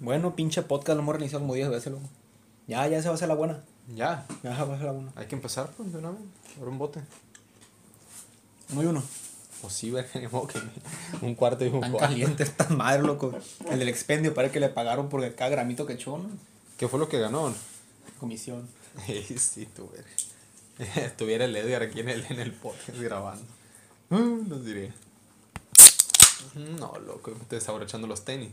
Bueno, 0.00 0.34
pinche 0.36 0.62
podcast 0.62 0.96
lo 0.96 1.02
hemos 1.02 1.14
reiniciado 1.14 1.42
como 1.42 1.54
10 1.54 1.70
veces, 1.70 1.92
loco. 1.92 2.08
Ya, 2.66 2.86
ya 2.88 3.00
se 3.00 3.08
va 3.08 3.12
a 3.12 3.14
hacer 3.14 3.28
la 3.28 3.34
buena. 3.34 3.62
Ya, 3.94 4.26
Ya 4.42 4.56
se 4.56 4.62
va 4.62 4.72
a 4.72 4.74
hacer 4.74 4.86
la 4.86 4.92
buena. 4.92 5.12
hay 5.16 5.26
que 5.26 5.34
empezar 5.36 5.70
pues 5.76 5.92
de 5.92 5.98
una 5.98 6.10
vez. 6.10 6.20
Por 6.58 6.68
un 6.68 6.78
bote. 6.78 7.00
Uno 8.72 8.82
y 8.82 8.86
uno. 8.86 9.02
Pues 9.62 9.72
sí, 9.72 9.90
verga, 9.90 10.10
ni 10.20 10.26
modo 10.28 10.48
que 10.48 10.60
un 11.22 11.34
cuarto 11.34 11.64
y 11.64 11.68
un 11.68 11.80
Tan 11.80 11.92
cuarto. 11.92 12.08
caliente 12.08 12.42
esta 12.42 12.68
madre, 12.68 13.02
loco. 13.02 13.32
El 13.70 13.78
del 13.78 13.88
expendio 13.88 14.34
parece 14.34 14.54
que 14.54 14.60
le 14.60 14.68
pagaron 14.68 15.08
por 15.08 15.34
cada 15.34 15.50
gramito 15.50 15.86
que 15.86 15.94
echó, 15.94 16.18
¿no? 16.18 16.28
¿Qué 16.76 16.88
fue 16.88 16.98
lo 16.98 17.08
que 17.08 17.18
ganó? 17.18 17.54
Comisión. 18.20 18.68
Sí, 19.38 19.66
tú, 19.74 19.90
verga. 19.90 20.10
Estuviera 21.06 21.44
el 21.46 21.56
Edgar 21.56 21.82
aquí 21.82 22.00
en 22.00 22.08
el, 22.08 22.24
en 22.28 22.40
el 22.40 22.52
podcast 22.52 22.98
grabando. 22.98 23.44
Nos 24.10 24.64
diría. 24.64 24.92
No, 26.54 26.98
loco, 27.06 27.32
estoy 27.32 27.58
desabrochando 27.58 28.06
los 28.06 28.24
tenis. 28.24 28.50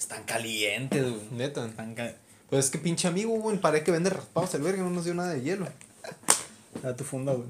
Están 0.00 0.24
calientes, 0.24 1.02
güey. 1.08 1.22
Neta. 1.30 1.64
Están 1.66 1.94
ca- 1.94 2.14
Pues 2.48 2.64
es 2.64 2.70
que 2.72 2.78
pinche 2.78 3.06
amigo, 3.06 3.38
güey, 3.38 3.58
parece 3.58 3.84
que 3.84 3.92
vende 3.92 4.10
raspados 4.10 4.52
el 4.54 4.62
verga, 4.62 4.82
no 4.82 4.90
nos 4.90 5.04
dio 5.04 5.14
nada 5.14 5.30
de 5.34 5.42
hielo. 5.42 5.66
Da 6.82 6.96
tu 6.96 7.04
funda, 7.04 7.34
güey. 7.34 7.46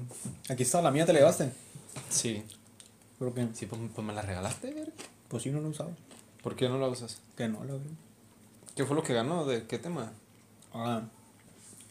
Aquí 0.49 0.63
está, 0.63 0.81
la 0.81 0.91
mía 0.91 1.05
te 1.05 1.13
la 1.13 1.19
llevaste. 1.19 1.51
Sí. 2.09 2.43
Creo 3.19 3.33
que. 3.33 3.47
Sí, 3.53 3.65
pues, 3.67 3.79
pues 3.95 4.05
me 4.05 4.13
la 4.13 4.21
regalaste, 4.23 4.73
verga. 4.73 4.91
Pues 5.29 5.43
sí, 5.43 5.49
no 5.51 5.61
lo 5.61 5.69
usaba. 5.69 5.91
¿Por 6.43 6.55
qué 6.55 6.67
no 6.67 6.77
la 6.77 6.87
usas? 6.89 7.21
Que 7.37 7.47
no, 7.47 7.59
la 7.63 7.73
verdad. 7.73 7.85
¿Qué 8.75 8.83
fue 8.85 8.95
lo 8.95 9.03
que 9.03 9.13
ganó? 9.13 9.45
¿De 9.45 9.65
qué 9.67 9.77
tema? 9.79 10.11
Ah. 10.73 11.03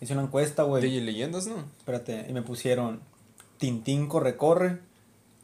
Hice 0.00 0.12
una 0.12 0.22
encuesta, 0.22 0.64
güey. 0.64 0.82
De 0.82 1.00
leyendas, 1.00 1.46
¿no? 1.46 1.56
Espérate, 1.78 2.26
y 2.28 2.32
me 2.32 2.42
pusieron 2.42 3.00
Tintín 3.58 4.08
corre, 4.08 4.36
corre. 4.36 4.80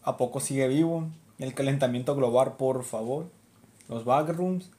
¿A 0.02 0.16
poco 0.16 0.40
sigue 0.40 0.66
vivo? 0.68 1.08
El 1.38 1.54
calentamiento 1.54 2.14
global, 2.16 2.56
por 2.58 2.84
favor. 2.84 3.30
Los 3.88 4.04
backrooms. 4.04 4.70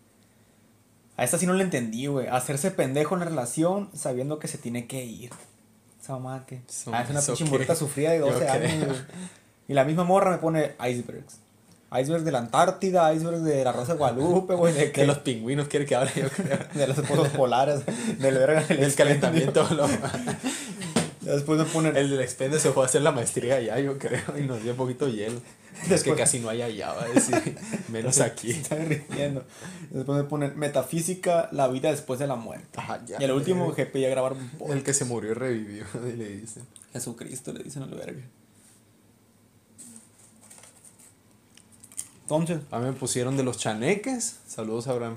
A 1.18 1.24
esta 1.24 1.38
sí 1.38 1.46
no 1.48 1.54
le 1.54 1.64
entendí, 1.64 2.06
güey. 2.06 2.28
Hacerse 2.28 2.72
pendejo 2.72 3.16
en 3.16 3.20
la 3.20 3.26
relación 3.26 3.90
sabiendo 3.94 4.40
que 4.40 4.48
se 4.48 4.58
tiene 4.58 4.86
que 4.88 5.04
ir. 5.04 5.32
Esa 6.02 6.14
mamá 6.14 6.46
que. 6.46 6.62
Ah, 6.92 7.02
es 7.02 7.10
una 7.10 7.22
pinche 7.22 7.46
morrita 7.46 7.76
sufrida 7.76 8.12
de 8.12 8.20
Yo 8.20 8.28
12 8.32 8.48
años, 8.48 8.86
güey. 8.86 9.00
Y 9.68 9.74
la 9.74 9.84
misma 9.84 10.04
morra 10.04 10.32
me 10.32 10.38
pone 10.38 10.74
icebergs. 10.80 11.40
Icebergs 11.92 12.26
de 12.26 12.32
la 12.32 12.40
Antártida, 12.40 13.14
icebergs 13.14 13.44
de 13.44 13.64
la 13.64 13.72
Rosa 13.72 13.94
de 13.94 13.98
Guadalupe, 13.98 14.54
güey. 14.54 14.74
De, 14.74 14.92
que 14.94 15.02
De 15.02 15.08
los 15.08 15.20
pingüinos 15.20 15.68
quiere 15.68 15.86
que 15.86 15.96
hable, 15.96 16.12
yo 16.16 16.30
creo. 16.36 16.60
de 16.74 16.88
los 16.88 17.28
polares. 17.30 17.82
Del 18.20 18.36
verga 18.36 18.62
del 18.64 18.94
calentamiento. 18.94 19.68
Lo- 21.28 21.36
Después 21.36 21.60
me 21.60 21.66
ponen. 21.66 21.96
el 21.98 22.10
del 22.10 22.22
expendio 22.22 22.60
se 22.60 22.72
fue 22.72 22.84
a 22.84 22.86
hacer 22.88 23.02
la 23.02 23.12
maestría 23.12 23.56
allá, 23.58 23.80
yo 23.80 23.98
creo, 23.98 24.38
y 24.38 24.42
nos 24.44 24.62
dio 24.64 24.72
un 24.72 24.78
poquito 24.78 25.08
hielo. 25.08 25.38
Es 25.38 25.84
que 25.84 25.90
Después- 25.90 26.18
casi 26.18 26.40
no 26.40 26.50
hay 26.50 26.64
allá, 26.64 26.94
va 26.94 27.04
a 27.04 27.08
decir. 27.10 27.58
Menos 27.90 28.20
aquí. 28.20 28.50
Está 28.52 28.76
derritiendo. 28.76 29.44
Después 29.92 30.18
me 30.18 30.24
ponen 30.24 30.58
metafísica, 30.58 31.50
la 31.52 31.68
vida 31.68 31.92
después 31.92 32.20
de 32.20 32.26
la 32.28 32.36
muerte. 32.36 32.68
Ajá, 32.80 33.04
ya. 33.06 33.18
y 33.20 33.24
el 33.24 33.32
último 33.32 33.74
que 33.76 33.86
pedía 33.86 34.10
grabar 34.10 34.34
un. 34.34 34.72
El 34.72 34.82
que 34.84 34.94
se 34.96 35.06
murió 35.06 35.32
y 35.32 35.34
revivió, 35.36 35.86
y 36.08 36.14
le 36.18 36.30
dicen. 36.38 36.64
Jesucristo 36.94 37.54
le 37.54 37.64
dicen 37.64 37.84
al 37.84 37.90
verga. 37.92 38.24
Entonces, 42.24 42.60
A 42.72 42.80
mí 42.80 42.86
me 42.88 42.94
pusieron 42.94 43.38
de 43.38 43.44
los 43.44 43.58
chaneques. 43.58 44.38
Saludos, 44.48 44.88
Abraham. 44.88 45.16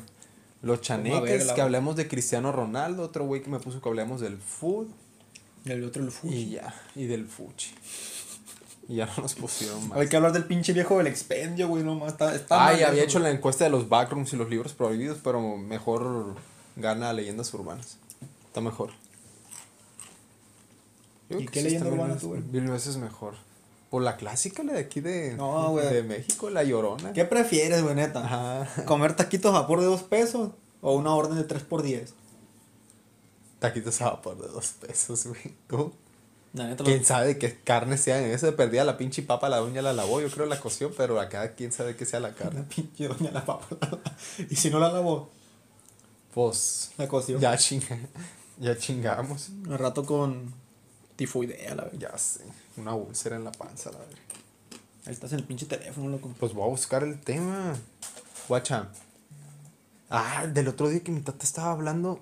Los 0.62 0.80
chaneques, 0.82 1.46
la- 1.46 1.54
que 1.54 1.62
hablemos 1.62 1.96
de 1.96 2.06
Cristiano 2.06 2.52
Ronaldo. 2.52 3.02
Otro 3.02 3.24
güey 3.24 3.42
que 3.42 3.50
me 3.50 3.58
puso 3.58 3.80
que 3.80 3.88
hablemos 3.88 4.20
del 4.20 4.36
food. 5.62 5.70
el 5.72 5.84
otro 5.84 6.02
el 6.02 6.10
Fuji. 6.10 6.34
Y 6.34 6.50
ya. 6.50 6.74
Y 6.94 7.06
del 7.06 7.26
fuchi. 7.26 7.74
Y 8.88 8.96
ya 8.96 9.06
no 9.06 9.22
nos 9.22 9.34
pusieron 9.34 9.88
más. 9.88 9.98
Hay 9.98 10.08
que 10.08 10.16
hablar 10.16 10.32
del 10.32 10.44
pinche 10.44 10.72
viejo 10.72 10.98
del 10.98 11.06
expendio, 11.06 11.68
güey, 11.68 11.84
nomás 11.84 12.12
está, 12.12 12.34
está 12.34 12.56
mal 12.56 12.74
Ay, 12.74 12.82
había 12.82 13.02
eso, 13.02 13.10
hecho 13.10 13.18
güey. 13.20 13.30
la 13.30 13.38
encuesta 13.38 13.64
de 13.64 13.70
los 13.70 13.88
backrooms 13.88 14.32
y 14.32 14.36
los 14.36 14.50
libros 14.50 14.72
prohibidos, 14.72 15.18
pero 15.22 15.40
mejor 15.56 16.34
gana 16.74 17.12
leyendas 17.12 17.54
urbanas. 17.54 17.98
Está 18.46 18.60
mejor. 18.60 18.90
Yo 21.28 21.38
¿Y 21.38 21.46
qué 21.46 21.62
leyenda 21.62 21.86
está 21.86 21.94
urbana 21.96 22.16
tú, 22.18 22.28
güey? 22.30 22.42
Mil 22.42 22.68
veces 22.68 22.96
mejor. 22.96 23.34
Por 23.90 24.02
la 24.02 24.16
clásica, 24.16 24.62
la 24.64 24.72
de 24.72 24.80
aquí 24.80 25.00
de, 25.00 25.34
No, 25.36 25.76
de 25.76 26.02
México, 26.02 26.50
la 26.50 26.64
llorona. 26.64 27.12
¿Qué 27.12 27.24
prefieres, 27.24 27.82
güey, 27.82 27.94
neta? 27.94 28.24
Ajá. 28.24 28.84
¿Comer 28.86 29.14
taquitos 29.14 29.54
a 29.54 29.60
vapor 29.60 29.80
de 29.80 29.86
dos 29.86 30.02
pesos 30.02 30.50
o 30.80 30.94
una 30.94 31.14
orden 31.14 31.36
de 31.36 31.44
3 31.44 31.62
por 31.62 31.82
10 31.82 32.14
Taquitos 33.60 34.00
a 34.02 34.06
vapor 34.10 34.36
de 34.40 34.48
dos 34.48 34.68
pesos, 34.80 35.26
güey. 35.26 35.54
¿Tú? 35.68 35.92
La 36.52 36.74
¿Quién 36.76 36.98
los- 36.98 37.06
sabe 37.06 37.38
qué 37.38 37.60
carne 37.62 37.96
sea 37.96 38.18
en 38.20 38.32
esa? 38.32 38.56
Perdía 38.56 38.82
la 38.84 38.96
pinche 38.98 39.22
papa, 39.22 39.48
la 39.48 39.58
doña 39.58 39.82
la 39.82 39.92
lavó, 39.92 40.20
yo 40.20 40.28
creo 40.30 40.46
la 40.46 40.58
coció, 40.58 40.92
pero 40.96 41.20
acá 41.20 41.54
quién 41.54 41.70
sabe 41.70 41.94
qué 41.94 42.04
sea 42.04 42.18
la 42.18 42.30
la 42.30 42.34
carne. 42.34 42.64
pinche 42.74 43.06
doña 43.06 43.30
la 43.30 43.44
papa. 43.46 43.68
y 44.50 44.56
si 44.56 44.68
no 44.70 44.80
la 44.80 44.90
lavó, 44.90 45.30
Pues 46.34 46.90
la 46.96 47.06
coció. 47.06 47.38
ya 47.38 47.56
chinga, 47.56 47.98
ya 48.58 48.76
chingamos. 48.76 49.50
Un 49.50 49.78
rato 49.78 50.04
con 50.04 50.52
tifoidea, 51.16 51.74
la 51.76 51.84
verdad. 51.84 51.98
Ya 52.12 52.18
sé, 52.18 52.40
una 52.76 52.94
úlcera 52.94 53.36
en 53.36 53.44
la 53.44 53.52
panza, 53.52 53.92
la 53.92 53.98
verdad. 53.98 54.14
Ahí 55.06 55.12
estás 55.12 55.32
en 55.32 55.38
el 55.40 55.44
pinche 55.44 55.66
teléfono, 55.66 56.08
loco. 56.08 56.34
Pues 56.40 56.52
voy 56.52 56.64
a 56.64 56.70
buscar 56.70 57.02
el 57.04 57.20
tema. 57.20 57.76
Guacha. 58.48 58.88
Ah, 60.08 60.46
del 60.48 60.66
otro 60.68 60.88
día 60.88 61.00
que 61.04 61.12
mi 61.12 61.20
tata 61.20 61.44
estaba 61.44 61.70
hablando. 61.70 62.20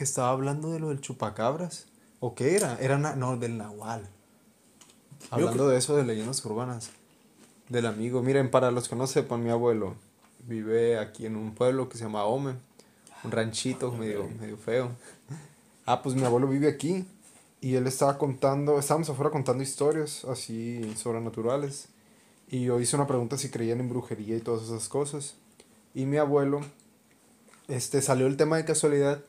Que 0.00 0.04
estaba 0.04 0.30
hablando 0.30 0.72
de 0.72 0.80
lo 0.80 0.88
del 0.88 1.02
chupacabras. 1.02 1.84
¿O 2.20 2.34
qué 2.34 2.56
era? 2.56 2.78
Era 2.80 2.96
na- 2.96 3.16
no, 3.16 3.36
del 3.36 3.58
Nahual. 3.58 4.08
Hablando 5.30 5.68
de 5.68 5.76
eso 5.76 5.94
de 5.94 6.04
leyendas 6.04 6.42
urbanas. 6.46 6.88
Del 7.68 7.84
amigo. 7.84 8.22
Miren, 8.22 8.50
para 8.50 8.70
los 8.70 8.88
que 8.88 8.96
no 8.96 9.06
sepan, 9.06 9.44
mi 9.44 9.50
abuelo 9.50 9.96
vive 10.46 10.98
aquí 10.98 11.26
en 11.26 11.36
un 11.36 11.54
pueblo 11.54 11.90
que 11.90 11.98
se 11.98 12.04
llama 12.04 12.24
Ome. 12.24 12.54
Un 13.24 13.30
ranchito 13.30 13.92
medio, 13.92 14.26
medio 14.40 14.56
feo. 14.56 14.92
Ah, 15.84 16.00
pues 16.00 16.14
mi 16.14 16.24
abuelo 16.24 16.48
vive 16.48 16.68
aquí. 16.68 17.04
Y 17.60 17.74
él 17.74 17.86
estaba 17.86 18.16
contando, 18.16 18.78
estábamos 18.78 19.10
afuera 19.10 19.30
contando 19.30 19.62
historias 19.62 20.24
así 20.24 20.94
sobrenaturales. 20.96 21.88
Y 22.48 22.62
yo 22.64 22.80
hice 22.80 22.96
una 22.96 23.06
pregunta 23.06 23.36
si 23.36 23.50
creían 23.50 23.80
en 23.80 23.90
brujería 23.90 24.34
y 24.34 24.40
todas 24.40 24.62
esas 24.62 24.88
cosas. 24.88 25.34
Y 25.94 26.06
mi 26.06 26.16
abuelo, 26.16 26.62
este, 27.68 28.00
salió 28.00 28.26
el 28.28 28.38
tema 28.38 28.56
de 28.56 28.64
casualidad 28.64 29.22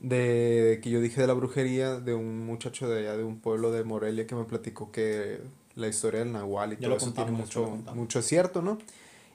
de 0.00 0.80
que 0.82 0.90
yo 0.90 1.00
dije 1.00 1.20
de 1.20 1.26
la 1.26 1.34
brujería 1.34 1.98
de 1.98 2.14
un 2.14 2.44
muchacho 2.44 2.88
de 2.88 3.00
allá 3.00 3.16
de 3.16 3.24
un 3.24 3.40
pueblo 3.40 3.70
de 3.70 3.84
Morelia 3.84 4.26
que 4.26 4.34
me 4.34 4.44
platicó 4.44 4.92
que 4.92 5.40
la 5.74 5.88
historia 5.88 6.20
del 6.20 6.32
Nahual 6.32 6.74
y 6.74 6.76
Ya 6.76 6.88
todo 6.88 6.96
eso 6.96 7.06
contamos, 7.06 7.48
tiene 7.50 7.68
mucho, 7.68 7.94
mucho 7.94 8.22
cierto, 8.22 8.62
¿no? 8.62 8.78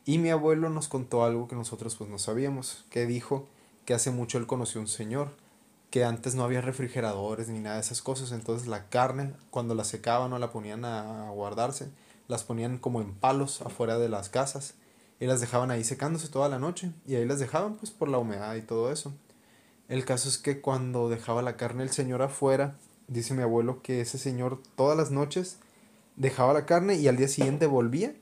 Y 0.06 0.18
mi 0.18 0.30
abuelo 0.30 0.70
nos 0.70 0.88
contó 0.88 1.24
algo 1.24 1.48
que 1.48 1.56
nosotros 1.56 1.96
pues 1.96 2.10
no 2.10 2.18
sabíamos, 2.18 2.86
que 2.90 3.06
dijo 3.06 3.48
que 3.86 3.94
hace 3.94 4.12
mucho 4.12 4.38
él 4.38 4.48
conoció 4.48 4.80
un 4.80 4.88
señor, 4.88 5.32
que 5.90 6.04
antes 6.04 6.36
no 6.36 6.44
había 6.44 6.62
refrigeradores 6.62 7.50
ni 7.50 7.60
nada 7.60 7.76
de 7.76 7.82
esas 7.82 8.02
cosas, 8.02 8.32
entonces 8.32 8.68
la 8.68 8.90
carne 8.90 9.34
cuando 9.50 9.76
la 9.76 9.84
secaban 9.84 10.32
o 10.34 10.40
la 10.40 10.52
ponían 10.52 10.86
a 10.86 11.30
guardarse, 11.32 11.90
las 12.28 12.44
ponían 12.44 12.78
como 12.78 13.02
en 13.02 13.14
palos 13.14 13.62
afuera 13.62 13.98
de 13.98 14.08
las 14.08 14.30
casas 14.30 14.76
y 15.20 15.26
las 15.26 15.42
dejaban 15.42 15.72
ahí 15.72 15.84
secándose 15.84 16.30
toda 16.30 16.48
la 16.48 16.60
noche 16.60 16.92
y 17.08 17.16
ahí 17.16 17.26
las 17.26 17.40
dejaban 17.40 17.76
pues 17.76 17.92
por 17.92 18.08
la 18.08 18.20
humedad 18.20 18.56
y 18.56 18.62
todo 18.62 18.92
eso. 18.92 19.14
El 19.90 20.06
caso 20.06 20.30
es 20.30 20.38
que 20.38 20.62
cuando 20.62 21.10
dejaba 21.10 21.42
la 21.42 21.58
carne 21.58 21.82
el 21.84 21.90
señor 21.90 22.22
afuera, 22.22 22.76
dice 23.08 23.34
mi 23.34 23.42
abuelo 23.42 23.82
que 23.82 24.02
ese 24.02 24.20
señor 24.20 24.62
todas 24.76 24.96
las 24.96 25.10
noches 25.10 25.58
dejaba 26.16 26.54
la 26.54 26.68
carne 26.68 26.96
y 26.96 27.08
al 27.08 27.18
día 27.18 27.28
siguiente 27.28 27.66
volvía 27.66 28.14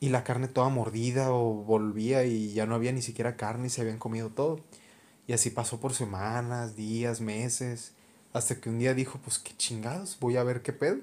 y 0.00 0.08
la 0.08 0.24
carne 0.24 0.48
toda 0.48 0.68
mordida 0.70 1.32
o 1.32 1.54
volvía 1.54 2.24
y 2.24 2.52
ya 2.52 2.66
no 2.66 2.74
había 2.74 2.90
ni 2.90 3.00
siquiera 3.00 3.36
carne 3.36 3.68
y 3.68 3.70
se 3.70 3.80
habían 3.80 3.98
comido 3.98 4.28
todo. 4.28 4.58
Y 5.28 5.32
así 5.34 5.50
pasó 5.50 5.78
por 5.80 5.94
semanas, 5.94 6.74
días, 6.74 7.20
meses, 7.20 7.92
hasta 8.32 8.60
que 8.60 8.68
un 8.68 8.80
día 8.80 8.92
dijo, 8.92 9.20
pues 9.22 9.38
qué 9.38 9.56
chingados, 9.56 10.18
voy 10.20 10.36
a 10.36 10.42
ver 10.42 10.62
qué 10.62 10.72
pedo. 10.72 10.98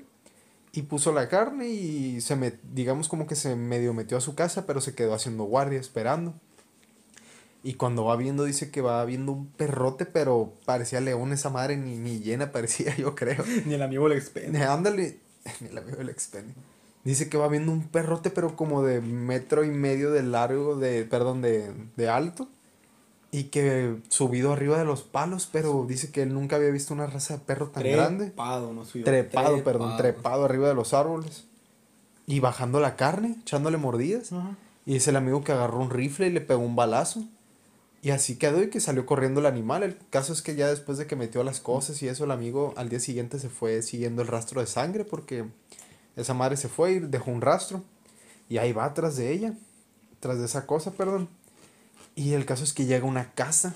Y 0.74 0.84
puso 0.84 1.14
la 1.14 1.30
carne 1.30 1.70
y 1.70 2.22
se 2.22 2.36
me, 2.36 2.54
digamos 2.74 3.08
como 3.08 3.28
que 3.28 3.36
se 3.36 3.56
medio 3.56 3.94
metió 3.94 4.18
a 4.18 4.22
su 4.22 4.36
casa, 4.36 4.66
pero 4.66 4.82
se 4.82 4.94
quedó 4.94 5.14
haciendo 5.14 5.46
guardia, 5.46 5.80
esperando. 5.80 6.34
Y 7.64 7.76
cuando 7.76 8.06
va 8.06 8.16
viendo, 8.16 8.44
dice 8.44 8.72
que 8.72 8.82
va 8.82 9.06
viendo 9.06 9.32
un 9.32 9.48
perrote, 9.48 10.06
pero 10.06 10.54
parecía 10.66 11.00
león 11.00 11.32
esa 11.32 11.50
madre, 11.50 11.78
ni, 11.78 11.98
ni 11.98 12.20
llena 12.20 12.52
parecía, 12.52 12.96
yo 12.98 13.16
creo. 13.16 13.44
Ni 13.66 13.76
el 13.76 13.82
amigo 13.82 14.08
le 14.08 14.18
expende. 14.18 14.64
Ándale, 14.64 15.20
ni 15.62 15.68
el 15.68 15.78
amigo 15.78 15.98
del 15.98 16.10
expendio. 16.10 16.56
Dice 17.04 17.30
que 17.30 17.38
va 17.38 17.48
viendo 17.48 17.72
un 17.72 17.88
perrote, 17.88 18.30
pero 18.30 18.56
como 18.56 18.84
de 18.84 19.02
metro 19.02 19.64
y 19.64 19.72
medio 19.72 20.12
de 20.12 20.24
largo, 20.24 20.76
de, 20.76 21.04
perdón, 21.04 21.42
de, 21.42 21.72
de 21.96 22.10
alto. 22.10 22.48
Y 23.32 23.46
que 23.46 23.96
subido 24.10 24.52
arriba 24.52 24.78
de 24.78 24.86
los 24.86 25.04
palos, 25.04 25.48
pero 25.52 25.86
dice 25.88 26.12
que 26.12 26.22
él 26.22 26.34
nunca 26.34 26.58
había 26.58 26.70
visto 26.70 26.94
una 26.94 27.08
raza 27.08 27.36
de 27.36 27.40
perro 27.40 27.70
tan 27.70 27.84
grande. 27.84 28.26
Trepado, 28.26 28.74
no 28.74 28.86
subió. 28.86 29.06
Trepado, 29.06 29.64
perdón, 29.64 29.98
trepado 29.98 30.46
arriba 30.46 30.68
de 30.68 30.76
los 30.76 30.94
árboles. 30.94 31.46
Y 32.28 32.40
bajando 32.40 32.80
la 32.80 32.98
carne, 32.98 33.38
echándole 33.42 33.78
mordidas. 33.78 34.32
Y 34.86 34.94
dice 34.94 35.12
el 35.12 35.16
amigo 35.16 35.44
que 35.44 35.54
agarró 35.54 35.80
un 35.80 35.90
rifle 35.90 36.28
y 36.28 36.32
le 36.32 36.42
pegó 36.42 36.62
un 36.62 36.76
balazo. 36.76 37.24
Y 38.04 38.10
así 38.10 38.38
quedó 38.38 38.64
y 38.64 38.70
que 38.70 38.80
salió 38.80 39.06
corriendo 39.06 39.42
el 39.42 39.46
animal. 39.46 39.84
El 39.84 39.98
caso 40.10 40.34
es 40.34 40.42
que 40.42 40.56
ya 40.56 40.68
después 40.68 40.98
de 40.98 41.06
que 41.06 41.16
metió 41.16 41.44
las 41.44 41.60
cosas 41.60 42.02
y 42.02 42.08
eso, 42.08 42.24
el 42.24 42.32
amigo 42.32 42.74
al 42.76 42.90
día 42.90 43.00
siguiente 43.00 43.40
se 43.40 43.50
fue 43.50 43.84
siguiendo 43.84 44.24
el 44.24 44.28
rastro 44.28 44.60
de 44.60 44.68
sangre 44.68 45.06
porque 45.06 45.46
esa 46.16 46.34
madre 46.34 46.58
se 46.58 46.68
fue 46.68 46.94
y 46.94 47.00
dejó 47.00 47.30
un 47.30 47.42
rastro. 47.42 47.84
Y 48.50 48.58
ahí 48.58 48.74
va 48.74 48.94
tras 48.94 49.18
de 49.18 49.32
ella, 49.32 49.54
tras 50.20 50.40
de 50.40 50.46
esa 50.46 50.66
cosa, 50.66 50.92
perdón. 50.92 51.30
Y 52.16 52.34
el 52.34 52.46
caso 52.46 52.64
es 52.64 52.74
que 52.74 52.86
llega 52.86 53.06
a 53.06 53.10
una 53.10 53.34
casa 53.34 53.76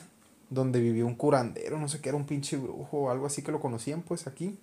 donde 0.49 0.79
vivía 0.79 1.05
un 1.05 1.15
curandero, 1.15 1.79
no 1.79 1.87
sé 1.87 2.01
qué 2.01 2.09
era, 2.09 2.17
un 2.17 2.25
pinche 2.25 2.57
brujo 2.57 2.97
o 2.97 3.09
algo 3.09 3.25
así 3.25 3.41
que 3.41 3.51
lo 3.51 3.59
conocían 3.59 4.01
pues 4.01 4.27
aquí. 4.27 4.57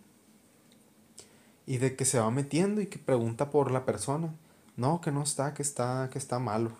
Y 1.67 1.79
de 1.79 1.94
que 1.94 2.05
se 2.05 2.19
va 2.19 2.31
metiendo 2.32 2.81
y 2.81 2.87
que 2.87 2.99
pregunta 2.99 3.50
por 3.50 3.70
la 3.70 3.85
persona. 3.85 4.35
No, 4.76 5.00
que 5.00 5.12
no 5.12 5.23
está, 5.23 5.55
que 5.55 5.62
está, 5.62 6.08
que 6.12 6.19
está 6.19 6.38
malo. 6.38 6.73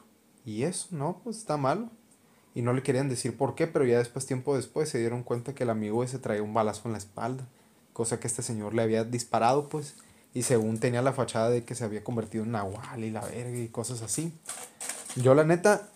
Y 0.44 0.64
eso, 0.64 0.88
no, 0.90 1.20
pues 1.23 1.37
está 1.38 1.56
malo. 1.56 1.90
Y 2.54 2.62
no 2.62 2.72
le 2.72 2.82
querían 2.82 3.08
decir 3.08 3.37
por 3.37 3.54
qué, 3.54 3.66
pero 3.66 3.84
ya 3.84 3.99
después, 3.99 4.26
tiempo 4.26 4.54
después, 4.56 4.88
se 4.88 4.99
dieron 4.99 5.22
cuenta 5.22 5.54
que 5.54 5.64
el 5.64 5.70
amigo 5.70 6.04
ese 6.04 6.19
traía 6.19 6.43
un 6.43 6.52
balazo 6.54 6.82
en 6.87 6.93
la 6.93 6.99
espalda. 6.99 7.46
Cosa 7.93 8.20
que 8.20 8.26
este 8.26 8.43
señor 8.43 8.75
le 8.75 8.82
había 8.82 9.04
disparado, 9.04 9.69
pues. 9.69 9.94
Y 10.34 10.43
según 10.43 10.78
tenía 10.78 11.02
la 11.02 11.12
fachada 11.12 11.50
de 11.50 11.64
que 11.64 11.75
se 11.75 11.84
había 11.84 12.04
convertido 12.04 12.44
en 12.44 12.52
Nahual 12.52 13.04
y 13.04 13.10
la 13.10 13.20
verga 13.20 13.58
y 13.58 13.69
cosas 13.69 14.02
así. 14.02 14.32
Yo 15.16 15.34
la 15.34 15.44
neta, 15.44 15.88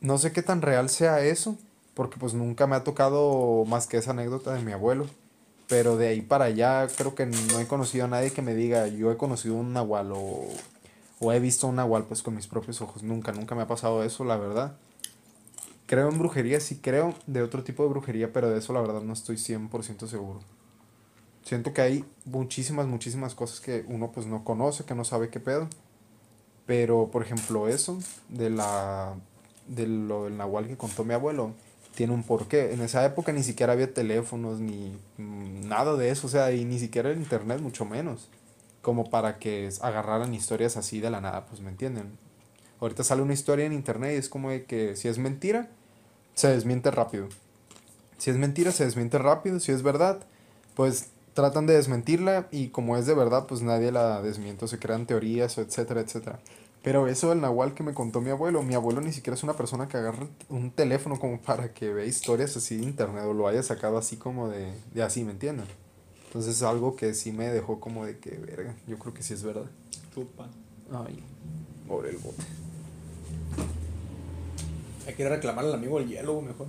no 0.00 0.18
sé 0.18 0.32
qué 0.32 0.42
tan 0.42 0.62
real 0.62 0.88
sea 0.88 1.20
eso, 1.20 1.58
porque 1.94 2.18
pues 2.18 2.34
nunca 2.34 2.66
me 2.66 2.76
ha 2.76 2.84
tocado 2.84 3.64
más 3.66 3.86
que 3.86 3.98
esa 3.98 4.12
anécdota 4.12 4.54
de 4.54 4.62
mi 4.62 4.72
abuelo. 4.72 5.06
Pero 5.68 5.96
de 5.96 6.08
ahí 6.08 6.20
para 6.22 6.46
allá 6.46 6.86
creo 6.96 7.14
que 7.14 7.26
no 7.26 7.58
he 7.58 7.66
conocido 7.66 8.04
a 8.04 8.08
nadie 8.08 8.30
que 8.30 8.42
me 8.42 8.54
diga, 8.54 8.86
yo 8.86 9.10
he 9.10 9.16
conocido 9.16 9.56
un 9.56 9.72
nahual 9.72 10.12
o, 10.12 10.46
o 11.18 11.32
he 11.32 11.40
visto 11.40 11.66
un 11.66 11.76
nahual 11.76 12.04
pues 12.04 12.22
con 12.22 12.34
mis 12.36 12.46
propios 12.46 12.80
ojos. 12.80 13.02
Nunca, 13.02 13.32
nunca 13.32 13.54
me 13.54 13.62
ha 13.62 13.66
pasado 13.66 14.04
eso, 14.04 14.24
la 14.24 14.36
verdad. 14.36 14.76
Creo 15.86 16.08
en 16.08 16.18
brujería, 16.18 16.58
sí 16.60 16.80
creo 16.82 17.14
de 17.26 17.42
otro 17.42 17.62
tipo 17.62 17.84
de 17.84 17.88
brujería, 17.88 18.32
pero 18.32 18.50
de 18.50 18.58
eso 18.58 18.72
la 18.72 18.80
verdad 18.80 19.02
no 19.02 19.12
estoy 19.12 19.36
100% 19.36 20.06
seguro. 20.08 20.40
Siento 21.44 21.72
que 21.72 21.80
hay 21.80 22.04
muchísimas, 22.24 22.88
muchísimas 22.88 23.36
cosas 23.36 23.60
que 23.60 23.84
uno 23.86 24.10
pues 24.10 24.26
no 24.26 24.42
conoce, 24.42 24.84
que 24.84 24.96
no 24.96 25.04
sabe 25.04 25.28
qué 25.28 25.38
pedo. 25.38 25.68
Pero, 26.66 27.08
por 27.12 27.22
ejemplo, 27.22 27.68
eso 27.68 28.00
de 28.28 28.50
la 28.50 29.14
de 29.68 29.86
lo 29.86 30.24
del 30.24 30.36
nahual 30.36 30.66
que 30.68 30.76
contó 30.76 31.04
mi 31.04 31.14
abuelo 31.14 31.52
tiene 31.94 32.12
un 32.12 32.24
porqué. 32.24 32.72
En 32.72 32.82
esa 32.82 33.04
época 33.04 33.32
ni 33.32 33.42
siquiera 33.42 33.72
había 33.72 33.92
teléfonos 33.92 34.60
ni 34.60 34.96
mm, 35.18 35.68
nada 35.68 35.96
de 35.96 36.10
eso, 36.10 36.26
o 36.26 36.30
sea, 36.30 36.52
y 36.52 36.64
ni 36.64 36.78
siquiera 36.78 37.10
el 37.10 37.18
internet, 37.18 37.60
mucho 37.60 37.84
menos. 37.84 38.28
Como 38.82 39.08
para 39.10 39.38
que 39.38 39.68
agarraran 39.80 40.34
historias 40.34 40.76
así 40.76 41.00
de 41.00 41.10
la 41.10 41.20
nada, 41.20 41.46
pues 41.46 41.60
me 41.60 41.70
entienden. 41.70 42.18
Ahorita 42.80 43.04
sale 43.04 43.22
una 43.22 43.32
historia 43.32 43.66
en 43.66 43.72
internet 43.72 44.12
y 44.14 44.18
es 44.18 44.28
como 44.28 44.50
de 44.50 44.64
que 44.64 44.96
si 44.96 45.08
es 45.08 45.18
mentira, 45.18 45.70
se 46.34 46.48
desmiente 46.48 46.90
rápido. 46.90 47.28
Si 48.18 48.30
es 48.30 48.36
mentira, 48.36 48.72
se 48.72 48.84
desmiente 48.84 49.18
rápido. 49.18 49.60
Si 49.60 49.72
es 49.72 49.82
verdad, 49.82 50.20
pues 50.74 51.08
tratan 51.34 51.66
de 51.66 51.74
desmentirla 51.74 52.48
y 52.50 52.68
como 52.68 52.96
es 52.96 53.06
de 53.06 53.14
verdad, 53.14 53.46
pues 53.46 53.62
nadie 53.62 53.92
la 53.92 54.22
desmiente, 54.22 54.64
o 54.64 54.68
se 54.68 54.78
crean 54.78 55.06
teorías, 55.06 55.56
o 55.58 55.60
etcétera, 55.60 56.00
etcétera. 56.00 56.40
Pero 56.82 57.08
eso 57.08 57.30
del 57.30 57.40
nahual 57.40 57.74
que 57.74 57.82
me 57.82 57.94
contó 57.94 58.20
mi 58.20 58.30
abuelo, 58.30 58.62
mi 58.62 58.74
abuelo 58.74 59.00
ni 59.00 59.12
siquiera 59.12 59.34
es 59.34 59.42
una 59.42 59.54
persona 59.54 59.88
que 59.88 59.96
agarre 59.96 60.28
un 60.48 60.70
teléfono 60.70 61.18
como 61.18 61.40
para 61.40 61.72
que 61.72 61.92
vea 61.92 62.06
historias 62.06 62.56
así 62.56 62.76
de 62.76 62.84
internet 62.84 63.24
o 63.26 63.34
lo 63.34 63.48
haya 63.48 63.62
sacado 63.62 63.98
así 63.98 64.16
como 64.16 64.48
de, 64.48 64.72
de 64.94 65.02
así, 65.02 65.24
¿me 65.24 65.32
entienden? 65.32 65.66
Entonces 66.26 66.56
es 66.56 66.62
algo 66.62 66.96
que 66.96 67.12
sí 67.14 67.32
me 67.32 67.48
dejó 67.48 67.80
como 67.80 68.06
de 68.06 68.18
que, 68.18 68.30
verga, 68.38 68.74
yo 68.86 68.98
creo 68.98 69.12
que 69.12 69.22
sí 69.22 69.34
es 69.34 69.42
verdad. 69.42 69.66
Chupa. 70.14 70.48
Ay, 70.92 71.22
pobre 71.86 72.10
el 72.10 72.18
bote. 72.18 72.42
Hay 75.06 75.14
que 75.14 75.22
ir 75.22 75.28
a 75.28 75.30
reclamar 75.36 75.64
al 75.64 75.74
amigo 75.74 75.98
el 76.00 76.08
hielo, 76.08 76.40
mejor. 76.40 76.66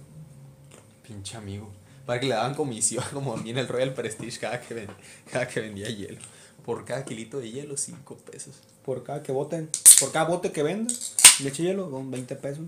Pinche 1.07 1.37
amigo. 1.37 1.69
Para 2.05 2.19
que 2.19 2.27
le 2.27 2.35
daban 2.35 2.53
comisión 2.55 3.03
como 3.13 3.33
a 3.33 3.37
mí 3.37 3.49
en 3.49 3.57
el 3.57 3.67
Royal 3.67 3.93
Prestige 3.93 4.39
cada 4.39 4.61
que, 4.61 4.73
ven- 4.73 4.89
cada 5.31 5.47
que 5.47 5.59
vendía 5.61 5.89
hielo. 5.89 6.19
Por 6.65 6.85
cada 6.85 7.03
kilito 7.05 7.39
de 7.39 7.49
hielo, 7.49 7.77
5 7.77 8.15
pesos. 8.31 8.55
Por 8.85 9.03
cada 9.03 9.23
que 9.23 9.31
boten, 9.31 9.69
por 9.99 10.11
cada 10.11 10.25
bote 10.25 10.51
que 10.51 10.63
venda, 10.63 10.93
leche 11.41 11.63
hielo, 11.63 11.89
son 11.89 12.11
20 12.11 12.35
pesos. 12.35 12.65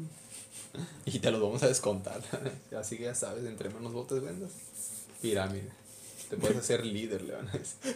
Y 1.06 1.20
te 1.20 1.32
los 1.32 1.42
vamos 1.42 1.64
a 1.64 1.68
descontar. 1.68 2.22
Así 2.80 2.98
que 2.98 3.04
ya 3.06 3.16
sabes, 3.16 3.46
entre 3.46 3.70
menos 3.70 3.92
botes 3.94 4.22
vendas, 4.22 4.52
pirámide. 5.22 5.70
Te 6.30 6.38
puedes 6.38 6.58
hacer 6.58 6.86
líder, 6.86 7.22
le 7.24 7.34
van 7.34 7.48
a 7.50 7.52
decir. 7.52 7.96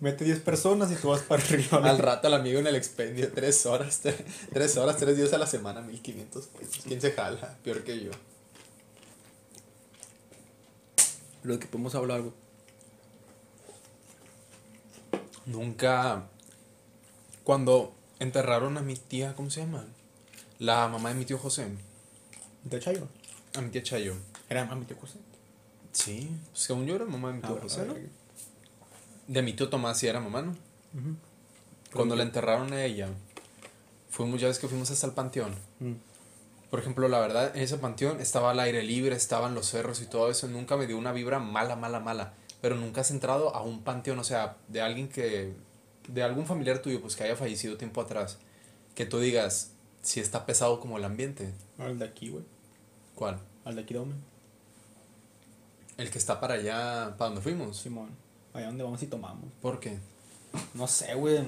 Mete 0.00 0.24
10 0.24 0.40
personas 0.40 0.92
y 0.92 0.96
tú 0.96 1.08
vas 1.08 1.22
para 1.22 1.42
arriba. 1.42 1.78
Al 1.78 1.98
rato 1.98 2.26
al 2.28 2.34
amigo 2.34 2.58
en 2.58 2.66
el 2.66 2.76
expendio, 2.76 3.32
3 3.32 3.66
horas, 3.66 4.02
3 4.52 4.76
horas, 4.76 4.96
3 4.98 5.16
días 5.16 5.32
a 5.32 5.38
la 5.38 5.46
semana, 5.46 5.80
1500 5.80 6.46
pesos. 6.48 6.84
¿Quién 6.86 7.00
se 7.00 7.12
jala? 7.12 7.56
Peor 7.64 7.82
que 7.82 8.04
yo. 8.04 8.10
Lo 11.42 11.58
que 11.58 11.66
podemos 11.66 11.94
hablar, 11.94 12.20
güey. 12.22 12.32
Nunca. 15.46 16.28
Cuando 17.44 17.94
enterraron 18.18 18.76
a 18.76 18.82
mi 18.82 18.96
tía, 18.96 19.34
¿cómo 19.34 19.48
se 19.50 19.60
llama? 19.60 19.84
La 20.58 20.88
mamá 20.88 21.10
de 21.10 21.14
mi 21.14 21.24
tío 21.24 21.38
José. 21.38 21.68
¿De 22.64 22.80
Chayo? 22.80 23.06
A 23.54 23.60
mi 23.60 23.70
tía 23.70 23.82
Chayo. 23.82 24.16
Era 24.48 24.64
mami, 24.64 24.84
tío 24.84 24.96
José. 25.00 25.18
Sí, 25.92 26.30
según 26.52 26.86
yo 26.86 26.96
era 26.96 27.04
mamá 27.04 27.28
de 27.28 27.34
mi 27.34 27.40
tío 27.42 27.56
Ah, 27.56 27.62
José. 27.62 27.86
De 29.28 29.42
mi 29.42 29.52
tío 29.52 29.68
Tomás 29.68 29.98
sí 29.98 30.06
era 30.06 30.20
mamá, 30.20 30.42
¿no? 30.42 30.54
Cuando 31.92 32.16
la 32.16 32.22
enterraron 32.22 32.72
a 32.72 32.84
ella, 32.84 33.08
fuimos, 34.10 34.40
ya 34.40 34.48
ves 34.48 34.58
que 34.58 34.68
fuimos 34.68 34.90
hasta 34.90 35.06
el 35.06 35.12
panteón. 35.12 35.54
Por 36.70 36.80
ejemplo, 36.80 37.08
la 37.08 37.20
verdad, 37.20 37.56
en 37.56 37.62
ese 37.62 37.78
panteón 37.78 38.20
estaba 38.20 38.50
al 38.50 38.60
aire 38.60 38.82
libre, 38.82 39.14
estaban 39.14 39.54
los 39.54 39.68
cerros 39.68 40.02
y 40.02 40.06
todo 40.06 40.30
eso. 40.30 40.48
Nunca 40.48 40.76
me 40.76 40.86
dio 40.86 40.98
una 40.98 41.12
vibra 41.12 41.38
mala, 41.38 41.76
mala, 41.76 42.00
mala. 42.00 42.34
Pero 42.60 42.76
nunca 42.76 43.02
has 43.02 43.10
entrado 43.10 43.54
a 43.54 43.62
un 43.62 43.82
panteón, 43.82 44.18
o 44.18 44.24
sea, 44.24 44.56
de 44.68 44.80
alguien 44.80 45.08
que. 45.08 45.54
de 46.08 46.22
algún 46.22 46.46
familiar 46.46 46.80
tuyo, 46.80 47.00
pues 47.00 47.14
que 47.14 47.24
haya 47.24 47.36
fallecido 47.36 47.76
tiempo 47.76 48.00
atrás. 48.00 48.38
Que 48.94 49.06
tú 49.06 49.20
digas, 49.20 49.72
si 50.02 50.20
está 50.20 50.44
pesado 50.46 50.80
como 50.80 50.98
el 50.98 51.04
ambiente. 51.04 51.52
Al 51.78 51.98
de 51.98 52.04
aquí, 52.04 52.30
güey. 52.30 52.44
¿Cuál? 53.14 53.38
Al 53.64 53.76
de 53.76 53.82
aquí, 53.82 53.94
dame. 53.94 54.14
El 55.96 56.10
que 56.10 56.18
está 56.18 56.40
para 56.40 56.54
allá, 56.54 57.16
para 57.16 57.30
donde 57.30 57.42
fuimos. 57.42 57.78
Simón. 57.78 58.10
Allá 58.56 58.66
donde 58.68 58.84
vamos 58.84 59.02
y 59.02 59.06
tomamos. 59.06 59.44
¿Por 59.60 59.78
qué? 59.80 59.98
No 60.74 60.86
sé, 60.86 61.14
güey. 61.14 61.44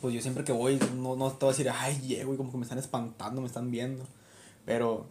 Pues 0.00 0.14
yo 0.14 0.20
siempre 0.20 0.44
que 0.44 0.52
voy, 0.52 0.78
no, 0.96 1.16
no 1.16 1.32
te 1.32 1.44
voy 1.46 1.54
a 1.54 1.56
decir, 1.56 1.70
ay, 1.74 1.98
yeah, 2.02 2.24
güey, 2.24 2.36
como 2.36 2.50
que 2.50 2.58
me 2.58 2.64
están 2.64 2.78
espantando, 2.78 3.40
me 3.40 3.46
están 3.46 3.70
viendo. 3.70 4.04
Pero. 4.66 5.06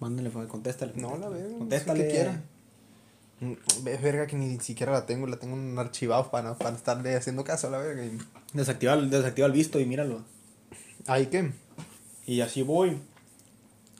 Mándale, 0.00 0.30
contéstale. 0.48 0.92
No 0.96 1.16
la 1.16 1.28
veo. 1.28 1.58
Contéstale. 1.58 2.04
Que 2.04 2.10
quiera. 2.10 2.42
Ve, 3.82 3.96
verga, 3.98 4.26
que 4.26 4.36
ni 4.36 4.58
siquiera 4.60 4.92
la 4.92 5.06
tengo. 5.06 5.26
La 5.26 5.38
tengo 5.38 5.54
en 5.54 5.60
un 5.72 5.78
archivado 5.78 6.30
para, 6.30 6.56
para 6.58 6.76
estarle 6.76 7.16
haciendo 7.16 7.44
caso 7.44 7.68
a 7.68 7.70
la 7.70 7.78
verga. 7.78 8.04
y- 8.04 8.18
Desactiva, 8.52 8.96
desactiva 8.96 9.46
el 9.46 9.52
visto 9.52 9.80
y 9.80 9.86
míralo. 9.86 10.22
¿Ahí 11.06 11.26
qué? 11.26 11.52
Y 12.26 12.40
así 12.40 12.62
voy. 12.62 13.00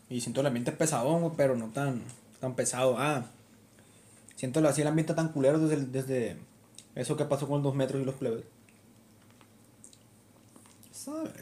Y 0.08 0.20
siento 0.20 0.40
el 0.42 0.46
ambiente 0.46 0.72
pesadón, 0.72 1.34
pero 1.36 1.56
no 1.56 1.68
tan, 1.68 2.02
tan 2.40 2.54
pesado. 2.54 2.96
Ah, 2.98 3.26
siento 4.36 4.66
así 4.68 4.82
el 4.82 4.88
ambiente 4.88 5.14
tan 5.14 5.28
culero 5.32 5.58
desde, 5.58 5.74
el- 5.74 5.92
desde 5.92 6.36
eso 6.94 7.16
que 7.16 7.24
pasó 7.24 7.46
con 7.46 7.56
los 7.58 7.64
dos 7.64 7.74
metros 7.74 8.00
y 8.02 8.04
los 8.04 8.14
plebes. 8.14 8.44
¿Sabes? 10.92 11.32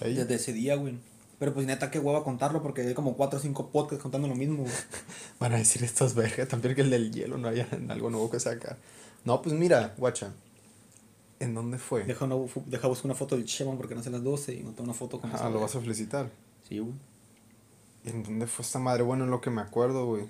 Ahí. 0.00 0.14
Desde 0.14 0.34
ese 0.36 0.52
día, 0.52 0.76
güey. 0.76 0.98
Pero 1.38 1.54
pues 1.54 1.66
neta, 1.66 1.90
qué 1.90 1.98
hueva 1.98 2.24
contarlo 2.24 2.62
porque 2.62 2.82
hay 2.82 2.94
como 2.94 3.16
4 3.16 3.38
o 3.38 3.42
5 3.42 3.70
podcasts 3.70 4.02
contando 4.02 4.26
lo 4.28 4.34
mismo, 4.34 4.62
güey. 4.62 4.72
Van 5.40 5.52
a 5.52 5.56
decir 5.58 5.82
estos 5.84 6.14
vergas. 6.14 6.48
También 6.48 6.74
que 6.74 6.80
el 6.82 6.90
del 6.90 7.12
hielo 7.12 7.38
no 7.38 7.48
haya 7.48 7.66
algo 7.88 8.10
nuevo 8.10 8.30
que 8.30 8.40
sacar. 8.40 8.76
No, 9.24 9.40
pues 9.42 9.54
mira, 9.54 9.94
guacha. 9.98 10.32
¿En 11.40 11.54
dónde 11.54 11.78
fue? 11.78 12.02
Deja, 12.04 12.24
una, 12.24 12.34
deja 12.66 12.88
buscar 12.88 13.04
una 13.06 13.14
foto 13.14 13.36
del 13.36 13.44
Cheman 13.44 13.76
porque 13.76 13.94
no 13.94 14.02
sé 14.02 14.10
las 14.10 14.24
12 14.24 14.54
y 14.54 14.62
no 14.64 14.70
tengo 14.70 14.84
una 14.84 14.94
foto 14.94 15.20
con 15.20 15.30
Ah, 15.32 15.48
lo 15.48 15.60
vas 15.60 15.76
a 15.76 15.80
felicitar. 15.80 16.28
Sí, 16.68 16.80
güey. 16.80 16.94
¿En 18.08 18.22
dónde 18.22 18.46
fue 18.46 18.64
esta 18.64 18.78
madre? 18.78 19.02
Bueno, 19.02 19.24
en 19.24 19.30
lo 19.30 19.40
que 19.40 19.50
me 19.50 19.60
acuerdo, 19.60 20.06
güey. 20.06 20.26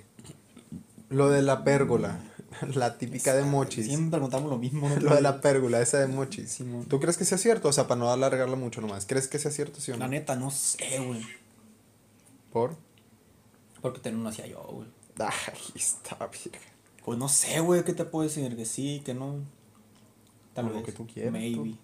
Lo 1.09 1.31
de 1.31 1.43
la 1.43 1.65
pérgola. 1.65 2.21
La 2.75 2.99
típica 2.99 3.35
de 3.35 3.45
mochis. 3.45 3.87
Siempre 3.87 4.21
contamos 4.21 4.51
lo 4.51 4.59
mismo. 4.59 4.89
¿no? 4.89 4.97
Lo 4.97 5.15
de 5.15 5.21
la 5.21 5.41
pérgola, 5.41 5.81
esa 5.81 5.99
de 5.99 6.09
mochis. 6.09 6.59
¿Tú 6.89 6.99
crees 6.99 7.17
que 7.17 7.25
sea 7.25 7.39
cierto? 7.39 7.69
O 7.69 7.73
sea, 7.73 7.87
para 7.87 7.99
no 8.01 8.11
alargarla 8.11 8.57
mucho 8.57 8.81
nomás. 8.81 9.07
¿Crees 9.07 9.29
que 9.29 9.39
sea 9.39 9.51
cierto, 9.51 9.81
sí 9.81 9.93
o 9.93 9.95
no? 9.95 10.01
La 10.01 10.09
neta, 10.09 10.35
no 10.35 10.51
sé, 10.51 10.99
güey. 10.99 11.23
¿Por? 12.51 12.77
Porque 13.83 14.01
tener 14.01 14.19
uno 14.19 14.31
hacía 14.31 14.47
yo, 14.47 14.63
güey. 14.63 14.89
Ay, 15.19 15.61
está 15.75 16.17
bien. 16.27 16.61
Pues 17.05 17.19
no 17.19 17.29
sé, 17.29 17.61
güey, 17.61 17.85
¿qué 17.85 17.93
te 17.93 18.05
puedo 18.05 18.27
decir? 18.27 18.57
Que 18.57 18.65
sí, 18.65 19.03
que 19.05 19.15
no. 19.15 19.37
Tal 20.55 20.69
vez. 20.71 20.85
que 20.85 20.93
tú 20.93 21.07
quieras, 21.07 21.33
Maybe. 21.33 21.77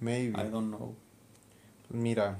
Maybe. 0.00 0.40
I 0.40 0.50
don't 0.50 0.68
know. 0.68 0.94
Mira. 1.88 2.38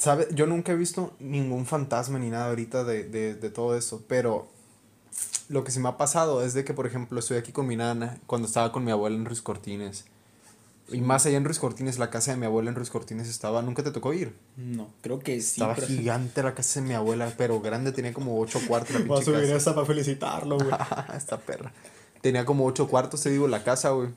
¿Sabe? 0.00 0.26
Yo 0.32 0.46
nunca 0.46 0.72
he 0.72 0.76
visto 0.76 1.12
ningún 1.20 1.66
fantasma 1.66 2.18
ni 2.18 2.30
nada 2.30 2.48
ahorita 2.48 2.82
de, 2.84 3.04
de, 3.04 3.34
de 3.36 3.50
todo 3.50 3.76
eso. 3.76 4.02
Pero 4.08 4.48
lo 5.48 5.62
que 5.62 5.70
se 5.70 5.78
me 5.78 5.88
ha 5.88 5.96
pasado 5.96 6.42
es 6.42 6.54
de 6.54 6.64
que, 6.64 6.74
por 6.74 6.86
ejemplo, 6.86 7.20
estoy 7.20 7.36
aquí 7.36 7.52
con 7.52 7.66
mi 7.68 7.76
nana 7.76 8.18
cuando 8.26 8.48
estaba 8.48 8.72
con 8.72 8.82
mi 8.84 8.90
abuela 8.90 9.14
en 9.16 9.26
Ruiz 9.26 9.42
Cortines. 9.42 10.06
Y 10.92 11.02
más 11.02 11.24
allá 11.26 11.36
en 11.36 11.44
Ruiz 11.44 11.60
Cortines, 11.60 11.98
la 12.00 12.10
casa 12.10 12.32
de 12.32 12.36
mi 12.38 12.46
abuela 12.46 12.70
en 12.70 12.74
Ruiz 12.76 12.90
Cortines 12.90 13.28
estaba. 13.28 13.62
¿Nunca 13.62 13.84
te 13.84 13.92
tocó 13.92 14.12
ir? 14.12 14.34
No, 14.56 14.88
creo 15.02 15.20
que 15.20 15.40
sí. 15.40 15.52
estaba 15.60 15.74
pero- 15.76 15.86
gigante 15.86 16.42
la 16.42 16.54
casa 16.54 16.80
de 16.80 16.86
mi 16.88 16.94
abuela, 16.94 17.32
pero 17.36 17.60
grande, 17.60 17.92
tenía 17.92 18.12
como 18.12 18.40
ocho 18.40 18.58
cuartos 18.66 18.98
la 18.98 19.00
Voy 19.06 19.20
a 19.20 19.24
subir 19.24 19.40
casa. 19.42 19.54
esa 19.56 19.74
para 19.74 19.86
felicitarlo, 19.86 20.56
güey. 20.56 20.70
Esta 21.14 21.38
perra. 21.38 21.72
Tenía 22.22 22.44
como 22.44 22.64
ocho 22.66 22.88
cuartos, 22.88 23.22
te 23.22 23.30
digo, 23.30 23.46
la 23.46 23.62
casa, 23.62 23.90
güey. 23.90 24.08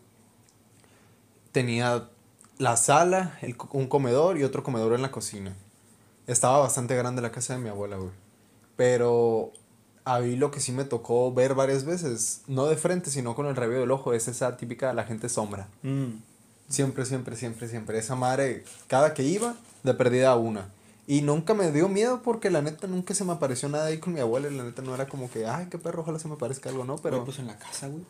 Tenía 1.52 2.10
la 2.58 2.78
sala, 2.78 3.38
el 3.42 3.56
un 3.72 3.88
comedor 3.88 4.38
y 4.38 4.44
otro 4.44 4.64
comedor 4.64 4.94
en 4.94 5.02
la 5.04 5.12
cocina. 5.12 5.56
Estaba 6.28 6.60
bastante 6.60 6.96
grande 6.96 7.22
la 7.22 7.32
casa 7.32 7.54
de 7.54 7.60
mi 7.60 7.70
abuela, 7.70 7.98
güey. 7.98 8.12
Pero 8.76 9.52
a 10.06 10.20
mí 10.20 10.36
lo 10.36 10.52
que 10.52 10.60
sí 10.60 10.72
me 10.72 10.84
tocó 10.84 11.34
ver 11.34 11.54
varias 11.54 11.86
veces, 11.86 12.42
no 12.48 12.66
de 12.68 12.76
frente, 12.76 13.10
sino 13.10 13.36
con 13.36 13.46
el 13.46 13.56
rabillo 13.56 13.82
del 13.82 13.92
ojo, 13.92 14.14
es 14.14 14.28
esa 14.28 14.58
típica 14.58 14.90
de 14.90 14.94
la 14.94 15.04
gente 15.04 15.30
sombra. 15.30 15.68
Mm. 15.82 16.16
Siempre, 16.70 17.06
siempre, 17.06 17.36
siempre, 17.36 17.68
siempre. 17.68 18.00
Esa 18.00 18.16
madre, 18.16 18.64
cada 18.88 19.14
que 19.14 19.24
iba, 19.24 19.56
de 19.84 19.94
perdida 19.94 20.36
una. 20.36 20.70
Y 21.06 21.22
nunca 21.22 21.54
me 21.54 21.72
dio 21.72 21.90
miedo 21.90 22.22
porque 22.24 22.50
la 22.50 22.62
neta 22.62 22.88
nunca 22.88 23.14
se 23.14 23.26
me 23.26 23.34
apareció 23.34 23.68
nada 23.68 23.86
ahí 23.86 23.98
con 23.98 24.14
mi 24.14 24.22
abuela. 24.22 24.50
y 24.50 24.56
La 24.56 24.64
neta 24.64 24.82
no 24.82 24.96
era 24.96 25.08
como 25.08 25.30
que, 25.30 25.46
ay, 25.46 25.68
qué 25.70 25.78
perro, 25.78 26.02
ojalá 26.02 26.20
se 26.20 26.30
me 26.30 26.38
parezca 26.38 26.70
algo, 26.70 26.86
¿no? 26.86 26.96
Pero 26.98 27.26
pues 27.26 27.40
en 27.40 27.48
la 27.48 27.58
casa, 27.58 27.88
güey. 27.88 28.04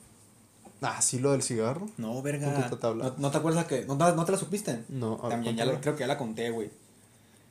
Ah, 0.82 1.01
sí, 1.01 1.20
lo 1.20 1.32
del 1.32 1.41
cigarro. 1.41 1.88
No, 1.98 2.13
¿Con 2.13 2.24
verga. 2.24 2.70
¿No, 2.70 3.15
no 3.17 3.32
te 3.32 3.38
acuerdas 3.38 3.65
que.? 3.65 3.86
¿No, 3.86 3.96
no 3.96 4.25
te 4.25 4.32
la 4.32 4.38
supiste? 4.38 4.84
No, 4.89 5.20
a 5.24 5.29
También, 5.29 5.55
ya 5.55 5.79
creo 5.79 5.96
que 5.96 6.01
ya 6.01 6.08
la 6.08 6.17
conté, 6.17 6.51
güey. 6.51 6.70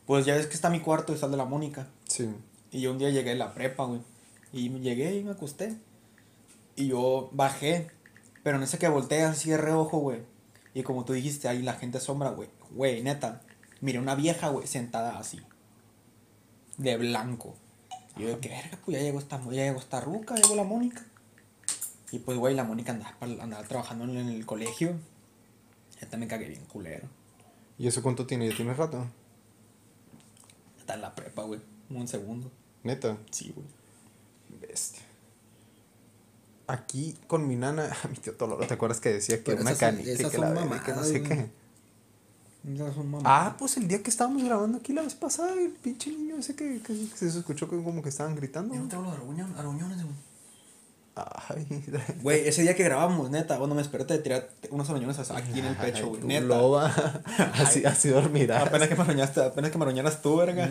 Pues 0.06 0.26
ya 0.26 0.35
ves 0.35 0.47
que 0.47 0.54
está 0.54 0.71
mi 0.71 0.80
cuarto 0.80 1.12
y 1.12 1.14
está 1.14 1.26
el 1.26 1.32
de 1.32 1.38
la 1.38 1.44
Mónica. 1.44 1.88
Sí. 2.09 2.28
Y 2.71 2.80
yo 2.80 2.92
un 2.92 2.99
día 2.99 3.11
llegué 3.11 3.32
a 3.32 3.37
la 3.37 3.54
prepa, 3.54 3.85
güey. 3.85 4.00
Y 4.52 4.68
llegué 4.80 5.16
y 5.16 5.25
me 5.25 5.32
acosté. 5.32 5.76
Y 6.76 6.88
yo 6.88 7.28
bajé. 7.32 7.90
Pero 8.42 8.56
en 8.56 8.64
ese 8.64 8.78
que 8.78 8.88
volteé 8.88 9.23
así 9.23 9.50
de 9.50 9.56
reojo, 9.56 9.99
güey. 9.99 10.21
Y 10.75 10.82
como 10.82 11.04
tú 11.04 11.12
dijiste, 11.12 11.49
ahí 11.49 11.62
la 11.62 11.75
gente 11.75 12.00
sombra, 12.00 12.30
güey. 12.30 12.49
Güey, 12.71 13.02
neta. 13.02 13.42
Miré 13.80 13.99
una 13.99 14.14
vieja, 14.14 14.49
güey, 14.49 14.66
sentada 14.66 15.18
así. 15.18 15.40
De 16.78 16.97
blanco. 16.97 17.54
Y 18.16 18.23
yo 18.23 18.28
de 18.28 18.38
que 18.38 18.49
verga, 18.49 18.78
pues 18.85 18.97
ya 18.97 19.02
llegó 19.02 19.18
esta, 19.18 19.40
ya 19.44 19.64
llegó 19.64 19.78
esta 19.78 20.00
ruca, 20.00 20.35
llegó 20.35 20.54
la 20.54 20.64
Mónica. 20.64 21.04
Y 22.11 22.18
pues, 22.18 22.38
güey, 22.38 22.54
la 22.54 22.64
Mónica 22.64 22.92
andaba, 22.92 23.16
andaba 23.21 23.62
trabajando 23.64 24.04
en 24.04 24.28
el 24.28 24.44
colegio. 24.47 24.99
Ya 26.00 26.09
también 26.09 26.28
cagué 26.28 26.49
bien 26.49 26.64
culero. 26.66 27.09
¿Y 27.78 27.87
eso 27.87 28.02
cuánto 28.02 28.26
tiene? 28.26 28.49
¿Ya 28.49 28.56
tiene 28.56 28.75
rato? 28.75 29.06
En 30.94 31.00
la 31.00 31.14
prepa, 31.14 31.42
güey. 31.42 31.61
Un 31.90 32.08
segundo. 32.08 32.50
Neta. 32.82 33.16
Sí, 33.30 33.52
güey. 33.54 33.66
Bestia. 34.61 35.02
Aquí 36.66 37.16
con 37.26 37.46
mi 37.46 37.56
nana, 37.56 37.90
mi 38.11 38.16
tío 38.16 38.34
Toloro, 38.34 38.66
¿te 38.66 38.75
acuerdas 38.75 39.00
que 39.00 39.12
decía 39.12 39.42
que 39.42 39.52
y 39.52 39.54
esas 39.54 40.30
que 40.30 40.38
la 40.38 40.50
verga, 40.50 40.82
que 40.82 40.92
no 40.92 41.04
sé 41.04 41.22
qué? 41.22 41.50
Ah, 43.25 43.56
pues 43.58 43.76
el 43.76 43.88
día 43.88 44.02
que 44.02 44.11
estábamos 44.11 44.44
grabando 44.44 44.78
aquí 44.78 44.92
la 44.92 45.02
vez 45.02 45.14
pasada, 45.14 45.52
el 45.54 45.72
pinche 45.72 46.11
niño 46.11 46.37
ese 46.37 46.54
que, 46.54 46.80
que 46.80 46.94
se 46.94 47.26
escuchó 47.26 47.68
como 47.68 48.02
que 48.02 48.08
estaban 48.08 48.37
gritando. 48.37 48.75
Yo 48.75 48.82
no 48.82 48.88
tengo 48.88 49.02
los 49.02 49.12
aruñones, 49.14 49.58
aruñones, 49.58 50.02
güey. 50.02 50.14
Ay, 51.14 51.66
Güey, 52.23 52.49
ese 52.49 52.62
día 52.62 52.75
que 52.75 52.85
grabamos, 52.85 53.31
neta, 53.31 53.59
bueno, 53.59 53.75
me 53.75 53.83
esperé 53.83 54.04
de 54.04 54.19
tirar 54.19 54.49
unos 54.71 54.88
aruñones 54.88 55.19
aquí 55.31 55.59
en 55.59 55.66
el 55.66 55.76
pecho, 55.76 56.09
güey. 56.09 56.23
Neta. 56.23 56.47
loba. 56.47 56.87
así, 57.54 57.85
así 57.85 58.09
dormirás. 58.09 58.66
Apenas 58.66 58.88
que 58.88 58.97
me 58.97 59.02
aruñaste, 59.02 59.42
apenas 59.42 59.71
que 59.71 59.78
me 59.78 59.85
aruñaras 59.85 60.23
tú, 60.23 60.37
verga. 60.37 60.71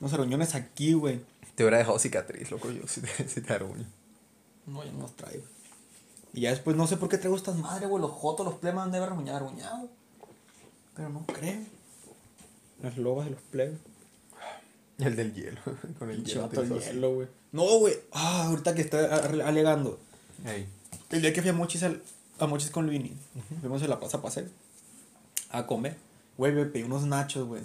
Unos 0.00 0.12
aruñones 0.12 0.54
aquí, 0.54 0.94
güey. 0.94 1.20
Te 1.54 1.62
hubiera 1.62 1.78
dejado 1.78 1.98
cicatriz, 2.00 2.50
loco, 2.50 2.70
yo 2.70 2.86
si 2.88 3.00
te, 3.00 3.28
si 3.28 3.40
te 3.40 3.52
aruño. 3.52 3.86
No, 4.66 4.84
yo 4.84 4.92
no 4.92 5.02
los 5.02 5.14
traigo. 5.14 5.44
Y 6.32 6.40
ya 6.42 6.50
después 6.50 6.76
no 6.76 6.88
sé 6.88 6.96
por 6.96 7.08
qué 7.08 7.18
traigo 7.18 7.36
estas 7.36 7.56
madres, 7.56 7.88
güey. 7.88 8.02
Los 8.02 8.10
jotos, 8.10 8.44
los 8.44 8.56
plebes 8.56 8.80
han 8.80 8.90
de 8.90 8.98
haber 8.98 9.10
aruñado. 9.10 9.88
Pero 10.96 11.08
no 11.10 11.24
creo. 11.26 11.60
Las 12.82 12.98
lobas 12.98 13.26
de 13.26 13.32
los 13.32 13.40
plebes. 13.42 13.78
El 14.98 15.16
del 15.16 15.34
hielo, 15.34 15.60
con 15.98 16.10
el 16.10 16.24
hielo. 16.24 16.50
el 16.52 16.72
así. 16.72 16.88
hielo, 16.88 17.14
güey. 17.14 17.28
No, 17.54 17.78
güey. 17.78 17.94
Ah, 18.12 18.46
ahorita 18.48 18.74
que 18.74 18.82
estoy 18.82 19.04
a- 19.04 19.46
alegando. 19.48 19.98
El 21.10 21.22
día 21.22 21.32
que 21.32 21.40
fui 21.40 21.50
a 21.50 21.52
Mochis, 21.52 21.84
al- 21.84 22.02
a 22.40 22.46
Mochis 22.48 22.70
con 22.70 22.84
Luini, 22.86 23.16
fuimos 23.60 23.80
a 23.82 23.86
la 23.86 24.00
plaza 24.00 24.20
paseo 24.20 24.46
a 25.50 25.64
comer. 25.66 25.96
Güey, 26.36 26.52
me 26.52 26.64
pedí 26.64 26.82
unos 26.82 27.04
nachos, 27.04 27.46
güey. 27.46 27.62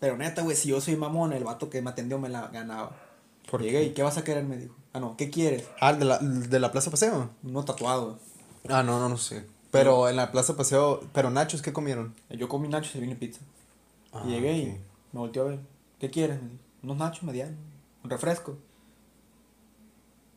Pero 0.00 0.16
neta, 0.16 0.42
güey, 0.42 0.56
si 0.56 0.68
yo 0.70 0.80
soy 0.80 0.96
mamón, 0.96 1.32
el 1.32 1.44
vato 1.44 1.70
que 1.70 1.80
me 1.80 1.90
atendió 1.90 2.18
me 2.18 2.28
la 2.28 2.48
ganaba. 2.48 2.96
¿Por 3.48 3.62
Llegué 3.62 3.78
qué? 3.82 3.84
y 3.86 3.90
¿qué 3.92 4.02
vas 4.02 4.18
a 4.18 4.24
querer? 4.24 4.42
Me 4.44 4.56
dijo. 4.56 4.74
Ah, 4.92 4.98
no, 4.98 5.16
¿qué 5.16 5.30
quieres? 5.30 5.64
Ah, 5.80 5.90
¿el 5.90 6.00
de 6.00 6.04
la, 6.04 6.18
de 6.18 6.58
la 6.58 6.72
Plaza 6.72 6.90
Paseo. 6.90 7.30
Uno 7.44 7.64
tatuado. 7.64 8.18
Ah, 8.68 8.82
no, 8.82 8.98
no, 8.98 9.08
no 9.08 9.16
sé. 9.16 9.46
Pero 9.70 10.08
en 10.08 10.16
la 10.16 10.32
Plaza 10.32 10.56
Paseo, 10.56 11.00
pero 11.12 11.30
Nachos, 11.30 11.62
¿qué 11.62 11.72
comieron? 11.72 12.12
Yo 12.30 12.48
comí 12.48 12.66
nachos 12.68 12.94
y 12.96 13.00
vine 13.00 13.14
pizza. 13.14 13.40
Ah, 14.12 14.24
llegué 14.26 14.52
y 14.58 14.66
me 15.12 15.20
volteó 15.20 15.42
a 15.42 15.48
ver. 15.50 15.60
¿Qué 16.00 16.10
quieres? 16.10 16.42
Me 16.42 16.48
dijo. 16.50 16.62
Unos 16.82 16.96
nachos 16.96 17.22
medianos. 17.22 17.54
Un 18.02 18.10
refresco. 18.10 18.58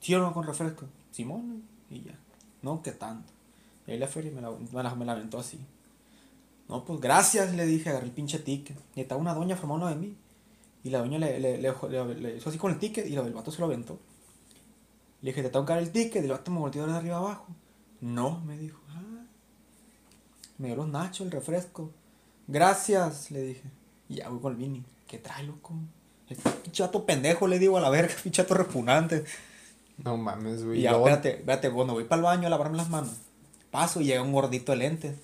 ¿Sí 0.06 0.14
o 0.14 0.20
no 0.20 0.32
con 0.32 0.46
refresco? 0.46 0.86
Simón. 1.10 1.64
Y 1.90 2.04
ya. 2.04 2.16
No, 2.62 2.84
¿qué 2.84 2.92
tanto? 2.92 3.34
Y 3.88 3.92
ahí 3.92 3.98
la 3.98 4.06
feria 4.06 4.32
me 4.32 4.40
la, 4.40 4.52
me 4.96 5.04
la, 5.04 5.14
aventó 5.14 5.40
así. 5.40 5.60
No, 6.70 6.86
pues 6.86 7.02
gracias, 7.02 7.56
le 7.56 7.66
dije, 7.66 7.90
agarré 7.90 8.06
el 8.06 8.12
pinche 8.12 8.38
ticket. 8.38 8.78
Y 8.94 9.02
estaba 9.02 9.20
una 9.20 9.34
doña 9.34 9.58
formando 9.58 9.88
de 9.88 9.96
mí. 9.96 10.16
Y 10.84 10.92
la 10.92 11.00
doña 11.00 11.18
le, 11.18 11.40
le, 11.40 11.58
le, 11.58 12.16
le- 12.22 12.38
hizo 12.38 12.50
así 12.50 12.60
con 12.60 12.72
el 12.72 12.78
ticket 12.78 13.08
y 13.08 13.16
el 13.16 13.34
vato 13.34 13.50
se 13.50 13.58
lo 13.58 13.66
aventó. 13.66 13.98
Le 15.24 15.32
dije, 15.32 15.42
te 15.42 15.50
tengo 15.50 15.66
que 15.66 15.74
dar 15.74 15.82
el 15.82 15.92
ticket. 15.92 16.22
Y 16.22 16.26
el 16.26 16.34
vato 16.34 16.52
me 16.52 16.60
volteó 16.60 16.86
de 16.86 16.94
arriba 16.94 17.18
abajo. 17.18 17.48
No, 18.00 18.42
me 18.42 18.60
dijo. 18.60 18.80
Ah. 18.92 19.26
Me 20.60 20.68
dio 20.68 20.76
los 20.76 20.88
nachos, 20.88 21.22
el 21.26 21.32
refresco. 21.32 21.90
Gracias, 22.48 23.32
le 23.32 23.42
dije. 23.42 23.64
Y 24.08 24.18
ya 24.18 24.30
voy 24.30 24.40
con 24.40 24.52
el 24.52 24.60
Vini. 24.60 24.84
¿Qué 25.08 25.18
trae, 25.18 25.42
loco? 25.42 25.74
Este 26.30 26.48
pinche 26.48 26.88
pendejo, 27.08 27.48
le 27.48 27.58
digo 27.58 27.80
a 27.80 27.82
la 27.82 27.90
verga, 27.90 28.14
pinche 28.24 28.44
repugnante. 28.44 29.26
No 30.04 30.18
mames, 30.18 30.64
güey. 30.66 30.80
Y 30.80 30.82
ya, 30.84 30.92
luego- 30.92 31.08
espérate, 31.08 31.40
espérate, 31.40 31.72
cuando 31.72 31.94
voy 31.94 32.04
para 32.04 32.20
el 32.20 32.24
baño 32.24 32.48
a 32.48 32.50
lavarme 32.50 32.78
las 32.78 32.90
manos, 32.90 33.14
paso 33.72 34.02
y 34.02 34.06
llega 34.06 34.22
un 34.22 34.34
gordito 34.34 34.72
de 34.72 34.78
lentes. 34.80 35.16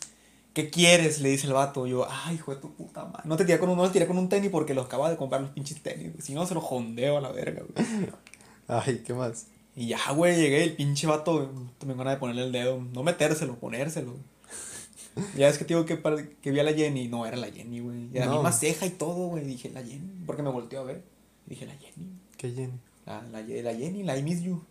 ¿Qué 0.53 0.69
quieres? 0.69 1.21
Le 1.21 1.29
dice 1.29 1.47
el 1.47 1.53
vato. 1.53 1.87
Yo, 1.87 2.05
ay, 2.09 2.35
hijo 2.35 2.53
de 2.53 2.59
tu 2.61 2.73
puta 2.73 3.05
madre. 3.05 3.21
No 3.25 3.37
te 3.37 3.45
tiré 3.45 3.57
con 3.59 3.69
un, 3.69 3.77
no 3.77 3.83
te 3.87 3.93
tiré 3.93 4.07
con 4.07 4.17
un 4.17 4.27
tenis 4.27 4.49
porque 4.51 4.73
los 4.73 4.85
acabas 4.85 5.09
de 5.11 5.17
comprar 5.17 5.41
los 5.41 5.51
pinches 5.51 5.81
tenis. 5.81 6.11
güey. 6.11 6.21
Si 6.21 6.33
no, 6.33 6.45
se 6.45 6.53
los 6.53 6.63
jondeo 6.63 7.17
a 7.17 7.21
la 7.21 7.31
verga, 7.31 7.63
güey. 7.63 7.87
Ay, 8.67 9.01
¿qué 9.05 9.13
más? 9.13 9.45
Y 9.75 9.87
ya, 9.87 9.99
güey, 10.13 10.35
llegué, 10.35 10.63
el 10.63 10.75
pinche 10.75 11.07
vato, 11.07 11.49
me 11.85 11.93
ganas 11.93 12.15
de 12.15 12.19
ponerle 12.19 12.43
el 12.43 12.51
dedo. 12.51 12.81
No 12.93 13.03
metérselo, 13.03 13.55
ponérselo. 13.55 14.15
Ya 15.35 15.49
es 15.49 15.57
que 15.57 15.65
te 15.65 15.73
digo 15.73 15.85
que, 15.85 16.01
que 16.41 16.51
vi 16.51 16.59
a 16.59 16.63
la 16.63 16.71
Jenny. 16.73 17.07
No, 17.09 17.25
era 17.25 17.35
la 17.35 17.51
Jenny, 17.51 17.81
güey. 17.81 18.07
Era 18.13 18.25
la 18.27 18.31
No. 18.31 18.37
misma 18.37 18.53
ceja 18.53 18.85
y 18.85 18.91
todo, 18.91 19.27
güey. 19.27 19.43
Dije, 19.43 19.69
la 19.69 19.83
Jenny. 19.83 20.23
Porque 20.25 20.41
me 20.41 20.49
volteó 20.49 20.79
a 20.79 20.83
ver. 20.83 21.03
Dije, 21.45 21.65
la 21.65 21.73
Jenny. 21.75 22.07
¿Qué 22.37 22.51
Jenny? 22.51 22.79
La, 23.05 23.21
la, 23.31 23.41
la 23.41 23.75
Jenny, 23.75 24.03
la 24.03 24.17
I 24.17 24.23
miss 24.23 24.41
you. 24.41 24.63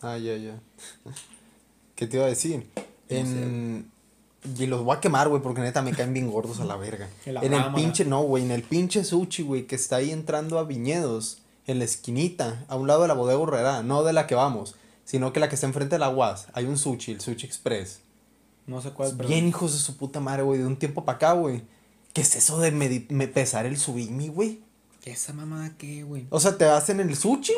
Ah, 0.00 0.18
ya, 0.18 0.36
ya. 0.36 0.60
¿Qué 1.94 2.06
te 2.06 2.16
iba 2.16 2.26
a 2.26 2.28
decir? 2.28 2.66
En... 3.08 3.90
Y 4.58 4.66
los 4.66 4.84
voy 4.84 4.96
a 4.96 5.00
quemar, 5.00 5.28
güey, 5.28 5.42
porque 5.42 5.60
neta 5.60 5.82
me 5.82 5.92
caen 5.92 6.12
bien 6.12 6.30
gordos 6.30 6.60
a 6.60 6.64
la 6.64 6.76
verga. 6.76 7.08
En 7.24 7.34
la 7.34 7.42
En 7.42 7.52
el 7.52 7.72
pinche, 7.72 8.04
no, 8.04 8.22
güey, 8.22 8.44
en 8.44 8.52
el 8.52 8.62
pinche 8.62 9.02
sushi, 9.02 9.42
güey, 9.42 9.66
que 9.66 9.74
está 9.74 9.96
ahí 9.96 10.12
entrando 10.12 10.58
a 10.58 10.64
Viñedos, 10.64 11.38
en 11.66 11.80
la 11.80 11.84
esquinita, 11.84 12.64
a 12.68 12.76
un 12.76 12.86
lado 12.86 13.02
de 13.02 13.08
la 13.08 13.14
bodega 13.14 13.38
horrera, 13.38 13.82
no 13.82 14.04
de 14.04 14.12
la 14.12 14.28
que 14.28 14.36
vamos, 14.36 14.76
sino 15.04 15.32
que 15.32 15.40
la 15.40 15.48
que 15.48 15.56
está 15.56 15.66
enfrente 15.66 15.96
de 15.96 15.98
la 15.98 16.10
UAS. 16.10 16.46
Hay 16.52 16.66
un 16.66 16.78
sushi, 16.78 17.12
el 17.12 17.20
Sushi 17.20 17.44
Express. 17.44 18.00
No 18.66 18.80
sé 18.80 18.90
cuál, 18.90 19.14
pero. 19.16 19.28
Bien 19.28 19.48
hijos 19.48 19.72
de 19.72 19.78
su 19.78 19.96
puta 19.96 20.20
madre, 20.20 20.42
güey, 20.42 20.60
de 20.60 20.66
un 20.66 20.76
tiempo 20.76 21.04
para 21.04 21.16
acá, 21.16 21.32
güey. 21.32 21.62
¿Qué 22.12 22.20
es 22.20 22.36
eso 22.36 22.60
de 22.60 22.70
me 22.70 23.28
pesar 23.28 23.66
el 23.66 23.78
subimi, 23.78 24.28
güey? 24.28 24.60
¿Esa 25.06 25.32
mamada 25.32 25.72
qué, 25.78 26.02
güey? 26.02 26.26
O 26.30 26.40
sea, 26.40 26.58
te 26.58 26.64
hacen 26.64 26.98
el 26.98 27.16
sushi 27.16 27.54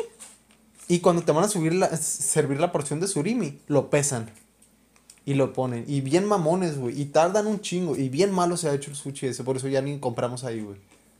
y 0.87 0.99
cuando 0.99 1.23
te 1.23 1.31
van 1.31 1.43
a 1.43 1.49
subir 1.49 1.73
la, 1.73 1.97
servir 1.97 2.59
la 2.59 2.71
porción 2.71 2.99
de 2.99 3.07
surimi, 3.07 3.59
lo 3.67 3.89
pesan. 3.89 4.29
Y 5.25 5.33
lo 5.33 5.51
ponen. 5.51 5.83
Y 5.87 6.01
bien 6.01 6.25
mamones, 6.25 6.77
güey. 6.77 6.99
Y 6.99 7.05
tardan 7.05 7.47
un 7.47 7.59
chingo. 7.59 7.95
Y 7.95 8.07
bien 8.09 8.31
malo 8.31 8.55
se 8.55 8.69
ha 8.69 8.73
hecho 8.73 8.91
el 8.91 8.95
sushi 8.95 9.27
ese. 9.27 9.43
Por 9.43 9.57
eso 9.57 9.67
ya 9.67 9.81
ni 9.81 9.99
compramos 9.99 10.43
ahí, 10.43 10.61
güey. 10.61 10.77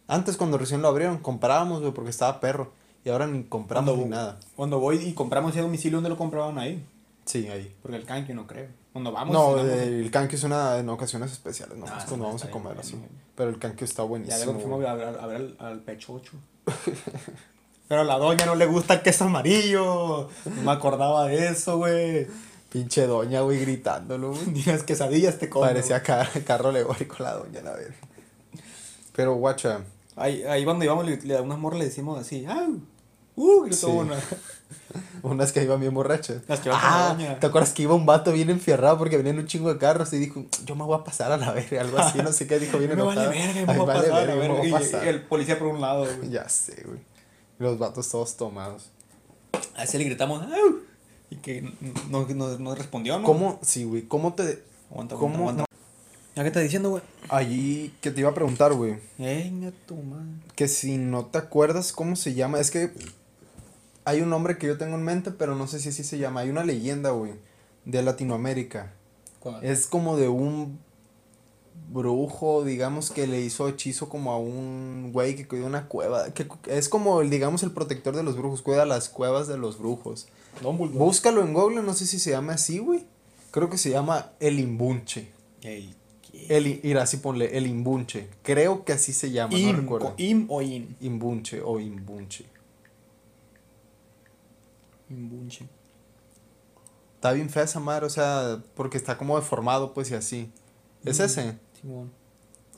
Antes 0.08 0.38
cuando 0.38 0.58
recién 0.58 0.82
lo 0.82 0.88
abrieron, 0.88 1.18
comprábamos, 1.18 1.82
güey, 1.82 1.94
porque 1.94 2.12
estaba 2.12 2.40
perro. 2.40 2.72
Y 3.04 3.10
ahora 3.10 3.28
ni 3.28 3.44
compramos 3.44 3.90
Cuando, 3.90 4.06
ni 4.06 4.10
nada. 4.12 4.40
cuando 4.56 4.80
voy 4.80 4.98
y 4.98 5.14
compramos 5.14 5.52
ese 5.52 5.62
domicilio, 5.62 5.98
¿dónde 5.98 6.10
lo 6.10 6.18
compraban 6.18 6.58
ahí? 6.58 6.84
Sí, 7.26 7.48
ahí. 7.48 7.74
Porque 7.82 7.98
el 7.98 8.06
canque 8.06 8.34
no 8.34 8.46
creo. 8.48 8.68
Cuando 8.92 9.12
vamos. 9.12 9.34
No, 9.34 9.58
el 9.60 10.10
canque 10.12 10.36
es 10.36 10.44
una 10.44 10.78
en 10.80 10.90
ocasiones 10.90 11.32
especiales, 11.32 11.78
no 11.78 11.86
Ah, 11.88 12.04
cuando 12.08 12.26
vamos 12.26 12.44
a 12.44 12.50
comer 12.52 12.78
así. 12.80 12.96
bien. 12.96 13.08
Pero 13.36 13.50
el 13.52 13.60
canque 13.60 13.86
está 13.86 14.02
Ya 14.04 14.08
buenísimo. 14.08 14.46
luego 14.46 14.60
fuimos 14.60 14.86
a 14.86 14.94
ver, 14.96 15.20
a 15.20 15.26
ver 15.28 15.36
al, 15.38 15.56
al 15.60 15.80
pechocho. 15.82 16.32
Pero 17.88 18.02
a 18.02 18.04
la 18.04 18.18
doña 18.18 18.46
no 18.46 18.56
le 18.56 18.66
gusta 18.68 18.96
el 18.96 19.02
queso 19.02 19.26
amarillo. 19.26 20.30
No 20.46 20.62
me 20.64 20.72
acordaba 20.72 21.26
de 21.28 21.50
eso, 21.50 21.78
güey. 21.78 22.28
Pinche 22.70 23.08
doña, 23.08 23.42
güey, 23.42 23.60
gritándolo, 23.62 24.32
güey. 24.32 24.46
Ni 24.54 24.64
las 24.64 24.84
quesadillas 24.84 25.40
te 25.40 25.50
comen. 25.50 25.70
Parecía 25.70 26.04
car- 26.04 26.30
carro 26.46 26.70
alegórico 26.70 27.16
la 27.20 27.34
doña, 27.34 27.62
la 27.62 27.72
verga. 27.74 27.96
Pero, 29.16 29.36
guacha, 29.36 29.82
Ahí, 30.16 30.44
ahí 30.44 30.66
cuando 30.66 30.84
íbamos, 30.84 31.06
le, 31.06 31.16
le 31.22 31.38
a 31.38 31.42
unas 31.42 31.58
morras 31.58 31.80
le 31.80 31.86
decimos 31.86 32.20
así, 32.20 32.46
¡au! 32.46 32.80
¡Uh! 33.38 33.62
Gritó 33.62 33.88
Sí. 33.88 33.92
una. 33.94 34.16
unas 35.24 35.52
que 35.52 35.64
iban 35.64 35.80
bien 35.80 35.94
borrachas. 35.94 36.42
Las 36.48 36.60
que 36.60 36.70
iban 36.70 36.80
con 36.80 36.90
la 36.90 37.32
ah. 37.32 37.40
¿te 37.40 37.48
acuerdas 37.48 37.74
que 37.74 37.84
iba 37.84 37.94
un 37.94 38.06
vato 38.06 38.32
bien 38.32 38.50
enfierrado 38.50 38.98
porque 38.98 39.18
venían 39.18 39.38
un 39.40 39.48
chingo 39.48 39.74
de 39.74 39.80
carros 39.80 40.12
y 40.14 40.18
dijo, 40.18 40.46
yo 40.66 40.76
me 40.76 40.84
voy 40.84 41.00
a 41.00 41.04
pasar 41.04 41.32
a 41.32 41.38
la 41.38 41.52
verga, 41.52 41.82
algo 41.82 41.98
así, 41.98 42.20
no 42.20 42.32
sé 42.32 42.48
qué 42.48 42.60
dijo 42.60 42.78
bien 42.78 42.90
vale 42.98 43.02
enojado. 43.04 43.30
verga, 43.30 43.60
Ay, 43.60 43.66
me 43.66 43.74
voy 43.74 43.82
a 43.82 43.86
vale 43.86 44.10
pasar, 44.10 44.28
verga, 44.28 44.34
a 44.34 44.48
me 44.48 44.58
voy 44.60 44.70
a 44.70 44.80
pasar. 44.80 45.06
Y 45.06 45.10
el 45.10 45.22
policía 45.24 45.60
por 45.60 45.68
un 45.68 45.82
lado, 45.82 46.08
güey. 46.18 46.30
Ya 46.30 46.48
sé, 46.50 46.84
güey. 46.86 47.00
Los 47.60 47.78
vatos 47.78 48.10
todos 48.10 48.38
tomados. 48.38 48.90
Así 49.76 49.98
le 49.98 50.06
gritamos, 50.06 50.42
¡au! 50.44 50.80
Y 51.30 51.36
que 51.38 51.62
no, 52.10 52.26
no, 52.28 52.58
no 52.58 52.76
respondió, 52.76 53.20
¿no? 53.20 53.26
¿Cómo? 53.26 53.60
Sí, 53.62 53.84
güey, 53.84 54.04
¿cómo 54.04 54.34
te... 54.34 54.64
Aguanta, 54.90 55.16
¿Cómo? 55.16 55.36
aguanta. 55.36 55.66
¿Ya 56.36 56.44
qué 56.44 56.48
estás 56.48 56.64
diciendo, 56.64 56.90
güey? 56.92 57.04
Allí, 57.28 57.94
que 58.02 58.12
te 58.12 58.22
iba 58.22 58.30
a 58.30 58.34
preguntar, 58.34 58.74
güey, 58.74 58.98
Venga, 59.18 59.72
tu 59.86 59.96
madre. 59.98 60.26
que 60.56 60.68
si 60.68 60.98
no 60.98 61.26
te 61.26 61.38
acuerdas 61.38 61.92
cómo 61.92 62.16
se 62.16 62.34
llama, 62.34 62.60
es 62.60 62.72
que 62.72 62.92
hay 64.06 64.22
un 64.22 64.30
nombre 64.30 64.58
que 64.58 64.68
yo 64.68 64.78
tengo 64.78 64.96
en 64.96 65.04
mente, 65.04 65.32
pero 65.32 65.56
no 65.56 65.68
sé 65.68 65.80
si 65.80 65.90
así 65.90 66.04
se 66.04 66.18
llama. 66.18 66.42
Hay 66.42 66.50
una 66.50 66.64
leyenda, 66.64 67.12
güey, 67.12 67.34
de 67.86 68.02
Latinoamérica. 68.04 68.94
¿Cuál? 69.40 69.64
Es 69.64 69.88
como 69.88 70.18
de 70.18 70.28
un 70.30 70.80
brujo, 71.92 72.64
digamos, 72.64 73.10
que 73.12 73.26
le 73.28 73.42
hizo 73.42 73.68
hechizo 73.68 74.10
como 74.10 74.32
a 74.32 74.38
un 74.38 75.12
güey 75.12 75.36
que 75.36 75.48
cuida 75.48 75.66
una 75.66 75.88
cueva. 75.88 76.34
Que 76.34 76.48
es 76.68 76.90
como, 76.90 77.22
el, 77.22 77.30
digamos, 77.30 77.64
el 77.64 77.72
protector 77.72 78.16
de 78.16 78.24
los 78.24 78.38
brujos, 78.38 78.62
cuida 78.62 78.86
las 78.86 79.10
cuevas 79.10 79.48
de 79.48 79.58
los 79.58 79.80
brujos. 79.80 80.28
Dumbledore. 80.62 80.98
Búscalo 81.00 81.42
en 81.44 81.54
Google, 81.54 81.82
no 81.84 81.94
sé 81.94 82.06
si 82.06 82.20
se 82.20 82.32
llama 82.32 82.54
así, 82.54 82.80
güey. 82.80 83.06
Creo 83.52 83.70
que 83.70 83.78
se 83.78 83.90
llama 83.90 84.32
el 84.40 84.60
imbunche. 84.60 85.30
El, 86.48 86.68
i- 86.68 86.80
mira, 86.84 87.04
así 87.04 87.18
ponle, 87.18 87.58
el 87.58 87.66
imbunche. 87.66 88.28
Creo 88.44 88.86
que 88.86 88.94
así 88.94 89.14
se 89.14 89.32
llama, 89.32 89.54
no 89.54 89.58
Im, 89.58 89.78
recuerdo. 89.78 90.08
co- 90.10 90.14
im 90.18 90.46
o 90.50 90.62
in. 90.62 90.96
Imbunche 91.02 91.62
o 91.62 91.80
imbunche. 91.80 92.46
Imbunche. 95.10 95.68
Está 97.16 97.34
bien 97.34 97.50
fea 97.50 97.64
esa 97.64 97.80
madre, 97.80 98.06
o 98.06 98.10
sea, 98.10 98.62
porque 98.76 98.98
está 98.98 99.18
como 99.18 99.36
deformado, 99.38 99.94
pues, 99.94 100.10
y 100.12 100.16
así. 100.16 100.52
¿Es 101.04 101.20
ese? 101.20 101.58
Simón. 101.82 102.12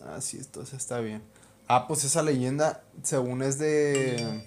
Ah, 0.03 0.19
sí, 0.21 0.37
entonces 0.37 0.75
está 0.79 0.99
bien. 0.99 1.21
Ah, 1.67 1.87
pues 1.87 2.03
esa 2.03 2.23
leyenda, 2.23 2.83
según 3.03 3.43
es 3.43 3.59
de. 3.59 4.43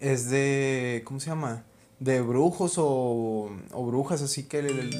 Es 0.00 0.28
de. 0.30 1.02
¿Cómo 1.04 1.20
se 1.20 1.30
llama? 1.30 1.64
De 2.00 2.20
brujos 2.20 2.74
o, 2.76 3.50
o 3.72 3.86
brujas 3.86 4.20
así 4.20 4.44
que, 4.44 4.90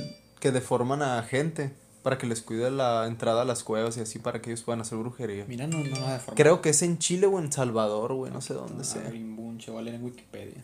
que 0.40 0.52
deforman 0.52 1.02
a 1.02 1.22
gente 1.24 1.74
para 2.02 2.18
que 2.18 2.26
les 2.26 2.40
cuide 2.40 2.70
la 2.70 3.06
entrada 3.06 3.42
a 3.42 3.44
las 3.44 3.64
cuevas 3.64 3.96
y 3.96 4.00
así 4.00 4.18
para 4.18 4.40
que 4.40 4.50
ellos 4.50 4.62
puedan 4.62 4.80
hacer 4.80 4.96
brujería. 4.98 5.44
Mira, 5.48 5.66
no, 5.66 5.78
no 5.82 5.90
nada 5.98 6.14
de 6.14 6.18
forma. 6.20 6.36
Creo 6.36 6.62
que 6.62 6.70
es 6.70 6.82
en 6.82 6.98
Chile 6.98 7.26
o 7.26 7.38
en 7.38 7.50
Salvador, 7.50 8.14
güey, 8.14 8.32
no 8.32 8.40
sé 8.40 8.54
dónde 8.54 8.82
A 8.82 8.84
sea. 8.84 9.02
ver, 9.02 9.16
imbunche, 9.16 9.70
vale 9.72 9.94
en 9.94 10.04
Wikipedia. 10.04 10.62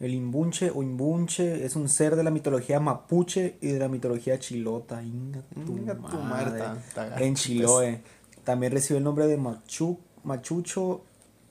El 0.00 0.14
imbunche 0.14 0.70
o 0.74 0.82
imbunche 0.82 1.64
es 1.64 1.76
un 1.76 1.88
ser 1.88 2.16
de 2.16 2.24
la 2.24 2.30
mitología 2.32 2.80
mapuche 2.80 3.56
y 3.60 3.68
de 3.68 3.78
la 3.78 3.88
mitología 3.88 4.38
chilota. 4.38 5.00
Inga 5.02 5.42
tu 5.64 5.76
Inga 5.78 5.94
en. 5.94 7.34
Chiloé. 7.36 8.02
También 8.42 8.72
recibe 8.72 8.98
el 8.98 9.04
nombre 9.04 9.28
de 9.28 9.36
machu, 9.36 9.98
machucho, 10.24 11.02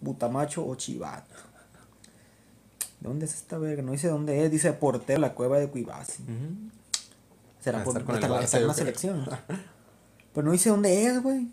butamacho 0.02 0.68
o 0.68 0.76
chivato. 0.76 1.34
¿Dónde 3.00 3.26
es 3.26 3.36
esta 3.36 3.58
verga? 3.58 3.82
No 3.84 3.94
dice 3.94 4.10
dónde 4.10 4.44
es. 4.44 4.52
Dice 4.52 4.74
portero 4.74 5.22
la 5.22 5.34
cueva 5.34 5.58
de 5.58 5.70
Cuibasi. 5.70 6.22
Será 7.62 7.78
Va 7.78 7.82
a 7.84 7.86
por 7.86 7.94
estar 7.98 8.06
con 8.06 8.16
estar- 8.16 8.44
estar 8.44 8.60
en 8.60 8.66
creo. 8.68 8.74
selección. 8.78 9.26
Pero 10.34 10.46
no 10.46 10.52
dice 10.52 10.70
dónde 10.70 11.06
es, 11.06 11.24
güey. 11.24 11.48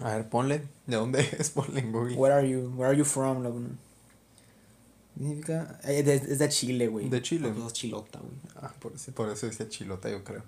A 0.00 0.14
ver, 0.16 0.28
ponle. 0.28 0.62
¿De 0.86 0.96
dónde 0.96 1.20
es? 1.38 1.50
Ponle 1.50 1.80
en 1.80 1.92
Google. 1.92 2.14
Where 2.16 2.34
are 2.34 2.48
you? 2.48 2.72
Where 2.76 2.88
are 2.90 2.96
you 2.98 3.04
from? 3.04 3.42
loco? 3.42 3.60
Significa- 5.18 5.78
eh, 5.84 6.00
Es 6.28 6.38
de, 6.38 6.44
es 6.46 6.54
Chile, 6.54 6.88
güey. 6.88 7.08
De 7.08 7.22
Chile. 7.22 7.50
Pues, 7.56 7.72
chilota, 7.72 8.18
güey. 8.18 8.34
Ah, 8.56 8.72
por 8.78 8.92
eso, 8.92 9.12
por 9.12 9.28
eso 9.30 9.46
decía 9.46 9.68
chilota, 9.68 10.10
yo 10.10 10.22
creo. 10.24 10.42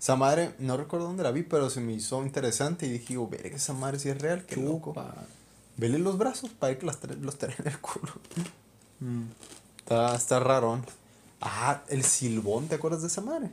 Esa 0.00 0.16
madre, 0.16 0.54
no 0.58 0.76
recuerdo 0.76 1.06
dónde 1.06 1.22
la 1.22 1.30
vi, 1.32 1.42
pero 1.42 1.70
se 1.70 1.80
me 1.80 1.92
hizo 1.92 2.22
interesante 2.24 2.86
y 2.86 2.90
dije, 2.90 3.16
oh, 3.16 3.28
verga, 3.28 3.56
esa 3.56 3.72
madre 3.72 3.98
sí 3.98 4.08
es 4.08 4.20
real, 4.20 4.44
qué 4.46 4.56
loco. 4.56 4.94
Vele 5.76 5.98
los 5.98 6.18
brazos 6.18 6.50
para 6.50 6.76
que 6.78 6.84
las 6.86 7.00
tra- 7.00 7.18
los 7.18 7.38
traen 7.38 7.56
en 7.60 7.68
el 7.68 7.78
culo. 7.80 8.12
Mm. 9.00 9.24
Está, 9.78 10.14
está 10.14 10.38
rarón. 10.38 10.86
Ah, 11.40 11.82
el 11.88 12.04
silbón, 12.04 12.68
¿te 12.68 12.76
acuerdas 12.76 13.00
de 13.00 13.08
esa 13.08 13.20
madre? 13.20 13.50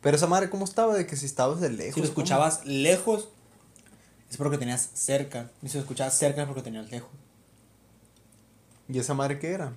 Pero 0.00 0.16
esa 0.16 0.26
madre, 0.26 0.48
¿cómo 0.48 0.64
estaba? 0.64 0.94
De 0.94 1.06
que 1.06 1.16
si 1.16 1.26
estabas 1.26 1.60
de 1.60 1.68
lejos. 1.68 1.96
Si 1.96 2.00
lo 2.00 2.06
¿cómo? 2.06 2.12
escuchabas 2.22 2.64
lejos, 2.64 3.28
es 4.30 4.36
porque 4.36 4.58
tenías 4.58 4.90
cerca. 4.94 5.50
Y 5.62 5.68
si 5.68 5.76
lo 5.76 5.82
escuchabas 5.82 6.16
cerca 6.16 6.42
es 6.42 6.46
porque 6.46 6.62
tenías 6.62 6.90
lejos. 6.90 7.10
¿Y 8.88 8.98
esa 8.98 9.14
madre 9.14 9.38
qué 9.38 9.50
era? 9.52 9.72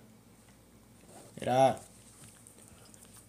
Era. 1.38 1.80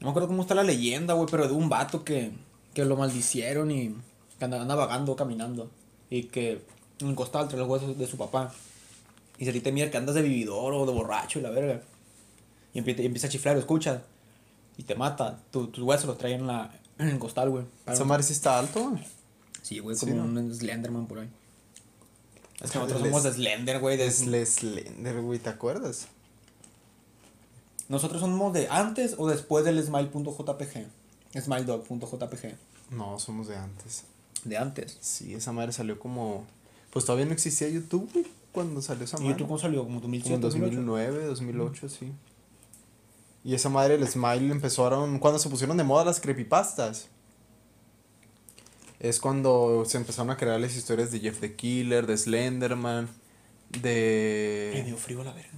No 0.00 0.06
me 0.06 0.10
acuerdo 0.10 0.28
cómo 0.28 0.42
está 0.42 0.54
la 0.54 0.62
leyenda, 0.62 1.14
güey, 1.14 1.28
pero 1.30 1.46
de 1.46 1.54
un 1.54 1.68
vato 1.68 2.04
que, 2.04 2.32
que 2.74 2.84
lo 2.84 2.96
maldicieron 2.96 3.70
y 3.70 3.94
que 4.38 4.44
anda, 4.44 4.60
anda 4.60 4.74
vagando, 4.74 5.14
caminando. 5.16 5.70
Y 6.08 6.24
que 6.24 6.62
en 7.00 7.08
el 7.08 7.14
costal 7.14 7.42
entre 7.44 7.58
los 7.58 7.68
huesos 7.68 7.96
de 7.98 8.06
su 8.06 8.16
papá. 8.16 8.52
Y 9.38 9.44
se 9.46 9.58
te 9.60 9.72
mira 9.72 9.90
que 9.90 9.96
andas 9.96 10.14
de 10.14 10.22
vividor 10.22 10.72
o 10.74 10.84
de 10.86 10.92
borracho 10.92 11.38
y 11.38 11.42
la 11.42 11.50
verga. 11.50 11.82
Y 12.74 12.78
empieza, 12.78 13.26
a 13.26 13.30
chiflar, 13.30 13.54
lo 13.54 13.60
escuchas. 13.60 14.00
Y 14.76 14.82
te 14.82 14.94
mata. 14.94 15.38
Tu- 15.50 15.68
tus 15.68 15.82
huesos 15.84 16.06
los 16.06 16.18
traen 16.18 16.40
en, 16.40 16.46
la, 16.46 16.70
en 16.98 17.08
el 17.08 17.18
costal, 17.18 17.50
güey. 17.50 17.64
Esa 17.86 18.04
madre 18.04 18.22
sí 18.22 18.32
está 18.32 18.58
alto. 18.58 18.92
Sí, 19.70 19.78
güey, 19.78 19.96
Sí, 19.96 20.06
como 20.06 20.24
¿no? 20.24 20.40
un 20.40 20.52
Slenderman 20.52 21.06
por 21.06 21.20
ahí. 21.20 21.30
Es 22.60 22.72
que 22.72 22.78
nosotros 22.78 23.02
les- 23.02 23.10
somos 23.12 23.22
de 23.22 23.32
Slender, 23.34 23.78
güey. 23.78 23.96
de- 23.96 24.10
Slender, 24.10 25.20
güey, 25.22 25.38
¿te 25.38 25.48
acuerdas? 25.48 26.08
Nosotros 27.88 28.20
somos 28.20 28.52
de 28.52 28.66
antes 28.68 29.14
o 29.16 29.28
después 29.28 29.64
del 29.64 29.80
smile.jpg. 29.80 30.86
Smiledog.jpg. 31.40 32.56
No, 32.90 33.18
somos 33.20 33.46
de 33.46 33.56
antes. 33.56 34.02
De 34.44 34.58
antes. 34.58 34.98
Sí, 35.00 35.34
esa 35.34 35.52
madre 35.52 35.72
salió 35.72 36.00
como... 36.00 36.44
Pues 36.92 37.04
todavía 37.04 37.26
no 37.26 37.32
existía 37.32 37.68
YouTube, 37.68 38.10
güey, 38.12 38.26
cuando 38.50 38.82
salió 38.82 39.04
esa 39.04 39.18
¿Y 39.18 39.20
madre. 39.20 39.34
YouTube 39.34 39.46
cómo 39.46 39.58
salió? 39.60 39.84
¿Como 39.84 40.00
Como 40.00 40.00
2007? 40.00 40.34
en 40.34 40.40
2008? 40.40 40.76
2009, 40.78 41.26
2008, 41.26 41.88
sí. 41.88 42.12
Y 43.44 43.54
esa 43.54 43.68
madre, 43.68 43.94
el 43.94 44.08
Smile, 44.08 44.50
empezaron... 44.50 45.20
Cuando 45.20 45.38
se 45.38 45.48
pusieron 45.48 45.76
de 45.76 45.84
moda 45.84 46.04
las 46.04 46.20
creepypastas. 46.20 47.06
Es 49.00 49.18
cuando 49.18 49.84
se 49.86 49.96
empezaron 49.96 50.30
a 50.30 50.36
crear 50.36 50.60
las 50.60 50.76
historias 50.76 51.10
de 51.10 51.20
Jeff 51.20 51.40
the 51.40 51.54
Killer, 51.56 52.06
de 52.06 52.16
Slenderman, 52.18 53.08
Me 53.72 53.78
de... 53.80 54.82
dio 54.84 54.96
frío 54.96 55.24
la 55.24 55.32
verga. 55.32 55.48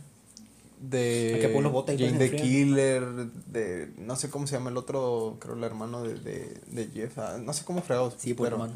de 0.81 1.68
bota 1.70 1.92
y 1.92 1.98
Jane 1.98 2.16
pues, 2.18 2.31
the. 2.31 2.37
Killer, 2.37 3.05
de 3.05 3.92
no 3.98 4.14
sé 4.14 4.31
cómo 4.31 4.46
se 4.46 4.55
llama 4.55 4.70
el 4.70 4.76
otro, 4.76 5.38
creo 5.40 5.57
el 5.57 5.64
hermano 5.64 6.02
de, 6.05 6.14
de, 6.14 6.61
de 6.68 6.87
Jeff, 6.94 7.18
ah, 7.18 7.38
no 7.42 7.52
sé 7.52 7.64
cómo 7.64 7.83
fregados. 7.83 8.14
Sí, 8.18 8.35
pero, 8.35 8.57
hermano. 8.57 8.74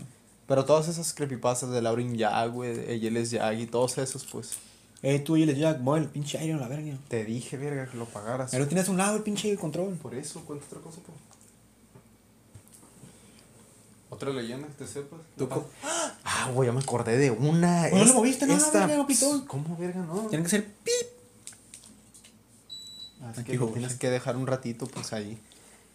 pero 0.48 0.64
todas 0.64 0.88
esas 0.88 1.12
creepypastas 1.14 1.70
de 1.70 1.80
Lauren 1.80 2.16
Yag, 2.16 2.50
güey, 2.50 2.74
de 2.74 2.98
Yeles 2.98 3.30
Yag 3.30 3.60
y 3.60 3.66
todos 3.66 3.98
esos, 3.98 4.24
pues, 4.24 4.58
Eh, 5.02 5.20
tú 5.20 5.36
y 5.36 5.44
el 5.44 5.54
Jack, 5.56 5.78
mueve 5.78 6.06
el 6.06 6.10
pinche 6.10 6.38
aire 6.38 6.54
a 6.54 6.56
la 6.56 6.66
verga. 6.66 6.98
te 7.06 7.24
dije, 7.24 7.56
verga, 7.56 7.88
que 7.88 7.96
lo 7.96 8.06
pagaras. 8.06 8.52
Lo 8.52 8.66
tienes 8.66 8.88
a 8.88 8.90
un 8.90 8.96
lado 8.98 9.16
el 9.16 9.22
pinche 9.22 9.54
control. 9.56 9.94
Por 9.94 10.14
eso, 10.14 10.40
cuenta 10.44 10.64
otra 10.66 10.80
cosa, 10.80 10.98
pues. 11.06 11.35
Otra 14.08 14.30
leyenda 14.30 14.68
que 14.68 14.74
te 14.74 14.86
sepas. 14.86 15.20
Tú 15.36 15.48
co- 15.48 15.68
Ah, 16.24 16.50
güey, 16.54 16.68
ya 16.68 16.72
me 16.72 16.80
acordé 16.80 17.16
de 17.18 17.30
una. 17.30 17.88
no 17.90 17.96
Es- 17.96 18.14
moviste 18.14 18.46
nada, 18.46 18.70
verga, 18.72 18.96
no 18.96 19.06
pitó. 19.06 19.44
¿Cómo, 19.46 19.76
verga, 19.76 20.00
no? 20.00 20.22
Tiene 20.28 20.44
que 20.44 20.50
ser 20.50 20.64
pip. 20.64 20.92
Ah, 23.22 23.30
es 23.32 23.38
Aquí, 23.38 23.52
que 23.52 23.58
lo 23.58 23.68
tienes 23.68 23.94
que 23.94 24.10
dejar 24.10 24.36
un 24.36 24.46
ratito, 24.46 24.86
pues 24.86 25.12
ahí. 25.12 25.38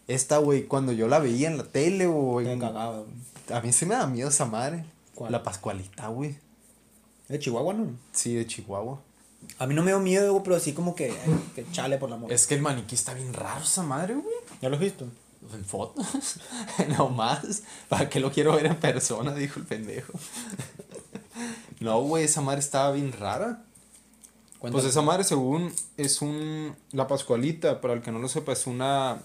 Esta, 0.08 0.38
güey, 0.38 0.64
cuando 0.66 0.92
yo 0.92 1.08
la 1.08 1.20
veía 1.20 1.48
en 1.48 1.56
la 1.56 1.64
tele, 1.64 2.06
güey. 2.06 2.46
Me 2.46 2.58
cagaba, 2.58 2.98
güey. 3.00 3.12
A 3.52 3.60
mí 3.60 3.72
sí 3.72 3.86
me 3.86 3.94
da 3.94 4.06
miedo 4.06 4.28
esa 4.28 4.44
madre. 4.44 4.84
¿Cuál? 5.14 5.32
La 5.32 5.42
Pascualita, 5.42 6.08
güey. 6.08 6.36
De 7.28 7.38
Chihuahua, 7.38 7.72
¿no? 7.74 7.86
Sí, 8.12 8.34
de 8.34 8.46
Chihuahua. 8.46 9.00
A 9.58 9.66
mí 9.66 9.74
no 9.74 9.82
me 9.82 9.90
dio 9.90 10.00
miedo, 10.00 10.32
güey, 10.32 10.44
pero 10.44 10.60
sí 10.60 10.72
como 10.72 10.94
que, 10.94 11.14
chale 11.72 11.96
por 11.98 12.10
la 12.10 12.16
amor. 12.16 12.32
Es 12.32 12.46
que 12.46 12.54
el 12.54 12.62
maniquí 12.62 12.94
está 12.94 13.14
bien 13.14 13.32
raro 13.32 13.62
esa 13.62 13.82
madre, 13.82 14.14
güey. 14.14 14.34
¿Ya 14.60 14.68
lo 14.68 14.74
has 14.76 14.80
visto? 14.80 15.06
En 15.52 15.64
fotos. 15.64 16.06
no 16.96 17.08
más. 17.08 17.62
¿Para 17.88 18.08
qué 18.08 18.20
lo 18.20 18.30
quiero 18.30 18.54
ver 18.54 18.66
en 18.66 18.76
persona? 18.76 19.34
Dijo 19.34 19.60
el 19.60 19.66
pendejo. 19.66 20.12
no, 21.80 22.00
güey, 22.02 22.24
esa 22.24 22.40
madre 22.40 22.60
estaba 22.60 22.92
bien 22.92 23.12
rara. 23.12 23.64
Pues 24.60 24.84
esa 24.84 25.02
madre, 25.02 25.24
según 25.24 25.72
es 25.96 26.22
un. 26.22 26.76
La 26.92 27.08
Pascualita, 27.08 27.80
para 27.80 27.94
el 27.94 28.02
que 28.02 28.12
no 28.12 28.20
lo 28.20 28.28
sepa, 28.28 28.52
es 28.52 28.66
una. 28.66 29.20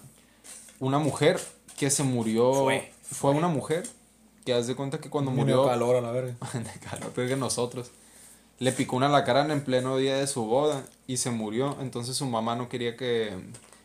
Una 0.80 0.98
mujer 0.98 1.40
que 1.78 1.90
se 1.90 2.02
murió. 2.02 2.52
Fue. 2.52 2.92
Fue 3.10 3.30
una 3.30 3.48
mujer 3.48 3.88
que 4.44 4.52
haz 4.52 4.66
de 4.66 4.74
cuenta 4.74 4.98
que 4.98 5.10
cuando 5.10 5.30
murió. 5.30 5.62
dio 5.62 5.66
calor 5.66 5.96
a 5.96 6.00
la 6.00 6.10
verga. 6.10 6.34
de 6.52 6.80
calor, 6.80 7.12
que 7.12 7.36
nosotros. 7.36 7.92
Le 8.58 8.72
picó 8.72 8.96
una 8.96 9.08
lacrana 9.08 9.54
en 9.54 9.62
pleno 9.62 9.96
día 9.96 10.16
de 10.16 10.26
su 10.26 10.44
boda 10.44 10.82
y 11.06 11.18
se 11.18 11.30
murió. 11.30 11.76
Entonces 11.80 12.16
su 12.16 12.26
mamá 12.26 12.56
no 12.56 12.68
quería 12.68 12.96
que, 12.96 13.32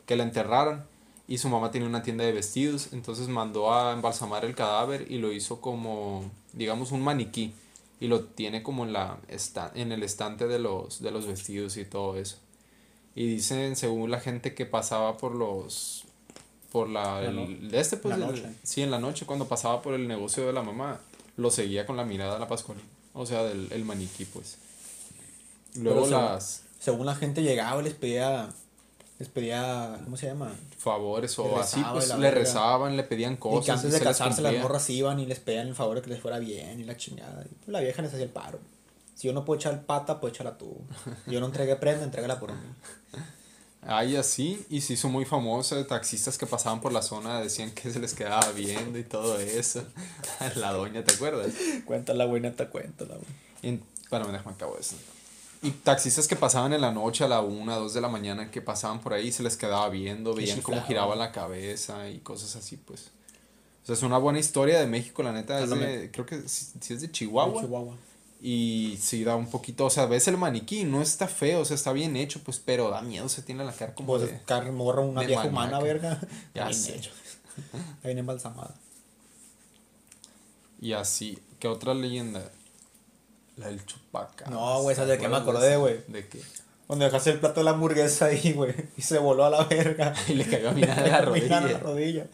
que 0.08 0.16
la 0.16 0.24
enterraran. 0.24 0.86
Y 1.28 1.38
su 1.38 1.48
mamá 1.50 1.72
tenía 1.72 1.88
una 1.88 2.04
tienda 2.04 2.24
de 2.26 2.32
vestidos. 2.34 2.90
Entonces 2.92 3.28
mandó 3.28 3.74
a 3.74 3.94
embalsamar 3.94 4.44
el 4.46 4.56
cadáver 4.56 5.10
y 5.10 5.18
lo 5.20 5.32
hizo 5.32 5.62
como, 5.62 6.30
digamos, 6.54 6.92
un 6.92 7.02
maniquí. 7.02 7.54
Y 8.00 8.08
lo 8.08 8.22
tiene 8.26 8.64
como 8.64 8.84
en, 8.84 8.92
la, 8.92 9.18
en 9.76 9.92
el 9.94 10.04
estante 10.04 10.48
de 10.48 10.60
los, 10.60 11.02
de 11.02 11.12
los 11.12 11.26
vestidos 11.26 11.78
y 11.78 11.86
todo 11.86 12.18
eso. 12.18 12.38
Y 13.16 13.28
dicen, 13.28 13.76
según 13.78 14.12
la 14.12 14.20
gente 14.20 14.54
que 14.54 14.66
pasaba 14.66 15.18
por 15.18 15.34
los... 15.36 16.04
Por 16.72 16.90
la... 16.90 17.22
La 17.22 17.30
el- 17.30 17.36
no- 17.64 17.70
de 17.70 17.80
este, 17.80 17.96
pues... 17.98 18.18
la 18.18 18.28
el- 18.28 18.58
sí, 18.64 18.82
en 18.82 18.92
la 18.92 19.00
noche, 19.00 19.26
cuando 19.26 19.48
pasaba 19.48 19.82
por 19.82 19.94
el 19.94 20.08
negocio 20.08 20.46
de 20.46 20.52
la 20.52 20.64
mamá, 20.64 21.00
lo 21.38 21.50
seguía 21.52 21.86
con 21.86 21.96
la 21.96 22.04
mirada 22.04 22.36
a 22.36 22.40
la 22.40 22.48
Pascualita. 22.50 22.86
O 23.14 23.26
sea, 23.26 23.44
del 23.44 23.68
el 23.72 23.86
maniquí, 23.86 24.26
pues. 24.26 24.58
Luego 25.76 26.02
Pero 26.02 26.10
según- 26.10 26.26
las 26.26 26.64
Según 26.80 27.06
la 27.06 27.16
gente 27.16 27.42
llegaba 27.44 27.80
y 27.80 27.86
les 27.86 27.94
pedía. 27.94 28.50
Les 29.24 29.32
pedía. 29.32 30.02
¿Cómo 30.04 30.18
se 30.18 30.26
llama? 30.26 30.52
favores 30.78 31.40
o 31.40 31.58
así, 31.58 31.82
pues 31.94 32.14
le 32.18 32.30
rezaban, 32.30 32.98
le 32.98 33.04
pedían 33.04 33.38
cosas. 33.38 33.64
y 33.64 33.66
que 33.66 33.72
antes 33.72 33.92
de 33.94 34.02
casarse 34.02 34.42
las 34.42 34.54
morras 34.62 34.90
iban 34.90 35.18
y 35.18 35.26
les 35.26 35.40
pedían 35.40 35.70
el 35.70 35.76
favor 35.76 35.96
de 35.96 36.02
que 36.02 36.10
les 36.10 36.20
fuera 36.20 36.40
bien 36.40 36.78
y 36.82 36.84
la 36.84 36.98
chingada. 36.98 37.42
Y 37.46 37.56
pues, 37.56 37.70
la 37.70 37.80
vieja 37.80 38.02
les 38.02 38.12
hacía 38.12 38.26
el 38.26 38.32
paro. 38.32 38.60
Si 39.16 39.28
yo 39.28 39.34
no 39.34 39.46
puedo 39.46 39.58
echar 39.58 39.86
pata, 39.86 40.20
pues 40.20 40.34
échala 40.34 40.58
tú. 40.58 40.76
Yo 41.26 41.40
no 41.40 41.46
entregué 41.46 41.78
prenda, 41.78 42.04
entrégala 42.04 42.38
por 42.38 42.52
mí. 42.52 42.58
Ay, 43.82 44.18
así, 44.18 44.66
y 44.70 44.82
se 44.82 44.94
hizo 44.94 45.08
muy 45.08 45.24
famosa 45.24 45.78
de 45.78 45.86
taxistas 45.86 46.38
que 46.38 46.46
pasaban 46.46 46.82
por 46.82 46.92
la 46.92 47.02
zona, 47.02 47.40
decían 47.40 47.72
que 47.72 47.92
se 47.92 48.00
les 48.00 48.14
quedaba 48.14 48.52
viendo 48.52 49.00
y 49.00 49.06
todo 49.06 49.40
eso. 49.40 49.86
la 50.56 50.74
doña, 50.74 51.06
¿te 51.06 51.14
acuerdas? 51.14 51.54
Cuéntala, 51.86 52.26
güey, 52.26 52.42
neta, 52.42 52.70
cuéntala, 52.70 53.16
güey. 53.16 53.80
Espérame, 54.02 54.34
déjame 54.34 54.52
acabo 54.52 54.78
eso. 54.78 54.98
Y 55.64 55.72
taxistas 55.72 56.28
que 56.28 56.36
pasaban 56.36 56.74
en 56.74 56.82
la 56.82 56.92
noche 56.92 57.24
a 57.24 57.28
la 57.28 57.42
una, 57.42 57.76
dos 57.78 57.94
de 57.94 58.02
la 58.02 58.10
mañana, 58.10 58.52
que 58.52 58.62
pasaban 58.62 59.00
por 59.00 59.14
ahí, 59.14 59.32
se 59.32 59.42
les 59.44 59.56
quedaba 59.58 59.88
viendo, 59.90 60.34
veían 60.36 60.62
cómo 60.62 60.84
giraba 60.84 61.16
la 61.16 61.32
cabeza 61.32 62.10
y 62.10 62.20
cosas 62.20 62.56
así, 62.56 62.78
pues. 62.78 63.12
O 63.82 63.86
sea, 63.86 63.96
es 63.96 64.04
una 64.04 64.18
buena 64.18 64.40
historia 64.40 64.80
de 64.80 64.88
México, 64.88 65.24
la 65.24 65.32
neta. 65.32 65.60
Es 65.64 65.70
de- 65.70 66.10
creo 66.12 66.26
que 66.26 66.48
sí, 66.48 66.68
sí 66.82 66.94
es 66.94 67.02
de 67.02 67.12
Chihuahua. 67.12 67.62
Chihuahua. 67.62 67.96
Y 68.42 68.98
sí 69.02 69.24
da 69.24 69.38
un 69.38 69.50
poquito, 69.50 69.86
o 69.86 69.90
sea, 69.90 70.06
ves 70.06 70.28
el 70.28 70.36
maniquí, 70.38 70.84
no 70.84 71.02
está 71.02 71.30
feo, 71.30 71.62
o 71.62 71.66
sea, 71.66 71.76
está 71.76 71.94
bien 71.94 72.18
hecho, 72.18 72.42
pues, 72.44 72.60
pero 72.60 72.90
da 72.90 73.02
miedo, 73.02 73.30
se 73.30 73.42
tiene 73.42 73.64
la 73.64 73.72
cara 73.72 73.96
como 73.96 74.08
Pues 74.08 74.24
de... 74.24 74.42
carne 74.46 74.72
morra, 74.74 75.02
una 75.02 75.22
de 75.22 75.28
vieja 75.28 75.46
humana, 75.48 75.80
verga. 75.80 76.20
Ya 76.54 76.66
Bien 76.68 76.78
sé. 76.78 76.98
hecho. 76.98 77.12
Está 77.74 78.08
bien 78.10 78.18
embalsamada. 78.18 78.76
Y 80.82 80.92
así, 80.92 81.40
¿qué 81.60 81.70
otra 81.70 81.94
leyenda? 81.94 82.52
La 83.58 83.68
del 83.68 83.86
chupacabras. 83.86 84.50
No, 84.50 84.82
güey, 84.82 84.96
¿sabes 84.96 85.12
de 85.12 85.18
qué 85.20 85.28
me 85.28 85.36
¿Te 85.36 85.42
acuerdas 85.42 85.64
acordé, 85.64 85.78
güey? 85.78 86.04
¿De 86.08 86.28
qué? 86.28 86.42
Cuando 86.88 87.06
dejaste 87.06 87.32
el 87.32 87.40
plato 87.40 87.60
de 87.60 87.64
la 87.66 87.72
hamburguesa 87.72 88.26
ahí, 88.26 88.54
güey. 88.54 88.74
Y 88.98 89.02
se 89.02 89.18
voló 89.20 89.46
a 89.46 89.50
la 89.50 89.64
verga. 89.66 90.14
Y 90.28 90.34
le 90.34 90.46
cayó 90.48 90.70
a 90.70 90.74
mi 90.74 90.82
nana 90.82 91.22
la 91.22 91.30
Mi 91.32 91.42
nana 91.42 91.78
rodilla. 91.78 91.80
rodilla. 91.80 92.28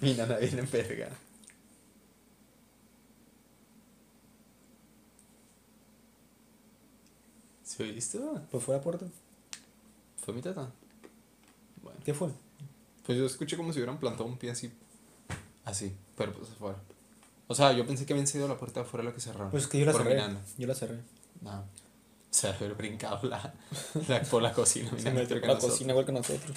Mi 0.00 0.14
nana 0.14 0.36
viene 0.36 0.60
en 0.60 0.70
verga. 0.70 1.08
¿Se 7.62 7.82
oíste? 7.82 8.18
Pues 8.50 8.62
fue 8.64 8.76
la 8.76 8.82
puerta. 8.82 9.06
¿Fue 10.24 10.34
mi 10.34 10.42
tata? 10.42 10.70
Bueno. 11.82 11.98
¿Qué 12.04 12.12
fue? 12.14 12.28
Pues 13.04 13.18
yo 13.18 13.26
escuché 13.26 13.56
como 13.56 13.72
si 13.72 13.78
hubieran 13.78 13.98
plantado 13.98 14.26
un 14.26 14.36
pie 14.36 14.50
así. 14.50 14.72
Así, 15.64 15.94
pero 16.16 16.32
pues 16.32 16.50
afuera. 16.50 16.78
O 17.48 17.54
sea, 17.54 17.72
yo 17.72 17.86
pensé 17.86 18.06
que 18.06 18.12
habían 18.14 18.26
sido 18.26 18.48
la 18.48 18.56
puerta 18.56 18.80
de 18.80 18.86
afuera 18.86 19.04
la 19.04 19.12
que 19.12 19.20
cerraron. 19.20 19.50
Pues 19.50 19.64
es 19.64 19.68
que 19.68 19.78
yo 19.78 19.86
la 19.86 19.92
cerré. 19.92 20.22
Yo 20.58 20.66
la 20.66 20.74
cerré. 20.74 21.00
No. 21.40 21.64
Se 22.30 22.46
debe 22.46 22.56
haber 22.66 22.74
brincado 22.78 23.20
la, 23.28 23.52
la- 24.08 24.22
por 24.22 24.42
la 24.42 24.52
cocina. 24.52 24.90
Se 24.98 25.10
metió 25.10 25.36
por 25.38 25.48
la 25.48 25.54
nosotros. 25.54 25.72
cocina 25.72 25.90
igual 25.92 26.06
que 26.06 26.12
nosotros. 26.12 26.56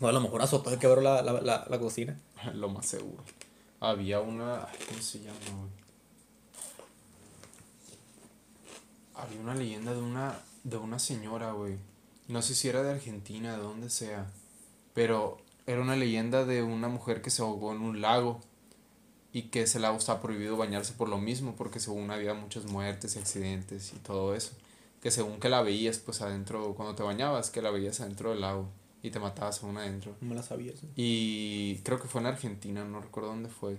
O 0.00 0.08
a 0.08 0.12
lo 0.12 0.20
mejor 0.20 0.42
azotó 0.42 0.72
y 0.72 0.78
quebró 0.78 1.00
la, 1.00 1.22
la, 1.22 1.40
la, 1.40 1.66
la 1.68 1.78
cocina. 1.78 2.18
Lo 2.54 2.68
más 2.68 2.86
seguro. 2.86 3.22
Había 3.80 4.20
una. 4.20 4.66
¿Cómo 4.88 5.00
se 5.02 5.20
llama, 5.20 5.38
güey? 5.56 5.70
Había 9.14 9.40
una 9.40 9.54
leyenda 9.54 9.92
de 9.92 10.00
una, 10.00 10.38
de 10.64 10.76
una 10.76 10.98
señora, 10.98 11.52
güey. 11.52 11.76
No 12.28 12.42
sé 12.42 12.54
si 12.54 12.68
era 12.68 12.82
de 12.82 12.90
Argentina, 12.92 13.56
de 13.56 13.62
donde 13.62 13.90
sea. 13.90 14.30
Pero 14.94 15.38
era 15.66 15.80
una 15.80 15.96
leyenda 15.96 16.44
de 16.44 16.62
una 16.62 16.88
mujer 16.88 17.20
que 17.22 17.30
se 17.30 17.42
ahogó 17.42 17.72
en 17.72 17.82
un 17.82 18.00
lago. 18.00 18.40
Y 19.32 19.42
que 19.44 19.62
ese 19.62 19.78
lago 19.78 19.96
estaba 19.98 20.20
prohibido 20.20 20.56
bañarse 20.56 20.92
por 20.92 21.08
lo 21.08 21.18
mismo, 21.18 21.54
porque 21.56 21.78
según 21.78 22.10
había 22.10 22.34
muchas 22.34 22.66
muertes 22.66 23.14
y 23.16 23.18
accidentes 23.20 23.92
y 23.94 23.98
todo 23.98 24.34
eso. 24.34 24.52
Que 25.02 25.10
según 25.10 25.38
que 25.40 25.48
la 25.48 25.62
veías, 25.62 25.98
pues 25.98 26.20
adentro, 26.20 26.74
cuando 26.74 26.94
te 26.94 27.02
bañabas, 27.02 27.50
que 27.50 27.62
la 27.62 27.70
veías 27.70 28.00
adentro 28.00 28.30
del 28.30 28.40
lago. 28.40 28.68
Y 29.02 29.10
te 29.10 29.18
matabas 29.20 29.62
aún 29.62 29.78
adentro. 29.78 30.14
No 30.20 30.28
me 30.28 30.34
la 30.34 30.42
sabía 30.42 30.72
eso. 30.72 30.86
Y 30.96 31.76
creo 31.84 31.98
que 32.00 32.06
fue 32.08 32.20
en 32.20 32.26
Argentina, 32.26 32.84
no 32.84 33.00
recuerdo 33.00 33.30
dónde 33.30 33.48
fue. 33.48 33.78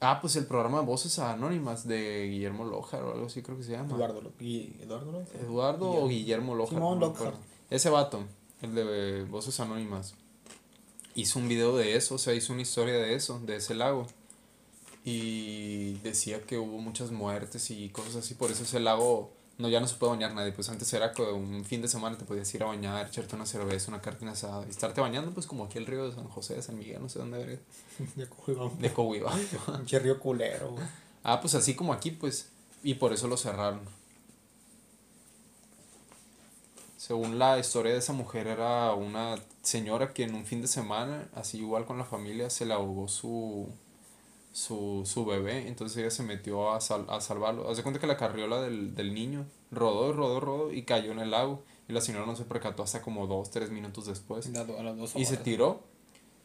Ah, 0.00 0.20
pues 0.20 0.36
el 0.36 0.46
programa 0.46 0.80
Voces 0.80 1.18
Anónimas 1.18 1.86
de 1.86 2.28
Guillermo 2.30 2.64
Lojar 2.64 3.02
o 3.02 3.12
algo 3.12 3.26
así 3.26 3.42
creo 3.42 3.56
que 3.58 3.64
se 3.64 3.72
llama. 3.72 3.94
Eduardo. 3.96 4.20
Lo- 4.22 4.32
¿Y 4.38 4.76
Eduardo? 4.80 5.24
Eduardo 5.42 5.90
o 5.90 6.08
Guillermo 6.08 6.54
Lojar. 6.54 6.78
Simón 6.78 7.00
no 7.00 7.06
Lojar. 7.08 7.34
Ese 7.68 7.90
vato, 7.90 8.24
el 8.62 8.74
de 8.76 9.24
Voces 9.24 9.58
Anónimas, 9.60 10.14
hizo 11.16 11.38
un 11.40 11.48
video 11.48 11.76
de 11.76 11.96
eso, 11.96 12.14
o 12.14 12.18
sea, 12.18 12.32
hizo 12.32 12.52
una 12.52 12.62
historia 12.62 12.94
de 12.94 13.14
eso, 13.14 13.40
de 13.40 13.56
ese 13.56 13.74
lago. 13.74 14.06
Y 15.04 15.94
decía 16.00 16.42
que 16.42 16.58
hubo 16.58 16.78
muchas 16.78 17.10
muertes 17.10 17.70
y 17.70 17.88
cosas 17.88 18.16
así, 18.16 18.34
por 18.34 18.50
eso 18.50 18.64
ese 18.64 18.80
lago 18.80 19.32
no 19.58 19.68
ya 19.68 19.80
no 19.80 19.88
se 19.88 19.96
puede 19.96 20.12
bañar 20.12 20.34
nadie. 20.34 20.52
Pues 20.52 20.68
antes 20.68 20.92
era 20.92 21.12
que 21.12 21.22
un 21.22 21.64
fin 21.64 21.82
de 21.82 21.88
semana 21.88 22.16
te 22.16 22.24
podías 22.24 22.52
ir 22.54 22.62
a 22.62 22.66
bañar, 22.66 23.08
echarte 23.08 23.34
una 23.34 23.46
cerveza, 23.46 23.90
una 23.90 24.00
carne 24.00 24.30
asada 24.30 24.64
y 24.66 24.70
estarte 24.70 25.00
bañando, 25.00 25.32
pues 25.32 25.46
como 25.46 25.64
aquí 25.64 25.78
el 25.78 25.86
río 25.86 26.08
de 26.08 26.14
San 26.14 26.28
José, 26.28 26.54
de 26.54 26.62
San 26.62 26.78
Miguel, 26.78 27.02
no 27.02 27.08
sé 27.08 27.18
dónde 27.18 27.38
verga, 27.38 27.60
Ya 28.16 28.28
cogió 28.28 28.72
de 28.78 28.92
Coahuila. 28.92 29.32
cherrío 29.84 30.18
culero, 30.20 30.72
güey. 30.72 30.84
Ah, 31.24 31.40
pues 31.40 31.54
así 31.54 31.74
como 31.74 31.92
aquí, 31.92 32.12
pues. 32.12 32.50
Y 32.82 32.94
por 32.94 33.12
eso 33.12 33.26
lo 33.26 33.36
cerraron. 33.36 33.80
Según 36.96 37.38
la 37.38 37.58
historia 37.58 37.92
de 37.92 37.98
esa 37.98 38.12
mujer, 38.12 38.46
era 38.46 38.92
una 38.92 39.36
señora 39.62 40.12
que 40.12 40.24
en 40.24 40.34
un 40.34 40.44
fin 40.44 40.60
de 40.60 40.68
semana, 40.68 41.28
así 41.34 41.58
igual 41.58 41.84
con 41.84 41.98
la 41.98 42.04
familia, 42.04 42.50
se 42.50 42.66
le 42.66 42.74
ahogó 42.74 43.08
su, 43.08 43.68
su, 44.58 45.02
su 45.06 45.24
bebé. 45.24 45.68
Entonces 45.68 45.98
ella 45.98 46.10
se 46.10 46.22
metió 46.22 46.72
a, 46.72 46.80
sal- 46.80 47.06
a 47.08 47.20
salvarlo. 47.20 47.70
Haz 47.70 47.76
de 47.76 47.82
cuenta 47.82 48.00
que 48.00 48.06
la 48.06 48.16
carriola 48.16 48.60
del, 48.60 48.94
del 48.94 49.14
niño 49.14 49.46
rodó, 49.70 50.12
rodó, 50.12 50.40
rodó 50.40 50.72
y 50.72 50.82
cayó 50.82 51.12
en 51.12 51.20
el 51.20 51.30
lago. 51.30 51.62
Y 51.88 51.92
la 51.92 52.00
señora 52.00 52.26
no 52.26 52.36
se 52.36 52.44
percató 52.44 52.82
hasta 52.82 53.00
como 53.00 53.26
dos, 53.26 53.50
tres 53.50 53.70
minutos 53.70 54.06
después. 54.06 54.46
Dos 54.52 55.14
Y 55.16 55.24
se 55.24 55.36
tiró 55.44 55.80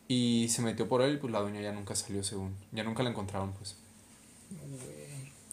y 0.08 0.48
se 0.50 0.62
metió 0.62 0.88
por 0.88 1.02
él 1.02 1.16
y 1.16 1.18
pues 1.18 1.32
la 1.34 1.40
doña 1.40 1.60
ya 1.62 1.72
nunca 1.72 1.96
salió 1.96 2.24
según. 2.24 2.54
Ya 2.72 2.84
nunca 2.84 3.04
la 3.04 3.10
encontraron 3.10 3.52
pues. 3.54 3.76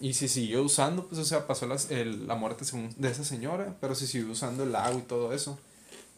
Y 0.01 0.15
si 0.15 0.29
siguió 0.29 0.63
usando, 0.63 1.07
pues, 1.07 1.21
o 1.21 1.25
sea, 1.25 1.47
pasó 1.47 1.67
las- 1.67 1.91
el- 1.91 2.27
la 2.27 2.35
muerte 2.35 2.65
según- 2.65 2.95
de 2.97 3.11
esa 3.11 3.23
señora, 3.25 3.77
pero 3.81 3.95
si 3.95 4.07
siguió 4.07 4.31
usando 4.33 4.63
el 4.65 4.73
lago 4.73 4.99
y 4.99 5.03
todo 5.03 5.33
eso. 5.33 5.59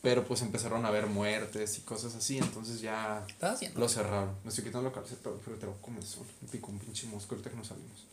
Pero 0.03 0.25
pues 0.27 0.43
empezaron 0.43 0.85
a 0.85 0.89
haber 0.89 1.07
muertes 1.07 1.79
y 1.79 1.83
cosas 1.83 2.15
así, 2.17 2.37
entonces 2.39 2.81
ya 2.81 3.25
lo 3.77 3.89
cerraron. 3.89 4.35
Me 4.43 4.49
estoy 4.51 4.65
quitando 4.65 4.89
la 4.89 4.95
calceta, 4.95 5.31
pero 5.45 5.57
te 5.57 5.67
lo 5.67 5.81
comenzó. 5.81 6.25
Me 6.41 6.49
picó 6.49 6.71
un 6.73 6.79
pinche 6.81 7.07
mosco 7.07 7.35
ahorita 7.35 7.51
que 7.51 7.57
no 7.57 7.65
salimos. 7.65 8.05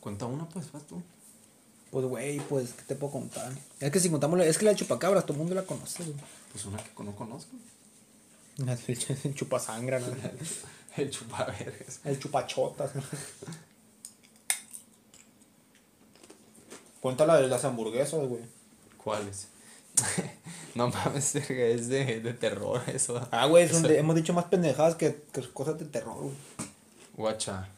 Cuenta 0.00 0.26
una, 0.26 0.48
pues, 0.48 0.70
vas 0.72 0.86
tú. 0.86 1.02
Pues, 1.90 2.06
güey, 2.06 2.38
pues, 2.40 2.72
¿qué 2.72 2.82
te 2.84 2.94
puedo 2.94 3.12
contar? 3.12 3.52
Es 3.80 3.90
que 3.90 4.00
si 4.00 4.08
contamos, 4.10 4.38
la- 4.38 4.46
es 4.46 4.56
que 4.58 4.64
la 4.64 4.70
de 4.70 4.76
chupacabras, 4.76 5.24
todo 5.24 5.34
el 5.34 5.38
mundo 5.40 5.54
la 5.54 5.64
conoce, 5.64 6.04
güey. 6.04 6.16
Pues 6.52 6.64
una 6.64 6.82
que 6.82 7.02
no 7.04 7.14
conozco. 7.14 7.52
El 9.24 9.34
chupasangra, 9.34 9.98
¿no? 10.00 10.06
El 10.96 11.10
chupavergas. 11.10 12.00
El 12.04 12.18
chupachotas. 12.18 12.90
la 17.26 17.36
de 17.40 17.48
las 17.48 17.64
hamburguesas, 17.64 18.26
güey. 18.26 18.42
¿Cuáles? 19.02 19.48
no 20.74 20.88
mames, 20.88 21.34
es 21.34 21.88
de, 21.88 22.20
de 22.20 22.32
terror 22.34 22.80
eso. 22.86 23.26
Ah, 23.30 23.46
güey, 23.46 23.64
Eso- 23.64 23.74
donde 23.74 23.98
hemos 23.98 24.14
dicho 24.16 24.32
más 24.32 24.44
pendejadas 24.46 24.94
que, 24.94 25.22
que 25.32 25.42
cosas 25.52 25.78
de 25.78 25.84
terror, 25.86 26.16
güey. 26.22 26.34
Guacha. 27.16 27.68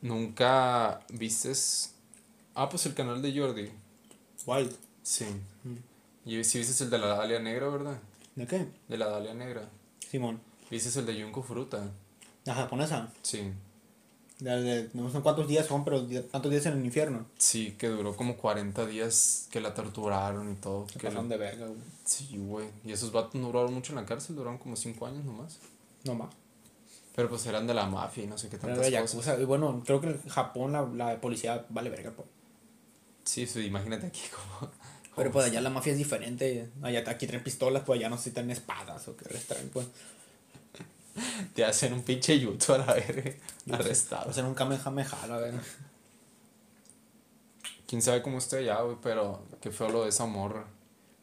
¿Nunca 0.00 1.00
vistes? 1.10 1.94
Ah, 2.54 2.68
pues 2.68 2.86
el 2.86 2.94
canal 2.94 3.22
de 3.22 3.36
Jordi. 3.38 3.70
Wild. 4.46 4.76
Sí. 5.02 5.26
Y 6.24 6.42
si 6.44 6.58
viste 6.58 6.84
el 6.84 6.90
de 6.90 6.98
la 6.98 7.06
Dalia 7.08 7.38
Negra, 7.38 7.68
¿verdad? 7.68 7.98
¿De 8.34 8.46
qué? 8.46 8.66
De 8.88 8.98
la 8.98 9.08
Dalia 9.08 9.34
Negra. 9.34 9.68
Simón. 10.10 10.40
¿Viste 10.70 10.98
el 10.98 11.06
de 11.06 11.22
Junko 11.22 11.42
Fruta? 11.42 11.90
La 12.44 12.54
japonesa. 12.54 13.08
Sí. 13.22 13.52
No 14.42 15.10
sé 15.10 15.20
cuántos 15.20 15.46
días 15.48 15.66
son, 15.66 15.84
pero 15.84 16.04
tantos 16.30 16.50
días 16.50 16.66
en 16.66 16.74
el 16.78 16.84
infierno. 16.84 17.26
Sí, 17.38 17.76
que 17.78 17.88
duró 17.88 18.16
como 18.16 18.36
40 18.36 18.86
días 18.86 19.46
que 19.50 19.60
la 19.60 19.72
torturaron 19.74 20.50
y 20.52 20.56
todo. 20.56 20.86
Se 20.88 20.98
que 20.98 21.06
pasaron 21.06 21.28
la- 21.28 21.36
de 21.36 21.44
verga, 21.44 21.66
güey. 21.66 21.78
Sí, 22.04 22.36
güey. 22.38 22.66
Y 22.84 22.92
esos 22.92 23.12
vatos 23.12 23.34
no 23.36 23.46
duraron 23.48 23.72
mucho 23.74 23.92
en 23.92 23.96
la 23.96 24.06
cárcel, 24.06 24.36
duraron 24.36 24.58
como 24.58 24.76
5 24.76 25.06
años 25.06 25.24
nomás. 25.24 25.58
No 26.04 26.14
más. 26.14 26.30
Pero 27.14 27.28
pues 27.28 27.44
eran 27.46 27.66
de 27.66 27.74
la 27.74 27.86
mafia 27.86 28.24
y 28.24 28.26
no 28.26 28.38
sé 28.38 28.48
qué 28.48 28.56
Pero 28.56 28.74
tantas 28.74 28.90
de 28.90 28.98
cosas. 29.00 29.12
Yakuza. 29.26 29.40
Y 29.42 29.44
bueno, 29.44 29.82
creo 29.84 30.00
que 30.00 30.08
en 30.08 30.28
Japón 30.28 30.72
la, 30.72 30.82
la 30.82 31.20
policía 31.20 31.66
vale 31.68 31.90
verga, 31.90 32.10
pues. 32.16 32.26
Sí, 33.24 33.46
sí, 33.46 33.60
imagínate 33.66 34.06
aquí 34.06 34.22
como... 34.58 34.70
Pero 35.14 35.30
pues 35.30 35.44
allá 35.44 35.60
la 35.60 35.68
mafia 35.68 35.92
es 35.92 35.98
diferente. 35.98 36.70
Allá 36.80 37.04
aquí 37.06 37.26
traen 37.26 37.44
pistolas, 37.44 37.82
pues 37.84 37.98
allá 38.00 38.08
no 38.08 38.16
sé 38.16 38.24
si 38.24 38.30
traen 38.30 38.50
espadas 38.50 39.06
o 39.08 39.16
qué 39.16 39.26
les 39.30 39.46
traen, 39.46 39.68
pues. 39.68 39.86
Te 41.54 41.64
hacen 41.64 41.92
un 41.92 42.02
pinche 42.02 42.38
yuto 42.38 42.74
a 42.74 42.78
la 42.78 42.94
verga. 42.94 43.32
Arrestado. 43.70 44.30
Hacen 44.30 44.46
un 44.46 44.54
kamehameha, 44.54 45.26
la 45.26 45.36
verga. 45.36 45.60
Quién 47.86 48.00
sabe 48.00 48.22
cómo 48.22 48.38
esté 48.38 48.58
allá, 48.58 48.80
güey, 48.80 48.96
pero 49.02 49.42
qué 49.60 49.70
feo 49.70 49.90
lo 49.90 50.04
de 50.04 50.08
esa 50.08 50.24
morra. 50.26 50.64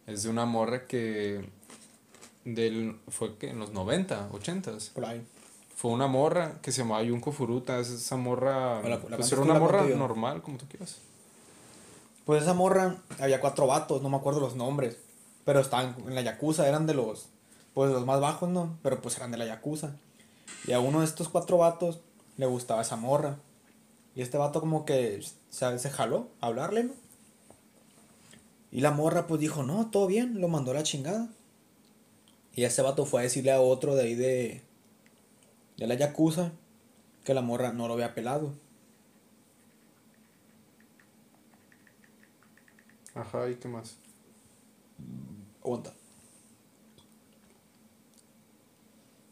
Es 0.05 0.23
de 0.23 0.29
una 0.29 0.45
morra 0.45 0.85
que. 0.85 1.49
Del, 2.45 2.99
fue 3.09 3.37
que 3.37 3.49
en 3.49 3.59
los 3.59 3.71
90, 3.71 4.29
80 4.31 4.71
Por 4.93 5.05
ahí. 5.05 5.25
Fue 5.75 5.91
una 5.91 6.07
morra 6.07 6.59
que 6.61 6.71
se 6.71 6.81
llamaba 6.81 7.03
Junko 7.07 7.31
Furuta. 7.31 7.79
Es 7.79 7.89
esa 7.89 8.17
morra. 8.17 8.81
La- 8.83 8.89
la 9.09 9.17
pues 9.17 9.31
era 9.31 9.41
una 9.41 9.55
morra 9.55 9.79
cuento 9.79 9.93
yo. 9.95 9.97
normal, 9.97 10.41
como 10.41 10.57
tú 10.57 10.67
quieras. 10.67 10.97
Pues 12.25 12.43
esa 12.43 12.53
morra, 12.53 12.97
había 13.19 13.41
cuatro 13.41 13.65
vatos, 13.65 14.01
no 14.03 14.09
me 14.09 14.17
acuerdo 14.17 14.39
los 14.39 14.55
nombres. 14.55 14.97
Pero 15.45 15.61
estaban 15.61 15.95
en 16.05 16.13
la 16.13 16.21
Yakuza, 16.21 16.67
eran 16.67 16.85
de 16.85 16.93
los, 16.93 17.29
pues 17.73 17.91
los 17.91 18.05
más 18.05 18.19
bajos, 18.19 18.49
¿no? 18.49 18.77
Pero 18.83 19.01
pues 19.01 19.17
eran 19.17 19.31
de 19.31 19.37
la 19.37 19.45
Yakuza. 19.45 19.95
Y 20.65 20.73
a 20.73 20.79
uno 20.79 20.99
de 20.99 21.05
estos 21.05 21.29
cuatro 21.29 21.57
vatos 21.57 22.01
le 22.37 22.45
gustaba 22.45 22.81
esa 22.81 22.95
morra. 22.95 23.37
Y 24.15 24.21
este 24.21 24.37
vato 24.37 24.59
como 24.59 24.85
que 24.85 25.23
se, 25.49 25.79
se 25.79 25.89
jaló 25.89 26.29
a 26.41 26.47
hablarle, 26.47 26.85
¿no? 26.85 26.93
Y 28.71 28.81
la 28.81 28.91
morra 28.91 29.27
pues 29.27 29.41
dijo, 29.41 29.63
no, 29.63 29.89
todo 29.89 30.07
bien, 30.07 30.39
lo 30.39 30.47
mandó 30.47 30.71
a 30.71 30.75
la 30.75 30.83
chingada. 30.83 31.29
Y 32.53 32.63
ese 32.63 32.81
vato 32.81 33.05
fue 33.05 33.21
a 33.21 33.23
decirle 33.23 33.51
a 33.51 33.61
otro 33.61 33.95
de 33.95 34.03
ahí 34.03 34.15
de, 34.15 34.61
de 35.77 35.87
la 35.87 35.95
Yakuza 35.95 36.51
que 37.23 37.33
la 37.33 37.41
morra 37.41 37.71
no 37.73 37.87
lo 37.87 37.93
había 37.93 38.13
pelado. 38.13 38.53
Ajá, 43.15 43.49
¿y 43.49 43.55
qué 43.55 43.67
más? 43.67 43.97
Aguanta. 45.63 45.93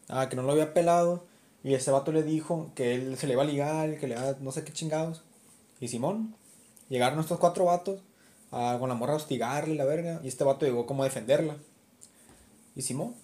Ah, 0.08 0.28
que 0.28 0.36
no 0.36 0.42
lo 0.42 0.52
había 0.52 0.74
pelado. 0.74 1.26
Y 1.64 1.74
ese 1.74 1.90
vato 1.90 2.12
le 2.12 2.22
dijo 2.22 2.70
que 2.74 2.94
él 2.94 3.16
se 3.18 3.26
le 3.26 3.34
iba 3.34 3.42
a 3.42 3.46
ligar, 3.46 3.98
que 3.98 4.06
le 4.06 4.14
iba 4.14 4.28
a 4.28 4.36
no 4.40 4.52
sé 4.52 4.64
qué 4.64 4.72
chingados. 4.72 5.22
Y 5.80 5.88
Simón, 5.88 6.34
llegaron 6.88 7.20
estos 7.20 7.38
cuatro 7.38 7.66
vatos 7.66 8.00
a, 8.50 8.76
con 8.78 8.88
la 8.88 8.94
morra 8.94 9.14
a 9.14 9.16
hostigarle 9.16 9.74
la 9.74 9.84
verga. 9.84 10.20
Y 10.22 10.28
este 10.28 10.44
vato 10.44 10.66
llegó 10.66 10.86
como 10.86 11.02
a 11.02 11.06
defenderla. 11.06 11.56
Y 12.74 12.82
Simón. 12.82 13.14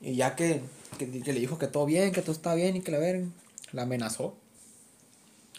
Y 0.00 0.16
ya 0.16 0.36
que, 0.36 0.60
que, 0.98 1.10
que 1.22 1.32
le 1.32 1.40
dijo 1.40 1.58
que 1.58 1.66
todo 1.66 1.86
bien, 1.86 2.12
que 2.12 2.22
todo 2.22 2.32
está 2.32 2.54
bien 2.54 2.76
y 2.76 2.80
que 2.82 2.90
la 2.90 2.98
verga. 2.98 3.26
La 3.72 3.82
amenazó. 3.82 4.36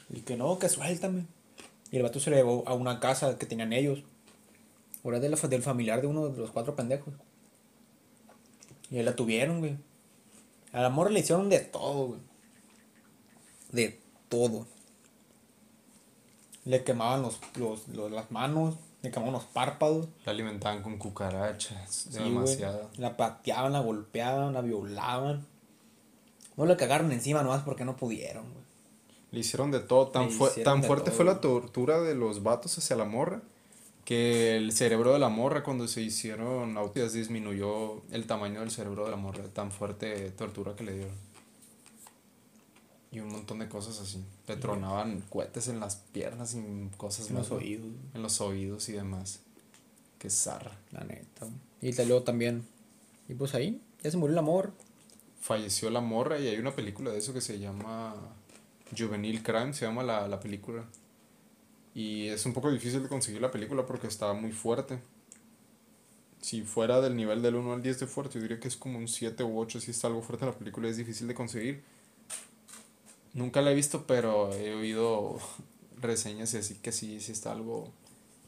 Y 0.10 0.22
que 0.22 0.38
no, 0.38 0.60
que 0.60 0.70
suéltame. 0.70 1.26
Y 1.92 1.98
el 1.98 2.04
vato 2.04 2.20
se 2.20 2.30
le 2.30 2.38
llevó 2.38 2.64
a 2.68 2.74
una 2.74 3.00
casa 3.00 3.38
que 3.38 3.46
tenían 3.46 3.74
ellos. 3.74 4.04
Ahora 5.04 5.20
de 5.20 5.30
la, 5.30 5.38
del 5.38 5.64
familiar 5.64 6.02
de 6.02 6.08
uno 6.08 6.30
de 6.30 6.38
los 6.38 6.52
cuatro 6.52 6.76
pendejos. 6.76 7.14
Y 8.92 8.98
ahí 8.98 9.04
la 9.04 9.16
tuvieron, 9.16 9.60
güey. 9.60 9.78
Al 10.72 10.86
amor 10.86 11.12
le 11.12 11.20
hicieron 11.22 11.50
de 11.50 11.60
todo, 11.60 12.08
güey. 12.08 12.20
De 13.72 14.00
todo. 14.30 14.66
Le 16.66 16.84
quemaban 16.84 17.22
los, 17.22 17.40
los, 17.56 17.88
los- 17.90 18.12
las 18.12 18.32
manos, 18.32 18.76
le 19.02 19.12
quemaban 19.12 19.34
los 19.34 19.46
párpados. 19.46 20.08
La 20.26 20.32
alimentaban 20.32 20.84
con 20.84 20.98
cucarachas. 20.98 21.90
Sí, 22.12 22.20
güey. 22.20 22.24
demasiado. 22.26 22.90
La 22.98 23.18
pateaban, 23.18 23.74
la 23.74 23.80
golpeaban, 23.80 24.54
la 24.54 24.62
violaban. 24.62 25.48
No 26.58 26.66
le 26.66 26.76
cagaron 26.78 27.12
encima 27.12 27.42
nomás 27.42 27.64
porque 27.64 27.86
no 27.86 27.96
pudieron, 27.96 28.44
güey. 28.44 28.66
Le 29.32 29.40
hicieron 29.40 29.72
de 29.72 29.80
todo. 29.80 30.08
Tan, 30.10 30.30
fuerte 30.32 30.64
todo, 30.64 31.12
fue 31.12 31.26
la 31.26 31.40
tortura 31.40 32.02
de 32.02 32.16
los 32.16 32.44
vatos 32.44 32.78
hacia 32.78 32.96
la 32.96 33.06
morra 33.06 33.42
que 34.10 34.58
el 34.58 34.72
cerebro 34.72 35.14
de 35.14 35.20
la 35.20 35.30
morra 35.30 35.62
cuando 35.62 35.88
se 35.88 36.02
hicieron 36.02 36.78
autistas 36.78 37.14
disminuyó 37.14 38.02
el 38.10 38.26
tamaño 38.26 38.62
del 38.62 38.72
cerebro 38.72 39.06
de 39.06 39.12
la 39.12 39.18
morra. 39.18 39.44
Tan 39.54 39.72
fuerte 39.72 40.32
tortura 40.32 40.76
que 40.76 40.84
le 40.84 40.94
dieron. 40.94 41.14
Y 43.12 43.20
un 43.20 43.32
montón 43.32 43.60
de 43.60 43.70
cosas 43.70 44.00
así. 44.00 44.26
Le 44.48 44.56
tronaban 44.56 45.22
cohetes 45.30 45.68
en 45.68 45.80
las 45.80 45.98
piernas 45.98 46.56
y 46.56 46.90
cosas 46.98 47.30
En 47.30 47.36
los 47.36 47.52
más, 47.52 47.60
oídos, 47.60 47.92
En 48.16 48.24
los 48.24 48.42
oídos 48.42 48.90
y 48.90 48.94
demás. 48.94 49.42
Qué 50.18 50.32
zarra. 50.32 50.76
la 50.92 51.04
neta. 51.04 51.46
Y 51.80 51.94
luego 51.94 52.24
también. 52.24 52.66
Y 53.28 53.36
pues 53.36 53.54
ahí, 53.54 53.80
ya 54.02 54.10
se 54.10 54.18
murió 54.18 54.34
el 54.34 54.40
amor. 54.40 54.74
Falleció 55.40 55.92
la 55.92 56.02
morra 56.02 56.40
y 56.40 56.48
hay 56.48 56.58
una 56.58 56.76
película 56.76 57.12
de 57.12 57.20
eso 57.20 57.32
que 57.32 57.42
se 57.42 57.60
llama 57.60 58.16
Juvenile 58.98 59.44
Crime, 59.44 59.72
se 59.72 59.86
llama 59.86 60.02
la, 60.02 60.28
la 60.28 60.40
película. 60.40 60.84
Y 62.00 62.30
es 62.30 62.46
un 62.46 62.54
poco 62.54 62.72
difícil 62.72 63.04
de 63.04 63.10
conseguir 63.10 63.42
la 63.42 63.52
película 63.52 63.86
porque 63.86 64.08
está 64.08 64.32
muy 64.32 64.54
fuerte. 64.54 65.02
Si 66.40 66.62
fuera 66.62 67.02
del 67.02 67.14
nivel 67.14 67.42
del 67.42 67.56
1 67.56 67.74
al 67.74 67.84
10 67.84 68.00
de 68.00 68.08
fuerte, 68.08 68.36
yo 68.36 68.42
diría 68.42 68.58
que 68.58 68.70
es 68.70 68.78
como 68.78 68.98
un 68.98 69.10
7 69.10 69.44
u 69.44 69.60
8 69.60 69.82
si 69.82 69.92
está 69.92 70.08
algo 70.08 70.22
fuerte 70.22 70.46
la 70.46 70.54
película, 70.54 70.88
es 70.88 70.96
difícil 70.96 71.28
de 71.28 71.34
conseguir. 71.34 71.84
Nunca 73.34 73.62
la 73.62 73.72
he 73.72 73.76
visto, 73.76 74.08
pero 74.08 74.54
he 74.54 74.74
oído 74.76 75.40
reseñas 76.02 76.54
y 76.54 76.60
así 76.60 76.76
que 76.76 76.94
sí, 76.94 77.20
sí 77.20 77.34
está 77.34 77.52
algo, 77.52 77.92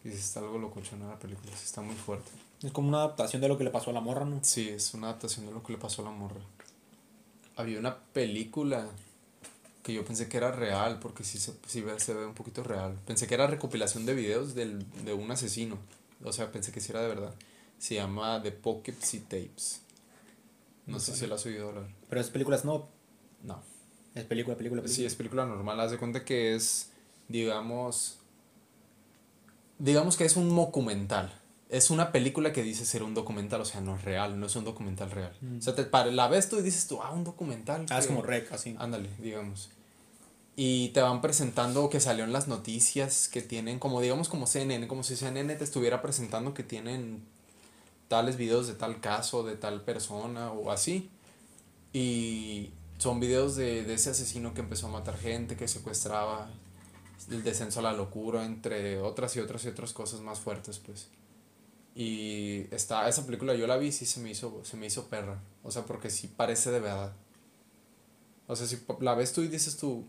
sí 0.04 0.12
está 0.12 0.40
algo 0.40 0.58
locochona 0.58 1.10
la 1.10 1.20
película, 1.20 1.52
sí 1.52 1.66
está 1.66 1.82
muy 1.82 1.96
fuerte. 1.96 2.32
Es 2.64 2.72
como 2.72 2.88
una 2.88 3.00
adaptación 3.00 3.42
de 3.42 3.50
lo 3.50 3.58
que 3.58 3.66
le 3.66 3.70
pasó 3.70 3.90
a 3.90 3.94
la 3.94 4.00
morra, 4.00 4.24
¿no? 4.24 4.40
Sí, 4.44 4.70
es 4.70 4.94
una 4.94 5.08
adaptación 5.08 5.46
de 5.46 5.52
lo 5.52 5.62
que 5.62 5.74
le 5.74 5.78
pasó 5.78 6.04
a 6.04 6.06
la 6.06 6.12
morra. 6.12 6.40
Había 7.58 7.80
una 7.80 7.98
película 7.98 8.88
que 9.84 9.94
yo 9.94 10.06
pensé 10.06 10.30
que 10.30 10.38
era 10.38 10.52
real, 10.52 11.00
porque 11.00 11.24
sí 11.24 11.40
se, 11.40 11.54
sí 11.68 11.82
ve, 11.82 12.00
se 12.00 12.14
ve 12.14 12.26
un 12.26 12.34
poquito 12.34 12.64
real. 12.64 13.00
Pensé 13.06 13.28
que 13.28 13.34
era 13.34 13.48
recopilación 13.48 14.06
de 14.06 14.14
videos 14.14 14.54
del, 14.56 14.86
de 15.04 15.14
un 15.14 15.32
asesino. 15.32 15.78
O 16.24 16.32
sea, 16.32 16.52
pensé 16.52 16.72
que 16.72 16.80
sí 16.80 16.92
era 16.92 17.02
de 17.02 17.08
verdad. 17.08 17.34
Se 17.80 17.96
llama 17.96 18.42
The 18.44 18.52
Poughkeepsie 18.52 19.22
Tapes. 19.22 19.82
No 20.86 21.00
sé 21.00 21.16
si 21.16 21.26
la 21.26 21.36
has 21.36 21.46
oído 21.46 21.70
hablar. 21.70 21.88
Pero 22.10 22.22
es 22.22 22.30
películas 22.30 22.66
no. 22.66 22.90
No. 23.44 23.62
Es 24.14 24.26
película, 24.26 24.56
película, 24.58 24.82
película. 24.82 24.96
Sí, 24.96 25.06
es 25.06 25.16
película 25.16 25.46
normal. 25.46 25.80
Haz 25.80 25.92
de 25.92 25.98
cuenta 25.98 26.26
que 26.26 26.54
es, 26.54 26.92
digamos, 27.28 28.20
digamos 29.80 30.18
que 30.18 30.26
es 30.26 30.36
un 30.36 30.56
documental. 30.56 31.41
Es 31.72 31.90
una 31.90 32.12
película 32.12 32.52
que 32.52 32.62
dice 32.64 32.86
ser 32.86 33.02
un 33.02 33.14
documental, 33.14 33.62
o 33.62 33.66
sea, 33.66 33.80
no 33.82 33.96
es 33.96 34.04
real, 34.04 34.40
no 34.40 34.46
es 34.46 34.56
un 34.58 34.66
documental 34.66 35.10
real. 35.10 35.34
O 35.58 35.62
sea, 35.62 35.74
te 35.74 35.84
pare- 35.86 36.12
la 36.12 36.28
ves 36.28 36.50
tú 36.50 36.60
y 36.60 36.62
dices 36.62 36.86
tú, 36.86 37.02
ah, 37.02 37.12
un 37.12 37.24
documental. 37.24 37.86
Ah, 37.90 38.00
es 38.00 38.08
como 38.08 38.22
rec, 38.22 38.52
así. 38.52 38.76
Ándale, 38.78 39.10
digamos. 39.20 39.70
Y 40.58 40.90
te 40.90 41.02
van 41.02 41.22
presentando 41.22 41.90
que 41.90 42.00
salió 42.02 42.26
en 42.26 42.34
las 42.34 42.48
noticias 42.50 43.30
que 43.30 43.42
tienen, 43.42 43.80
como 43.80 44.02
digamos 44.02 44.28
como 44.28 44.48
CNN, 44.48 44.86
como 44.88 45.02
si 45.04 45.16
CNN 45.16 45.56
te 45.56 45.64
estuviera 45.64 46.02
presentando 46.02 46.54
que 46.54 46.64
tienen 46.64 47.24
tales 48.10 48.36
videos 48.36 48.68
de 48.68 48.74
tal 48.74 49.00
caso, 49.00 49.44
de 49.44 49.56
tal 49.56 49.82
persona 49.82 50.52
o 50.52 50.72
así. 50.72 51.10
Y 51.94 52.72
son 52.98 53.20
videos 53.22 53.56
de, 53.56 53.84
de 53.84 53.94
ese 53.94 54.10
asesino 54.12 54.54
que 54.54 54.60
empezó 54.62 54.88
a 54.88 54.92
matar 54.92 55.18
gente, 55.18 55.56
que 55.56 55.68
secuestraba, 55.68 56.50
el 57.30 57.44
descenso 57.44 57.80
a 57.80 57.84
la 57.84 57.94
locura, 57.94 58.46
entre 58.46 59.00
otras 59.00 59.36
y 59.38 59.40
otras 59.40 59.64
y 59.66 59.70
otras 59.70 59.94
cosas 59.94 60.20
más 60.20 60.40
fuertes, 60.40 60.80
pues. 60.80 61.08
Y 61.94 62.68
está, 62.74 63.08
esa 63.10 63.26
película 63.26 63.54
yo 63.54 63.68
la 63.68 63.78
vi 63.78 63.88
y 63.88 63.92
sí 63.92 64.06
se 64.06 64.20
me 64.22 64.32
hizo, 64.32 64.64
se 64.64 64.78
me 64.78 64.86
hizo 64.88 65.08
perra. 65.10 65.42
O 65.64 65.72
sea, 65.72 65.84
porque 65.86 66.10
sí 66.10 66.28
parece 66.28 66.72
de 66.72 66.80
verdad. 66.80 67.14
O 68.48 68.56
sea, 68.56 68.66
si 68.68 68.80
la 69.02 69.14
ves 69.16 69.34
tú 69.34 69.42
y 69.42 69.48
dices 69.48 69.78
tú, 69.78 70.06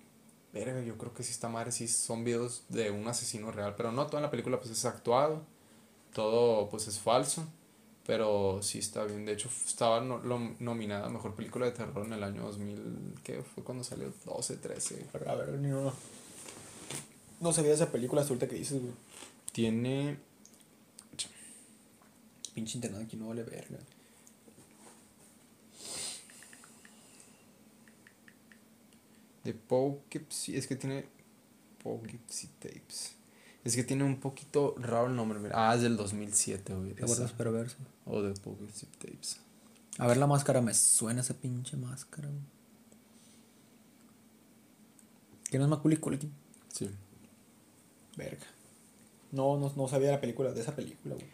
verga, 0.53 0.81
yo 0.83 0.97
creo 0.99 1.13
que 1.13 1.23
sí 1.23 1.33
está 1.33 1.49
madre, 1.49 1.73
sí 1.73 1.89
son 1.89 2.25
videos 2.25 2.63
de 2.69 2.91
un 2.91 3.07
asesino 3.09 3.51
real. 3.51 3.75
Pero 3.77 3.91
no, 3.93 4.07
toda 4.07 4.23
la 4.23 4.31
película 4.31 4.59
pues 4.59 4.71
es 4.71 4.85
actuado, 4.85 5.43
todo 6.15 6.69
pues 6.71 6.87
es 6.89 6.99
falso. 7.01 7.45
Pero 8.07 8.61
sí 8.63 8.79
está 8.81 9.05
bien. 9.05 9.25
De 9.25 9.33
hecho, 9.33 9.49
estaba 9.65 10.01
no, 10.01 10.19
lo- 10.19 10.55
nominada 10.59 11.07
a 11.07 11.11
Mejor 11.11 11.37
Película 11.37 11.67
de 11.67 11.73
Terror 11.73 12.05
en 12.05 12.13
el 12.13 12.25
año 12.25 12.43
2000, 12.43 13.15
¿qué 13.23 13.43
fue 13.45 13.63
cuando 13.63 13.85
salió? 13.85 14.13
12, 14.25 14.57
13. 14.57 15.07
Pero, 15.13 15.31
a 15.31 15.37
ver, 15.37 15.51
ni 15.53 15.69
no. 15.69 15.93
No 17.41 17.53
sabía 17.53 17.73
esa 17.73 17.93
película 17.93 18.21
hasta 18.23 18.33
ahorita 18.33 18.49
que 18.49 18.57
dices, 18.57 18.81
güey. 18.81 18.93
Tiene... 19.53 20.19
Pinche 22.55 22.77
internet 22.77 23.03
aquí 23.03 23.17
no 23.17 23.29
vale 23.29 23.43
verga. 23.43 23.79
De 29.45 29.55
Poughkeepsie, 29.55 30.57
es 30.57 30.67
que 30.67 30.77
tiene 30.77 31.07
Poughkeepsie 31.83 32.49
Tapes. 32.61 33.17
Es 33.65 33.75
que 33.77 33.85
tiene 33.85 34.05
un 34.05 34.21
poquito 34.21 34.75
raro 34.79 35.07
el 35.07 35.17
nombre, 35.17 35.39
mira. 35.39 35.55
Ah, 35.71 35.75
es 35.75 35.83
del 35.83 35.97
2007, 35.97 36.75
güey. 36.75 36.95
O 38.07 38.23
de 38.23 38.35
Poughkeepsie 38.35 38.89
Tapes. 38.99 39.41
A 39.99 40.07
ver 40.07 40.17
la 40.17 40.27
máscara, 40.27 40.61
me 40.61 40.75
suena 40.75 41.21
esa 41.21 41.35
pinche 41.35 41.77
máscara. 41.77 42.29
güey. 42.29 42.41
¿Quién 45.51 45.63
es 45.63 45.69
Macaulay 45.69 45.99
Culkin? 45.99 46.33
Sí. 46.73 46.89
Verga. 48.17 48.47
No, 49.33 49.59
no, 49.59 49.73
no 49.75 49.89
sabía 49.89 50.09
de 50.09 50.15
la 50.15 50.21
película, 50.21 50.53
de 50.53 50.61
esa 50.61 50.75
película, 50.75 51.15
güey. 51.15 51.27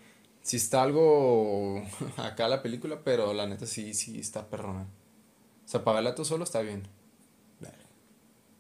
Sí 0.49 0.57
está 0.57 0.83
algo 0.83 1.83
acá 2.17 2.49
la 2.49 2.63
película, 2.63 3.03
pero 3.05 3.35
la 3.35 3.47
neta 3.47 3.67
sí, 3.67 3.93
sí 3.93 4.19
está 4.19 4.49
perrona. 4.49 4.85
O 5.67 5.69
sea, 5.69 5.85
para 5.85 5.97
verla 5.97 6.15
tú 6.15 6.25
solo 6.25 6.45
está 6.45 6.63
bien. 6.63 6.89
Verga. 7.61 7.85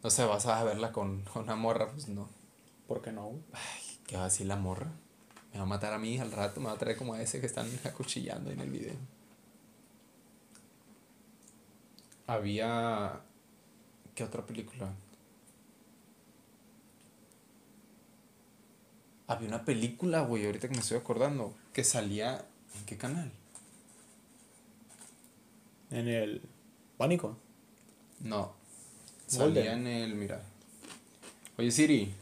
O 0.03 0.11
sea, 0.11 0.27
vas 0.27 0.45
a 0.45 0.63
verla 0.65 0.93
con, 0.93 1.23
con 1.23 1.45
una 1.45 1.57
morra, 1.57 1.91
pues 1.91 2.07
no. 2.09 2.29
¿Por 2.87 3.01
qué 3.01 3.11
no? 3.11 3.41
Ay, 3.55 4.01
¿qué 4.07 4.17
va 4.17 4.25
a 4.25 4.27
decir 4.27 4.47
la 4.47 4.57
morra? 4.57 4.93
Me 5.51 5.61
va 5.61 5.63
a 5.63 5.67
matar 5.67 5.95
a 5.95 5.99
mí 5.99 6.19
al 6.19 6.31
rato, 6.31 6.61
me 6.61 6.67
va 6.67 6.73
a 6.73 6.79
traer 6.79 6.99
como 6.99 7.15
a 7.15 7.23
ese 7.23 7.41
que 7.41 7.47
están 7.47 7.67
acuchillando 7.85 8.51
en 8.51 8.61
el 8.61 8.69
video. 8.69 8.97
Había... 12.27 13.23
¿Qué 14.15 14.25
otra 14.25 14.45
película? 14.45 14.93
Había 19.27 19.49
una 19.49 19.65
película, 19.65 20.21
güey, 20.21 20.45
ahorita 20.45 20.69
que 20.69 20.75
me 20.75 20.81
estoy 20.81 20.99
acordando, 20.99 21.55
que 21.73 21.85
salía... 21.85 22.45
¿En 22.79 22.85
qué 22.87 22.97
canal? 22.97 23.33
En 25.91 26.09
el 26.09 26.43
pánico. 26.97 27.37
No. 28.21 28.53
Golden. 29.33 29.65
Salía 29.65 29.73
en 29.73 29.87
el... 29.87 30.15
Mira. 30.15 30.43
Oye, 31.57 31.71
Siri. 31.71 32.15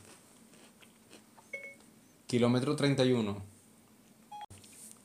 Kilómetro 2.26 2.74
31. 2.76 3.42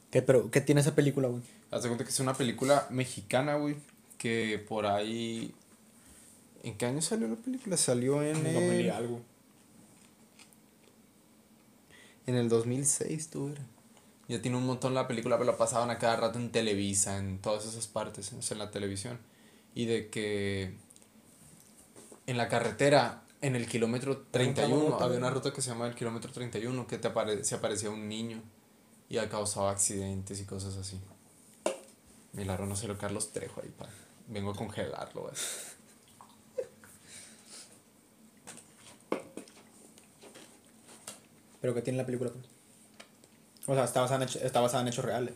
¿Qué, 0.10 0.21
pero, 0.21 0.51
¿qué 0.51 0.62
tiene 0.62 0.82
esa 0.82 0.95
película, 0.95 1.27
güey? 1.27 1.41
Haz 1.71 1.84
de 1.84 1.89
cuenta 1.89 2.04
que 2.04 2.10
es 2.12 2.19
una 2.19 2.34
película 2.34 2.88
mexicana, 2.89 3.56
güey. 3.56 3.75
Que 4.17 4.63
por 4.67 4.86
ahí. 4.86 5.54
¿En 6.63 6.77
qué 6.77 6.86
año 6.86 7.01
salió 7.01 7.27
la 7.27 7.36
película? 7.36 7.77
Salió 7.77 8.21
en. 8.21 8.43
No 8.43 8.49
el- 8.49 8.91
algo. 8.91 9.21
En 12.27 12.36
el 12.36 12.49
2006, 12.49 13.30
tú, 13.30 13.49
era. 13.49 13.62
Ya 14.31 14.41
tiene 14.41 14.55
un 14.55 14.65
montón 14.65 14.93
la 14.93 15.09
película, 15.09 15.37
pero 15.37 15.51
la 15.51 15.57
pasaban 15.57 15.89
a 15.89 15.97
cada 15.97 16.15
rato 16.15 16.39
en 16.39 16.53
Televisa, 16.53 17.17
en 17.17 17.39
todas 17.39 17.65
esas 17.65 17.87
partes, 17.87 18.31
en 18.31 18.57
la 18.59 18.71
televisión. 18.71 19.19
Y 19.75 19.87
de 19.87 20.09
que. 20.09 20.73
En 22.27 22.37
la 22.37 22.47
carretera, 22.47 23.25
en 23.41 23.57
el 23.57 23.67
kilómetro 23.67 24.19
31, 24.31 24.91
ruta, 24.91 25.03
había 25.03 25.17
una 25.17 25.31
ruta 25.31 25.51
que 25.51 25.61
se 25.61 25.71
llama 25.71 25.85
el 25.85 25.95
kilómetro 25.95 26.31
31, 26.31 26.87
que 26.87 26.97
te 26.97 27.09
apare 27.09 27.43
se 27.43 27.55
aparecía 27.55 27.89
un 27.89 28.07
niño 28.07 28.41
y 29.09 29.17
ha 29.17 29.27
causado 29.27 29.67
accidentes 29.67 30.39
y 30.39 30.45
cosas 30.45 30.77
así. 30.77 30.97
Milagro, 32.31 32.65
no 32.67 32.77
sé 32.77 32.87
lo 32.87 32.97
Carlos 32.97 33.33
Trejo 33.33 33.59
ahí, 33.61 33.69
pa. 33.77 33.89
Vengo 34.27 34.51
a 34.51 34.55
congelarlo, 34.55 35.23
güey. 35.23 35.33
¿Pero 41.59 41.73
qué 41.73 41.81
tiene 41.81 41.97
la 41.97 42.05
película, 42.05 42.31
pues? 42.31 42.50
O 43.71 43.75
sea, 43.75 43.86
está 43.86 44.01
basada 44.01 44.23
en, 44.23 44.27
hecho- 44.27 44.39
está 44.39 44.60
basada 44.60 44.81
en 44.81 44.89
hechos 44.89 45.05
reales. 45.05 45.34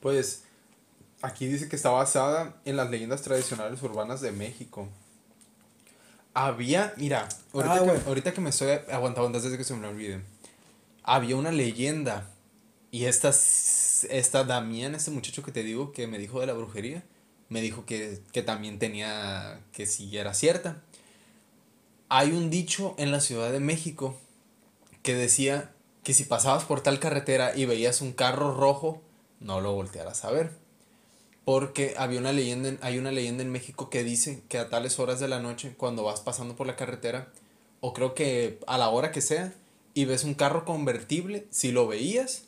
Pues 0.00 0.42
aquí 1.22 1.46
dice 1.46 1.68
que 1.70 1.76
está 1.76 1.88
basada 1.90 2.56
en 2.66 2.76
las 2.76 2.90
leyendas 2.90 3.22
tradicionales 3.22 3.82
urbanas 3.82 4.20
de 4.20 4.30
México. 4.32 4.88
Había, 6.34 6.92
mira, 6.98 7.28
ahorita, 7.54 7.74
Ah, 7.74 7.84
que, 7.84 8.08
ahorita 8.08 8.34
que 8.34 8.40
me 8.42 8.50
estoy 8.50 8.78
aguantando 8.92 9.26
antes 9.38 9.50
de 9.50 9.56
que 9.56 9.64
se 9.64 9.74
me 9.74 9.88
olvide. 9.88 10.20
Había 11.02 11.36
una 11.36 11.50
leyenda 11.50 12.28
y 12.90 13.06
esta, 13.06 13.30
esta 13.30 14.44
Damián, 14.44 14.94
este 14.94 15.10
muchacho 15.10 15.42
que 15.42 15.52
te 15.52 15.62
digo 15.62 15.92
que 15.92 16.06
me 16.06 16.18
dijo 16.18 16.40
de 16.40 16.46
la 16.46 16.52
brujería, 16.52 17.02
me 17.48 17.62
dijo 17.62 17.86
que, 17.86 18.20
que 18.32 18.42
también 18.42 18.78
tenía, 18.78 19.60
que 19.72 19.86
sí 19.86 20.14
era 20.18 20.34
cierta. 20.34 20.82
Hay 22.10 22.32
un 22.32 22.50
dicho 22.50 22.94
en 22.98 23.12
la 23.12 23.20
Ciudad 23.20 23.50
de 23.50 23.60
México 23.60 24.20
que 25.02 25.14
decía 25.14 25.70
que 26.06 26.14
si 26.14 26.22
pasabas 26.22 26.62
por 26.62 26.82
tal 26.82 27.00
carretera 27.00 27.56
y 27.56 27.64
veías 27.64 28.00
un 28.00 28.12
carro 28.12 28.54
rojo, 28.54 29.02
no 29.40 29.60
lo 29.60 29.72
voltearas 29.72 30.24
a 30.24 30.30
ver. 30.30 30.52
Porque 31.44 31.94
había 31.98 32.20
una 32.20 32.30
leyenda, 32.32 32.68
en- 32.68 32.78
hay 32.80 32.98
una 33.00 33.10
leyenda 33.10 33.42
en 33.42 33.50
México 33.50 33.90
que 33.90 34.04
dice 34.04 34.44
que 34.48 34.58
a 34.58 34.68
tales 34.70 35.00
horas 35.00 35.18
de 35.18 35.26
la 35.26 35.40
noche, 35.40 35.74
cuando 35.76 36.04
vas 36.04 36.20
pasando 36.20 36.54
por 36.54 36.68
la 36.68 36.76
carretera, 36.76 37.32
o 37.80 37.92
creo 37.92 38.14
que 38.14 38.60
a 38.68 38.78
la 38.78 38.88
hora 38.88 39.10
que 39.10 39.20
sea, 39.20 39.52
y 39.94 40.04
ves 40.04 40.22
un 40.22 40.34
carro 40.34 40.64
convertible, 40.64 41.48
si 41.50 41.72
lo 41.72 41.88
veías, 41.88 42.44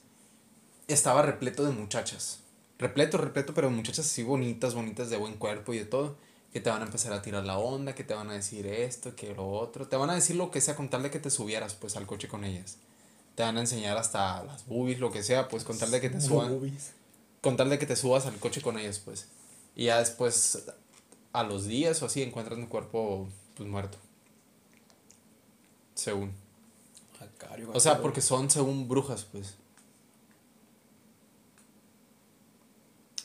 estaba 0.86 1.22
repleto 1.22 1.64
de 1.64 1.72
muchachas. 1.72 2.38
Repleto, 2.78 3.18
repleto, 3.18 3.54
pero 3.54 3.70
muchachas 3.70 4.06
así 4.06 4.22
bonitas, 4.22 4.74
bonitas 4.76 5.10
de 5.10 5.16
buen 5.16 5.34
cuerpo 5.34 5.74
y 5.74 5.78
de 5.78 5.84
todo. 5.84 6.14
Que 6.52 6.60
te 6.60 6.70
van 6.70 6.82
a 6.82 6.86
empezar 6.86 7.12
a 7.12 7.22
tirar 7.22 7.44
la 7.44 7.58
onda, 7.58 7.96
que 7.96 8.04
te 8.04 8.14
van 8.14 8.30
a 8.30 8.34
decir 8.34 8.68
esto, 8.68 9.16
que 9.16 9.34
lo 9.34 9.48
otro. 9.50 9.88
Te 9.88 9.96
van 9.96 10.10
a 10.10 10.14
decir 10.14 10.36
lo 10.36 10.52
que 10.52 10.60
sea 10.60 10.76
con 10.76 10.88
tal 10.90 11.02
de 11.02 11.10
que 11.10 11.18
te 11.18 11.30
subieras 11.30 11.74
pues 11.74 11.96
al 11.96 12.06
coche 12.06 12.28
con 12.28 12.44
ellas. 12.44 12.78
Te 13.38 13.44
van 13.44 13.56
a 13.56 13.60
enseñar 13.60 13.96
hasta 13.96 14.42
las 14.42 14.66
boobies, 14.66 14.98
lo 14.98 15.12
que 15.12 15.22
sea, 15.22 15.46
pues 15.46 15.62
con 15.62 15.78
tal 15.78 15.92
de 15.92 16.00
que 16.00 16.10
te 16.10 16.20
suban 16.20 16.76
con 17.40 17.56
tal 17.56 17.70
de 17.70 17.78
que 17.78 17.86
te 17.86 17.94
subas 17.94 18.26
al 18.26 18.34
coche 18.40 18.60
con 18.60 18.76
ellas, 18.76 18.98
pues. 18.98 19.28
Y 19.76 19.84
ya 19.84 20.00
después, 20.00 20.64
a 21.32 21.44
los 21.44 21.64
días 21.64 22.02
o 22.02 22.06
así, 22.06 22.20
encuentras 22.20 22.58
tu 22.58 22.68
cuerpo, 22.68 23.28
pues, 23.56 23.68
muerto. 23.68 23.96
Según. 25.94 26.32
Yo 27.60 27.70
O 27.74 27.78
sea, 27.78 28.02
porque 28.02 28.22
son 28.22 28.50
según 28.50 28.88
brujas, 28.88 29.24
pues. 29.30 29.54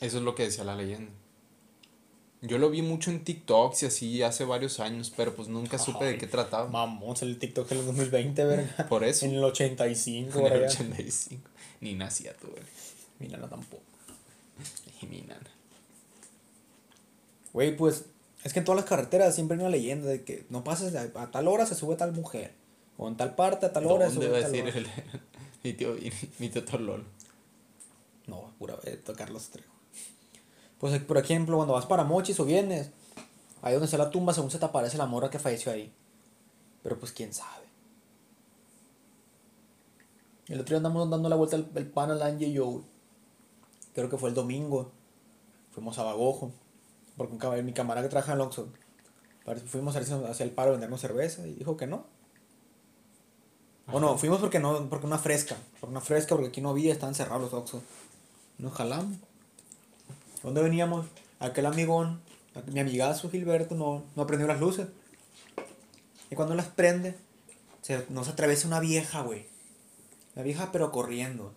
Eso 0.00 0.18
es 0.18 0.22
lo 0.22 0.36
que 0.36 0.44
decía 0.44 0.62
la 0.62 0.76
leyenda. 0.76 1.10
Yo 2.46 2.58
lo 2.58 2.68
vi 2.68 2.82
mucho 2.82 3.10
en 3.10 3.24
TikToks 3.24 3.82
y 3.82 3.86
así 3.86 4.22
hace 4.22 4.44
varios 4.44 4.78
años, 4.80 5.12
pero 5.16 5.34
pues 5.34 5.48
nunca 5.48 5.78
supe 5.78 6.04
de 6.04 6.10
Ay, 6.12 6.18
qué 6.18 6.26
trataba. 6.26 6.68
Mamón, 6.68 7.16
sale 7.16 7.30
el 7.30 7.38
TikTok 7.38 7.72
en 7.72 7.78
el 7.78 7.86
2020, 7.86 8.44
verga. 8.44 8.86
Por 8.88 9.02
eso. 9.04 9.24
En 9.24 9.32
el 9.34 9.44
85, 9.44 10.38
En 10.40 10.44
el 10.46 10.50
verga. 10.52 10.66
85. 10.68 11.48
Ni 11.80 11.94
nacía 11.94 12.34
tú, 12.36 12.48
güey. 12.48 12.62
Mi 13.18 13.28
nana 13.28 13.48
tampoco. 13.48 13.82
Y 15.02 15.06
mi 15.06 15.22
nana. 15.22 15.40
Güey, 17.52 17.76
pues, 17.76 18.04
es 18.42 18.52
que 18.52 18.58
en 18.58 18.64
todas 18.64 18.80
las 18.80 18.88
carreteras 18.88 19.34
siempre 19.34 19.56
hay 19.56 19.60
una 19.62 19.70
leyenda 19.70 20.08
de 20.08 20.22
que 20.24 20.44
no 20.50 20.64
pases 20.64 20.92
de- 20.92 20.98
a 21.14 21.30
tal 21.30 21.48
hora 21.48 21.66
se 21.66 21.74
sube 21.74 21.96
tal 21.96 22.12
mujer. 22.12 22.52
O 22.96 23.08
en 23.08 23.16
tal 23.16 23.34
parte 23.34 23.66
a 23.66 23.72
tal 23.72 23.86
hora 23.86 24.08
se 24.10 24.14
¿Dónde 24.16 24.26
sube 24.26 24.32
va 24.32 24.38
a 24.38 24.42
tal 24.42 24.52
decir 24.52 24.84
hora. 24.84 24.92
el, 25.12 25.20
mi 25.64 25.72
tío, 25.72 25.96
mi 26.38 26.48
tío? 26.50 26.62
No, 28.26 28.52
pura 28.58 28.76
vez, 28.76 28.98
Carlos 29.16 29.48
Trejo. 29.50 29.73
Pues, 30.78 31.00
por 31.02 31.18
ejemplo, 31.18 31.56
cuando 31.56 31.74
vas 31.74 31.86
para 31.86 32.04
Mochis 32.04 32.38
o 32.40 32.44
vienes, 32.44 32.90
ahí 33.62 33.72
donde 33.72 33.86
está 33.86 33.96
la 33.98 34.10
tumba, 34.10 34.34
según 34.34 34.50
se 34.50 34.58
te 34.58 34.64
aparece 34.64 34.98
la 34.98 35.06
morra 35.06 35.30
que 35.30 35.38
falleció 35.38 35.72
ahí. 35.72 35.92
Pero 36.82 36.98
pues 36.98 37.12
quién 37.12 37.32
sabe. 37.32 37.64
El 40.48 40.60
otro 40.60 40.74
día 40.74 40.76
andamos 40.78 41.08
dando 41.08 41.28
la 41.28 41.36
vuelta 41.36 41.56
el, 41.56 41.68
el 41.74 41.86
pan 41.86 42.10
al 42.10 42.22
Angie 42.22 42.48
y 42.48 42.52
yo, 42.52 42.66
güey. 42.66 42.84
Creo 43.94 44.10
que 44.10 44.18
fue 44.18 44.28
el 44.28 44.34
domingo. 44.34 44.90
Fuimos 45.72 45.98
a 45.98 46.02
Bagojo. 46.02 46.52
Porque 47.16 47.32
un 47.32 47.64
mi 47.64 47.72
camarada 47.72 48.06
que 48.06 48.10
trabaja 48.10 48.32
en 48.32 48.38
parece- 49.44 49.66
Fuimos 49.66 49.96
a 49.96 50.00
hacía 50.00 50.44
el 50.44 50.52
paro 50.52 50.70
de 50.70 50.72
vendernos 50.72 51.00
cerveza 51.00 51.46
y 51.46 51.54
dijo 51.54 51.76
que 51.76 51.86
no. 51.86 52.04
O 53.92 54.00
no, 54.00 54.16
fuimos 54.18 54.40
porque 54.40 54.58
no, 54.58 54.88
porque 54.88 55.06
una 55.06 55.18
fresca. 55.18 55.56
Porque 55.80 55.92
una 55.92 56.00
fresca, 56.00 56.34
porque 56.34 56.48
aquí 56.48 56.60
no 56.60 56.70
había, 56.70 56.92
estaban 56.92 57.14
cerrados 57.14 57.42
los 57.42 57.54
Oxxo. 57.54 57.82
Nos 58.58 58.72
jalamos. 58.72 59.16
¿Dónde 60.44 60.62
veníamos? 60.62 61.06
aquel 61.40 61.66
amigón, 61.66 62.20
mi 62.66 62.80
amigazo 62.80 63.30
Gilberto, 63.30 63.74
no, 63.74 64.04
no 64.14 64.26
prendió 64.26 64.46
las 64.46 64.60
luces. 64.60 64.88
Y 66.30 66.34
cuando 66.34 66.54
las 66.54 66.66
prende, 66.66 67.16
se, 67.82 68.06
nos 68.08 68.28
atraviesa 68.28 68.66
una 68.66 68.80
vieja, 68.80 69.22
güey. 69.22 69.46
La 70.34 70.42
vieja, 70.42 70.70
pero 70.72 70.90
corriendo. 70.90 71.52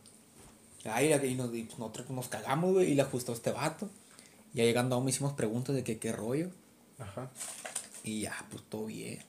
Ay, 0.86 1.14
y 1.14 1.36
nos, 1.36 1.54
y 1.54 1.64
nosotros 1.78 2.10
nos 2.10 2.28
cagamos, 2.28 2.74
güey, 2.74 2.92
y 2.92 2.96
le 2.96 3.02
ajustó 3.02 3.34
este 3.34 3.52
vato. 3.52 3.90
Ya 4.54 4.64
llegando 4.64 4.96
aún 4.96 5.06
me 5.06 5.12
hicimos 5.12 5.34
preguntas 5.34 5.76
de 5.76 5.84
que 5.84 6.00
qué 6.00 6.12
rollo. 6.12 6.50
Ajá. 7.00 7.30
Y 8.04 8.22
ya, 8.22 8.46
pues 8.50 8.64
todo 8.64 8.86
bien. 8.86 9.20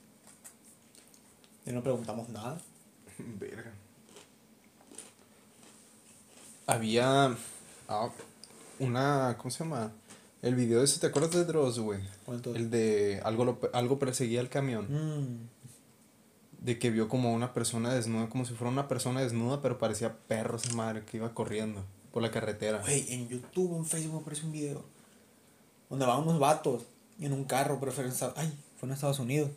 Y 1.65 1.71
no 1.71 1.83
preguntamos 1.83 2.29
nada. 2.29 2.61
Verga. 3.17 3.73
Había 6.65 7.35
ah, 7.87 8.09
una, 8.79 9.35
¿cómo 9.37 9.51
se 9.51 9.63
llama? 9.63 9.91
El 10.41 10.55
video 10.55 10.81
ese, 10.83 10.99
¿te 10.99 11.07
acuerdas 11.07 11.31
de 11.31 11.45
Dross, 11.45 11.79
güey? 11.79 11.99
¿Cuál 12.25 12.41
de? 12.41 12.51
El 12.51 12.69
de 12.69 13.21
algo, 13.23 13.45
lo- 13.45 13.59
algo 13.73 13.99
perseguía 13.99 14.39
al 14.39 14.49
camión. 14.49 14.87
Mm. 14.89 15.49
De 16.65 16.77
que 16.79 16.89
vio 16.91 17.07
como 17.07 17.33
una 17.33 17.53
persona 17.53 17.93
desnuda, 17.93 18.29
como 18.29 18.45
si 18.45 18.53
fuera 18.53 18.71
una 18.71 18.87
persona 18.87 19.21
desnuda, 19.21 19.61
pero 19.61 19.77
parecía 19.77 20.17
perro 20.27 20.57
esa 20.57 20.73
madre 20.73 21.03
que 21.05 21.17
iba 21.17 21.33
corriendo 21.33 21.83
por 22.11 22.21
la 22.21 22.31
carretera. 22.31 22.81
Güey, 22.81 23.05
en 23.13 23.27
YouTube, 23.29 23.77
en 23.77 23.85
Facebook 23.85 24.21
aparece 24.21 24.45
un 24.45 24.51
video. 24.51 24.83
Donde 25.89 26.05
van 26.05 26.19
unos 26.21 26.39
vatos 26.39 26.83
en 27.19 27.33
un 27.33 27.43
carro, 27.45 27.79
pero 27.79 27.91
fue 27.91 28.05
en 28.05 28.11
ay, 28.35 28.53
fue 28.77 28.87
en 28.87 28.93
Estados 28.93 29.19
Unidos. 29.19 29.51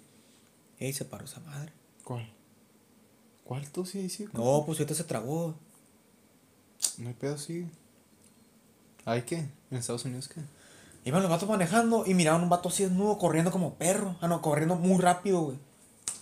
Y 0.78 0.84
ahí 0.86 0.92
se 0.92 1.04
paró 1.04 1.24
esa 1.24 1.40
madre. 1.40 1.72
¿Cuál? 2.04 2.28
¿Cuál 3.44 3.70
tú 3.70 3.84
sí, 3.84 4.08
sí? 4.08 4.26
No, 4.32 4.62
pues 4.64 4.78
ahorita 4.78 4.94
se 4.94 5.04
trabó. 5.04 5.54
No 6.98 7.08
hay 7.08 7.14
pedo, 7.14 7.36
sí. 7.38 7.68
¿Hay 9.04 9.22
qué? 9.22 9.46
¿En 9.70 9.78
Estados 9.78 10.04
Unidos 10.04 10.28
qué? 10.28 10.40
Iban 11.04 11.22
los 11.22 11.30
vatos 11.30 11.48
manejando 11.48 12.04
y 12.06 12.14
miraban 12.14 12.42
un 12.42 12.48
vato 12.48 12.68
así 12.68 12.84
desnudo 12.84 13.18
corriendo 13.18 13.50
como 13.50 13.74
perro. 13.74 14.16
Ah, 14.20 14.28
no, 14.28 14.40
corriendo 14.40 14.76
muy 14.76 15.00
rápido, 15.00 15.40
güey. 15.40 15.58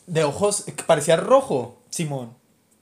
De 0.07 0.25
ojos, 0.25 0.67
eh, 0.67 0.73
que 0.73 0.83
parecía 0.85 1.17
rojo. 1.17 1.83
Simón. 1.91 2.35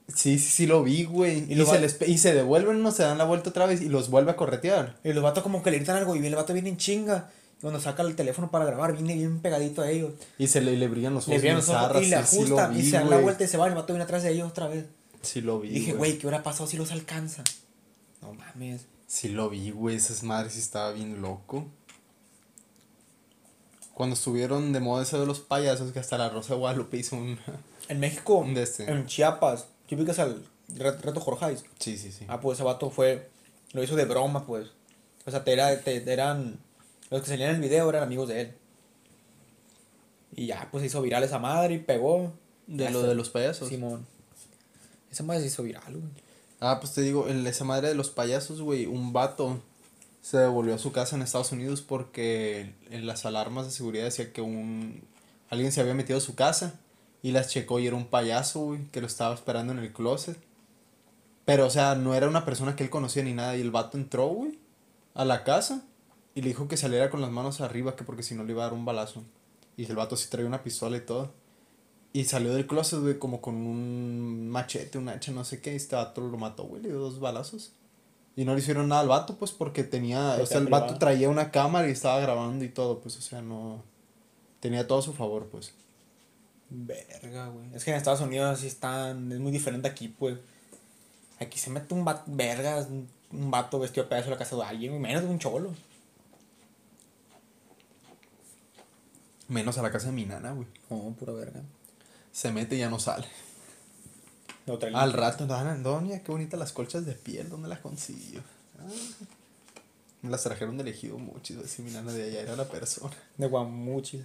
Sí, 0.07 0.39
sí, 0.39 0.51
sí 0.51 0.67
lo 0.67 0.83
vi, 0.83 1.05
güey. 1.05 1.53
Y 1.53 1.61
Y, 1.61 1.67
se 1.67 1.81
les 1.81 2.01
y 2.07 2.19
se 2.19 2.33
devuelven, 2.33 2.83
no 2.83 2.93
se 2.93 3.03
dan 3.03 3.19
la 3.19 3.25
vuelta 3.25 3.51
otra 3.51 3.67
vez 3.67 3.83
y 3.83 3.89
los 3.89 4.09
vuelve 4.11 4.31
a 4.31 4.37
corretear. 4.37 4.97
Y 5.05 5.13
los 5.13 5.23
vatos 5.23 5.43
como 5.43 5.63
que 5.63 5.71
le 5.71 5.79
gritan 5.79 5.97
algo 5.97 6.15
y 6.17 6.25
el 6.25 6.35
vato 6.35 6.53
viene 6.53 6.69
en 6.69 6.77
chinga. 6.77 7.31
Y 7.59 7.63
cuando 7.63 7.81
saca 7.81 8.03
el 8.03 8.15
teléfono 8.15 8.51
para 8.51 8.65
grabar, 8.65 8.95
viene 8.95 9.15
bien 9.15 9.41
pegadito 9.41 9.83
a 9.83 9.91
ellos. 9.91 10.13
Y 10.39 10.47
se 10.47 10.61
le, 10.61 10.77
le 10.77 10.89
brillan 10.89 11.15
los 11.15 11.25
ojos. 11.25 11.35
Le 11.35 11.41
brillan 11.41 11.57
bien 11.57 11.67
los 11.67 11.69
ojos 11.69 11.89
zarras, 11.89 12.03
y 12.03 12.07
le 12.07 12.25
sí, 12.25 12.37
sí 12.45 12.49
lo 12.49 12.59
ajustan 12.59 12.79
y 12.79 12.83
se 12.85 12.97
dan 12.97 13.11
la 13.11 13.19
vuelta 13.19 13.45
y 13.45 13.49
se 13.49 13.57
van. 13.57 13.69
Y 13.69 13.71
el 13.73 13.77
vato 13.77 13.93
viene 13.93 14.05
atrás 14.05 14.23
de 14.23 14.31
ellos 14.31 14.49
otra 14.49 14.69
vez. 14.69 14.87
Sí 15.21 15.41
lo 15.41 15.59
vi, 15.59 15.71
Y 15.71 15.73
dije, 15.73 15.93
güey, 15.95 16.17
¿qué 16.17 16.27
hubiera 16.29 16.45
pasado 16.45 16.69
si 16.69 16.77
los 16.77 16.93
alcanza? 16.93 17.43
No 18.23 18.33
mames. 18.33 18.87
Sí 19.09 19.29
lo 19.31 19.51
vi, 19.51 19.73
güey. 19.73 19.97
Esas 19.97 20.23
madres 20.23 20.53
sí 20.53 20.61
estaba 20.61 20.93
bien 20.93 21.21
loco. 21.21 21.67
Cuando 23.95 24.15
estuvieron 24.15 24.73
de 24.73 24.79
moda 24.81 25.03
eso 25.03 25.19
de 25.19 25.27
los 25.27 25.41
payasos, 25.41 25.91
que 25.93 25.99
hasta 25.99 26.17
la 26.19 26.29
Rosa 26.29 26.55
de 26.55 26.61
Guadalupe 26.61 26.97
hizo 26.99 27.17
un... 27.17 27.39
En 27.89 28.01
México, 28.01 28.47
De 28.47 28.63
este. 28.63 28.89
en 28.91 29.07
Chiapas, 29.07 29.67
¿tú 29.89 29.97
ubicas 29.97 30.19
al 30.19 30.45
Re- 30.77 30.93
Reto 30.99 31.21
Jorjais? 31.21 31.65
Sí, 31.79 31.97
sí, 31.97 32.13
sí. 32.13 32.27
Ah, 32.29 32.39
pues 32.39 32.59
ese 32.59 32.65
vato 32.65 32.91
fue, 32.91 33.31
lo 33.73 33.83
hizo 33.83 33.97
de 33.97 34.05
broma, 34.05 34.45
pues. 34.47 34.69
O 35.25 35.31
sea, 35.31 35.43
te 35.43 35.55
era, 35.55 35.81
te- 35.81 36.13
eran, 36.13 36.61
los 37.09 37.23
que 37.23 37.29
salían 37.29 37.49
en 37.51 37.57
el 37.57 37.63
video 37.63 37.89
eran 37.89 38.03
amigos 38.03 38.29
de 38.29 38.43
él. 38.43 38.57
Y 40.37 40.47
ya, 40.49 40.69
pues 40.71 40.83
se 40.83 40.89
hizo 40.89 41.01
viral 41.01 41.25
esa 41.25 41.39
madre 41.39 41.75
y 41.75 41.79
pegó. 41.79 42.35
De 42.67 42.85
Ya 42.85 42.91
lo 42.91 43.03
de 43.03 43.15
los 43.15 43.31
payasos. 43.31 43.71
Simón. 43.71 44.07
Esa 45.11 45.23
madre 45.23 45.41
se 45.41 45.47
hizo 45.47 45.63
viral, 45.63 45.91
güey. 45.95 46.05
Ah, 46.61 46.79
pues 46.81 46.95
te 46.95 47.03
digo, 47.03 47.29
en 47.29 47.47
esa 47.47 47.65
madre 47.65 47.89
de 47.89 47.95
los 47.95 48.11
payasos, 48.11 48.61
güey, 48.63 48.87
un 48.87 49.13
vato 49.13 49.61
se 50.21 50.39
devolvió 50.39 50.75
a 50.75 50.79
su 50.79 50.93
casa 50.93 51.17
en 51.17 51.23
Estados 51.23 51.53
Unidos 51.53 51.81
porque 51.83 52.75
en 52.91 53.07
las 53.07 53.25
alarmas 53.25 53.67
de 53.67 53.73
seguridad 53.73 54.05
decía 54.05 54.33
que 54.33 54.41
un 54.43 55.03
alguien 55.51 55.73
se 55.73 55.81
había 55.81 55.95
metido 55.95 56.19
a 56.19 56.23
su 56.23 56.35
casa 56.35 56.75
y 57.23 57.33
las 57.33 57.49
checó 57.49 57.79
y 57.79 57.87
era 57.87 57.97
un 57.97 58.07
payaso, 58.07 58.61
güey, 58.61 58.85
que 58.89 59.01
lo 59.01 59.07
estaba 59.07 59.35
esperando 59.35 59.73
en 59.73 59.79
el 59.79 59.93
closet. 59.93 60.39
Pero, 61.45 61.67
o 61.67 61.71
sea, 61.71 61.95
no 61.95 62.15
era 62.15 62.29
una 62.29 62.45
persona 62.45 62.77
que 62.77 62.85
él 62.85 62.91
conocía 62.91 63.23
ni 63.23 63.33
nada 63.33 63.57
y 63.57 63.61
el 63.61 63.71
vato 63.71 63.97
entró, 63.97 64.27
güey, 64.29 64.59
a 65.15 65.25
la 65.25 65.45
casa 65.45 65.83
y 66.35 66.43
le 66.43 66.49
dijo 66.49 66.69
que 66.69 66.77
saliera 66.77 67.11
con 67.11 67.21
las 67.21 67.31
manos 67.31 67.61
arriba, 67.61 67.97
que 67.97 68.05
porque 68.05 68.23
si 68.23 68.35
no 68.35 68.45
le 68.45 68.53
iba 68.53 68.63
a 68.63 68.67
dar 68.67 68.75
un 68.75 68.85
balazo. 68.85 69.25
Y 69.77 69.87
el 69.87 69.97
vato 69.97 70.17
sí 70.17 70.29
traía 70.29 70.47
una 70.47 70.63
pistola 70.63 70.97
y 70.97 71.01
todo. 71.01 71.33
Y 72.13 72.25
salió 72.25 72.55
del 72.55 72.67
closet, 72.67 73.01
güey, 73.01 73.19
como 73.19 73.41
con 73.41 73.55
un 73.55 74.49
machete, 74.49 74.99
un 74.99 75.09
hacha, 75.09 75.31
no 75.33 75.45
sé 75.45 75.61
qué. 75.61 75.73
Y 75.73 75.77
este 75.77 75.97
vato 75.97 76.21
lo 76.21 76.39
mató, 76.39 76.65
güey, 76.65 76.83
le 76.83 76.89
dio 76.89 76.99
dos 76.99 77.21
balazos. 77.21 77.73
Y 78.35 78.45
no 78.45 78.55
le 78.55 78.61
hicieron 78.61 78.89
nada 78.89 79.03
al 79.03 79.09
vato, 79.09 79.37
pues, 79.37 79.53
porque 79.53 79.85
tenía... 79.85 80.39
O 80.41 80.47
sea, 80.47 80.59
el 80.59 80.65
privada. 80.65 80.87
vato 80.87 80.99
traía 80.99 81.29
una 81.29 81.51
cámara 81.51 81.89
y 81.89 81.93
estaba 81.93 82.21
grabando 82.21 82.65
y 82.65 82.69
todo, 82.69 83.01
pues, 83.01 83.17
o 83.17 83.21
sea, 83.21 83.43
no... 83.43 83.83
Tenía 84.61 84.87
todo 84.87 85.01
a 85.01 85.03
su 85.03 85.13
favor, 85.13 85.49
pues. 85.49 85.75
Verga, 86.71 87.49
güey. 87.49 87.75
Es 87.75 87.85
que 87.85 87.91
en 87.91 87.97
Estados 87.97 88.21
Unidos 88.21 88.59
así 88.59 88.67
están, 88.67 89.31
es 89.33 89.39
muy 89.39 89.53
diferente 89.53 89.89
aquí, 89.89 90.09
pues. 90.09 90.39
Aquí 91.41 91.59
se 91.59 91.71
mete 91.71 91.95
un 91.95 92.05
vato, 92.05 92.25
vergas, 92.27 92.89
un, 92.89 93.51
vato 93.51 93.79
vestido 93.79 94.05
de 94.05 94.11
pedazo 94.11 94.29
a 94.29 94.33
la 94.33 94.39
casa 94.39 94.57
de 94.57 94.63
alguien, 94.63 94.93
güey, 94.93 95.03
menos 95.03 95.23
de 95.23 95.29
un 95.29 95.39
cholo. 95.39 95.75
Menos 99.49 99.79
a 99.79 99.83
la 99.83 99.91
casa 99.91 100.09
de 100.09 100.13
mi 100.13 100.27
nana, 100.27 100.53
güey. 100.53 100.67
No, 100.91 101.15
pura 101.19 101.33
verga. 101.33 101.63
Se 102.39 102.53
mete 102.53 102.77
y 102.77 102.79
ya 102.79 102.89
no 102.89 103.01
sale. 103.01 103.27
Al 104.95 105.13
rato, 105.13 105.45
doña, 105.45 106.23
qué 106.23 106.31
bonitas 106.31 106.61
las 106.61 106.71
colchas 106.71 107.05
de 107.05 107.15
piel, 107.15 107.49
¿dónde 107.49 107.69
las 107.69 107.81
consiguió? 107.81 108.43
Ah, 108.79 108.85
me 110.23 110.31
las 110.31 110.45
trajeron 110.45 110.77
de 110.77 110.85
elegido 110.85 111.19
mucho, 111.19 111.55
si 111.67 111.83
mi 111.83 111.91
nana 111.91 112.13
de 112.13 112.23
allá 112.23 112.43
era 112.43 112.55
la 112.55 112.69
persona. 112.69 113.17
De 113.37 113.49
Guamuchil. 113.49 114.25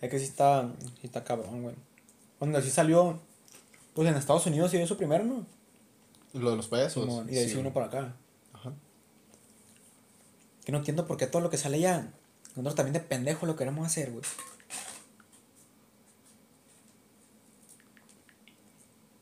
Es 0.00 0.10
que 0.10 0.18
sí 0.18 0.24
está, 0.24 0.72
sí 0.98 1.06
está 1.06 1.24
cabrón, 1.24 1.62
güey. 1.62 1.74
Cuando 2.38 2.56
así 2.56 2.70
salió, 2.70 3.20
pues 3.92 4.08
en 4.08 4.14
Estados 4.14 4.46
Unidos 4.46 4.70
sí 4.70 4.78
dio 4.78 4.86
su 4.86 4.96
primero, 4.96 5.24
¿no? 5.24 5.44
Lo 6.32 6.52
de 6.52 6.56
los 6.56 6.68
payasos. 6.68 7.06
Y 7.28 7.32
de 7.32 7.40
ahí 7.40 7.44
sí. 7.44 7.50
se 7.50 7.56
vino 7.58 7.74
para 7.74 7.86
acá. 7.86 8.14
Ajá. 8.54 8.72
Que 10.64 10.72
no 10.72 10.78
entiendo 10.78 11.06
por 11.06 11.18
qué 11.18 11.26
todo 11.26 11.42
lo 11.42 11.50
que 11.50 11.58
sale 11.58 11.80
ya, 11.80 12.10
nosotros 12.56 12.76
también 12.76 12.94
de 12.94 13.00
pendejo 13.00 13.44
lo 13.44 13.56
queremos 13.56 13.86
hacer, 13.86 14.10
güey. 14.10 14.24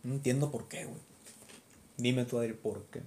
No 0.07 0.15
entiendo 0.15 0.53
por 0.53 0.69
qué, 0.69 0.85
güey. 0.85 1.01
Dime 1.97 2.25
tú, 2.27 2.39
Adri, 2.39 2.53
por 2.53 2.85
qué. 2.85 3.03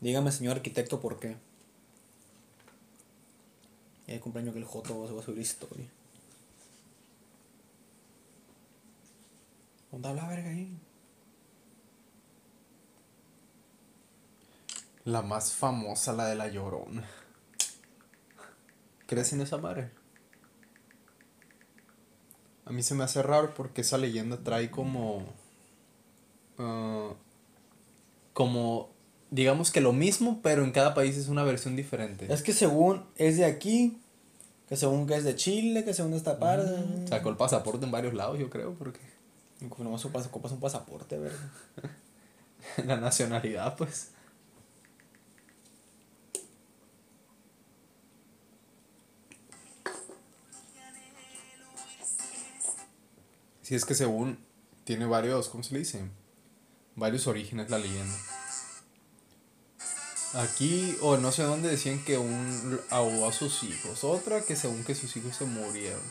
Dígame, 0.00 0.32
señor 0.32 0.56
arquitecto, 0.56 1.00
por 1.00 1.20
qué. 1.20 1.36
Y 4.08 4.12
el 4.14 4.20
cumpleaños 4.20 4.54
que 4.54 4.58
el 4.58 4.64
Joto 4.64 5.06
se 5.06 5.14
va 5.14 5.20
a 5.20 5.24
subir 5.24 5.38
historia. 5.38 5.86
¿Dónde 9.92 10.08
habla 10.08 10.26
verga 10.26 10.50
ahí? 10.50 10.76
La 15.04 15.22
más 15.22 15.52
famosa, 15.52 16.12
la 16.12 16.26
de 16.26 16.34
la 16.34 16.48
llorona. 16.48 17.08
¿Crees 19.06 19.32
en 19.32 19.42
esa 19.42 19.58
madre? 19.58 19.92
A 22.64 22.72
mí 22.72 22.82
se 22.82 22.96
me 22.96 23.04
hace 23.04 23.22
raro 23.22 23.54
porque 23.54 23.82
esa 23.82 23.96
leyenda 23.96 24.38
trae 24.42 24.72
como. 24.72 25.37
Ah, 26.58 27.12
como. 28.32 28.90
Digamos 29.30 29.70
que 29.70 29.82
lo 29.82 29.92
mismo, 29.92 30.40
pero 30.42 30.64
en 30.64 30.72
cada 30.72 30.94
país 30.94 31.16
es 31.18 31.28
una 31.28 31.42
versión 31.44 31.76
diferente. 31.76 32.32
Es 32.32 32.42
que 32.42 32.54
según 32.54 33.04
es 33.16 33.36
de 33.36 33.44
aquí, 33.44 33.98
que 34.68 34.76
según 34.76 35.06
que 35.06 35.16
es 35.16 35.24
de 35.24 35.36
Chile, 35.36 35.84
que 35.84 35.92
según 35.92 36.12
de 36.12 36.16
esta 36.16 36.38
parte. 36.38 37.06
Sacó 37.08 37.28
el 37.28 37.36
pasaporte 37.36 37.84
en 37.84 37.90
varios 37.90 38.14
lados, 38.14 38.38
yo 38.38 38.48
creo, 38.48 38.74
porque. 38.74 39.00
Nomás 39.78 40.04
ocupas, 40.04 40.26
ocupas 40.26 40.52
un 40.52 40.60
pasaporte, 40.60 41.18
¿verdad? 41.18 41.38
La 42.86 42.96
nacionalidad, 42.96 43.76
pues. 43.76 44.12
Si 53.68 53.74
es 53.74 53.84
que 53.84 53.94
según 53.94 54.38
tiene 54.84 55.04
varios, 55.04 55.50
¿cómo 55.50 55.62
se 55.62 55.74
le 55.74 55.80
dice? 55.80 56.02
Varios 56.98 57.28
orígenes 57.28 57.70
la 57.70 57.78
leyenda. 57.78 58.16
Aquí, 60.34 60.96
o 61.00 61.16
no 61.16 61.30
sé 61.30 61.44
dónde 61.44 61.70
decían 61.70 62.04
que 62.04 62.18
un 62.18 62.80
ahogó 62.90 63.28
a 63.28 63.32
sus 63.32 63.62
hijos. 63.62 64.02
Otra 64.02 64.42
que 64.42 64.56
según 64.56 64.84
que 64.84 64.96
sus 64.96 65.16
hijos 65.16 65.36
se 65.36 65.44
murieron. 65.44 66.02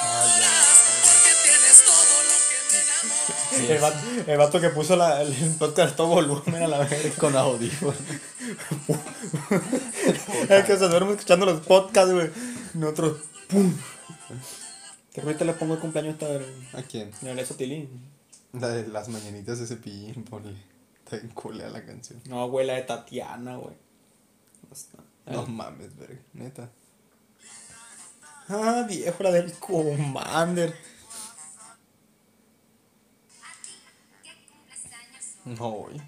Ay, 0.00 0.40
ya. 0.40 0.66
El, 3.56 3.80
vato, 3.80 3.98
el 4.26 4.36
vato 4.36 4.60
que 4.60 4.68
puso 4.68 4.96
la, 4.96 5.22
el 5.22 5.32
podcast 5.58 5.96
todo 5.96 6.08
volumen 6.08 6.62
a 6.62 6.68
la 6.68 6.78
verga. 6.78 7.10
Con 7.18 7.36
audífonos. 7.36 7.96
Es 10.48 10.64
que 10.64 10.76
se 10.76 10.88
duerme 10.88 11.12
escuchando 11.12 11.46
los 11.46 11.60
podcasts, 11.62 12.12
güey. 12.12 12.30
Nosotros, 12.74 13.18
¡pum! 13.48 13.74
¿Qué 15.12 15.20
ahorita 15.20 15.44
le 15.44 15.54
pongo 15.54 15.74
el 15.74 15.80
cumpleaños 15.80 16.12
a 16.12 16.14
esta 16.14 16.28
verga? 16.28 16.46
¿A 16.74 16.82
quién? 16.82 17.10
A 17.12 17.44
Sotilín. 17.44 18.15
La 18.52 18.68
de 18.68 18.86
las 18.88 19.08
mañanitas 19.08 19.58
de 19.58 19.66
cepillín, 19.66 20.24
ponle. 20.24 20.56
Está 21.04 21.16
bien 21.16 21.32
culea 21.32 21.68
la 21.68 21.84
canción. 21.84 22.20
No, 22.28 22.48
güey, 22.48 22.66
la 22.66 22.74
de 22.74 22.82
Tatiana, 22.82 23.56
güey. 23.56 23.76
No 25.26 25.46
mames, 25.46 25.96
verga. 25.96 26.20
Neta. 26.32 26.70
Ah, 28.48 28.84
viejo, 28.88 29.22
la 29.22 29.32
del 29.32 29.52
Commander. 29.58 30.74
No, 35.44 35.70
güey. 35.70 36.00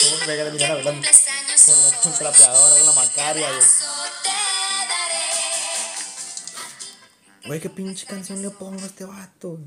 ¿Cómo 0.00 0.26
me 0.26 0.36
de 0.36 0.50
mirar 0.52 0.70
hablando? 0.72 1.08
Con 1.66 2.12
la 2.12 2.18
trapeadora, 2.18 2.76
con 2.76 2.86
la 2.86 2.92
macaria, 2.92 3.48
güey. 3.48 4.29
Güey, 7.46 7.60
qué 7.60 7.70
pinche 7.70 8.06
canción 8.06 8.42
le 8.42 8.50
pongo 8.50 8.82
a 8.82 8.86
este 8.86 9.04
vato. 9.04 9.58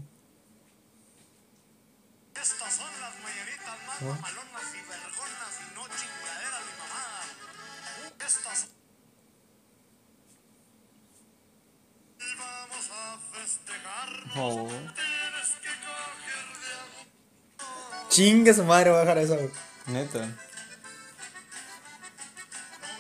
Estas 2.40 2.76
son 2.76 2.92
las 3.02 3.16
mañanitas 3.24 3.78
más 3.88 4.02
mamalonas 4.02 4.74
y 4.74 4.82
vergonas 4.88 5.60
y 5.60 5.64
no 5.74 5.84
chingaderas 5.88 6.62
ni 6.68 6.74
mamadas. 6.80 7.28
Estas 8.28 8.68
Y 12.20 12.36
vamos 12.38 12.90
a 12.92 13.18
festejar. 13.34 14.10
No, 14.36 14.50
güey. 14.50 14.80
Tienes 14.94 15.50
que 15.62 15.74
coger 15.88 16.48
de. 16.62 18.10
Chingue 18.10 18.54
su 18.54 18.64
madre, 18.66 18.92
voy 18.92 18.98
a 18.98 19.02
dejar 19.02 19.18
eso, 19.18 19.36
güey. 19.36 19.52
Neta. 19.88 20.20
No 20.20 20.26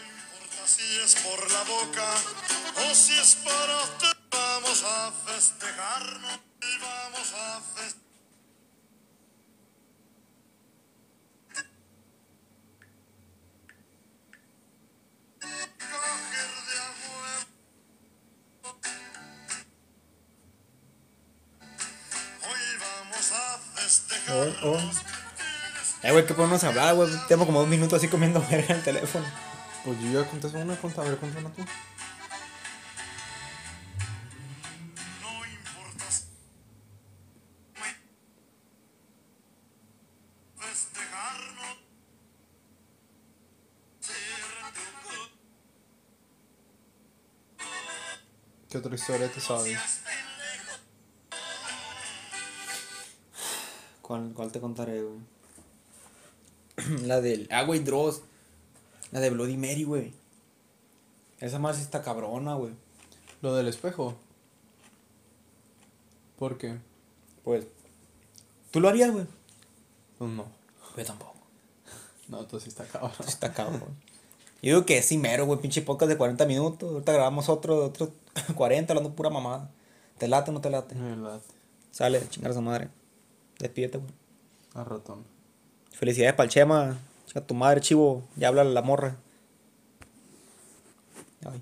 importa 0.04 0.68
si 0.68 1.00
es 1.00 1.16
por 1.16 1.52
la 1.52 1.64
boca 1.64 2.14
o 2.90 2.96
si 2.96 3.14
es 3.14 3.36
para 3.36 3.84
usted. 3.84 4.13
Vamos 4.84 4.98
a 4.98 5.12
festejarnos 5.32 6.40
y 6.62 6.78
vamos 6.82 7.34
a 7.34 7.62
festejar. 7.62 8.04
Coger 15.90 16.52
de 16.68 16.76
a 16.80 16.92
huevo. 17.00 17.48
Hoy 22.44 22.64
vamos 22.82 23.32
a 23.32 23.60
festejar. 23.76 24.36
Oh, 24.64 24.74
oh. 24.74 24.82
Eh, 26.02 26.12
güey, 26.12 26.26
¿qué 26.26 26.34
podemos 26.34 26.62
hablar, 26.66 26.96
güey? 26.96 27.10
Tengo 27.30 27.46
como 27.46 27.62
dos 27.62 27.70
minutos 27.70 27.94
así 27.94 28.10
comiendo 28.10 28.42
verga 28.50 28.74
en 28.74 28.80
el 28.80 28.84
teléfono. 28.84 29.26
Pues 29.86 29.98
yo 30.02 30.22
ya 30.22 30.30
conté 30.30 30.48
una, 30.48 30.76
conta, 30.76 31.02
a 31.02 31.06
ver, 31.06 31.18
una 31.22 31.50
tú. 31.54 31.64
¿Qué 48.84 48.88
otra 48.88 49.00
historia 49.00 49.32
te 49.32 49.40
sabes? 49.40 49.80
¿Cuál, 54.02 54.34
cuál 54.36 54.52
te 54.52 54.60
contaré, 54.60 55.02
güey? 55.02 55.20
la 57.08 57.22
del. 57.22 57.48
Ah, 57.50 57.64
güey, 57.64 57.80
Dross. 57.80 58.24
La 59.12 59.22
de 59.22 59.30
Bloody 59.30 59.56
Mary, 59.56 59.86
güey. 59.86 60.14
Esa 61.40 61.60
más 61.60 61.80
está 61.80 62.04
cabrona, 62.04 62.56
güey. 62.56 62.74
Lo 63.42 63.56
del 63.56 63.70
espejo. 63.70 64.18
¿Por 66.38 66.58
qué? 66.58 66.78
Pues. 67.46 67.66
¿Tú 68.70 68.82
lo 68.82 68.90
harías, 68.90 69.14
güey? 69.14 69.28
Pues 70.18 70.30
no. 70.30 70.46
Yo 70.98 71.06
tampoco. 71.06 71.36
No, 72.28 72.46
tú 72.48 72.60
sí 72.60 72.68
está 72.68 72.84
cabrón. 72.84 73.14
Está 73.26 73.54
cabrón. 73.54 73.96
Yo 74.62 74.76
digo 74.76 74.86
que 74.86 74.98
es 74.98 75.10
mero, 75.14 75.46
güey. 75.46 75.62
Pinche 75.62 75.84
podcast 75.84 76.10
de 76.10 76.18
40 76.18 76.46
minutos. 76.48 76.92
Ahorita 76.92 77.14
grabamos 77.14 77.48
otro, 77.48 77.86
otro 77.86 78.12
40 78.56 78.94
hablando 78.94 79.16
pura 79.16 79.30
mamada. 79.30 79.70
¿Te 80.18 80.28
late 80.28 80.52
o 80.52 80.54
no 80.54 80.62
te 80.62 80.70
late? 80.70 80.96
Verdad. 80.96 81.42
Sale, 81.92 82.28
chingar 82.30 82.52
a 82.52 82.56
su 82.56 82.62
madre. 82.62 82.90
Despídete, 83.60 83.98
güey. 83.98 84.12
A 84.74 84.84
ratón. 84.84 85.24
Felicidades 85.92 86.34
para 86.34 86.46
el 86.46 86.50
Chema. 86.50 86.98
Chinga 87.28 87.46
tu 87.46 87.54
madre, 87.54 87.82
chivo. 87.82 88.24
Ya 88.36 88.48
habla 88.48 88.64
la 88.64 88.82
morra. 88.82 89.18
Ay. 91.46 91.62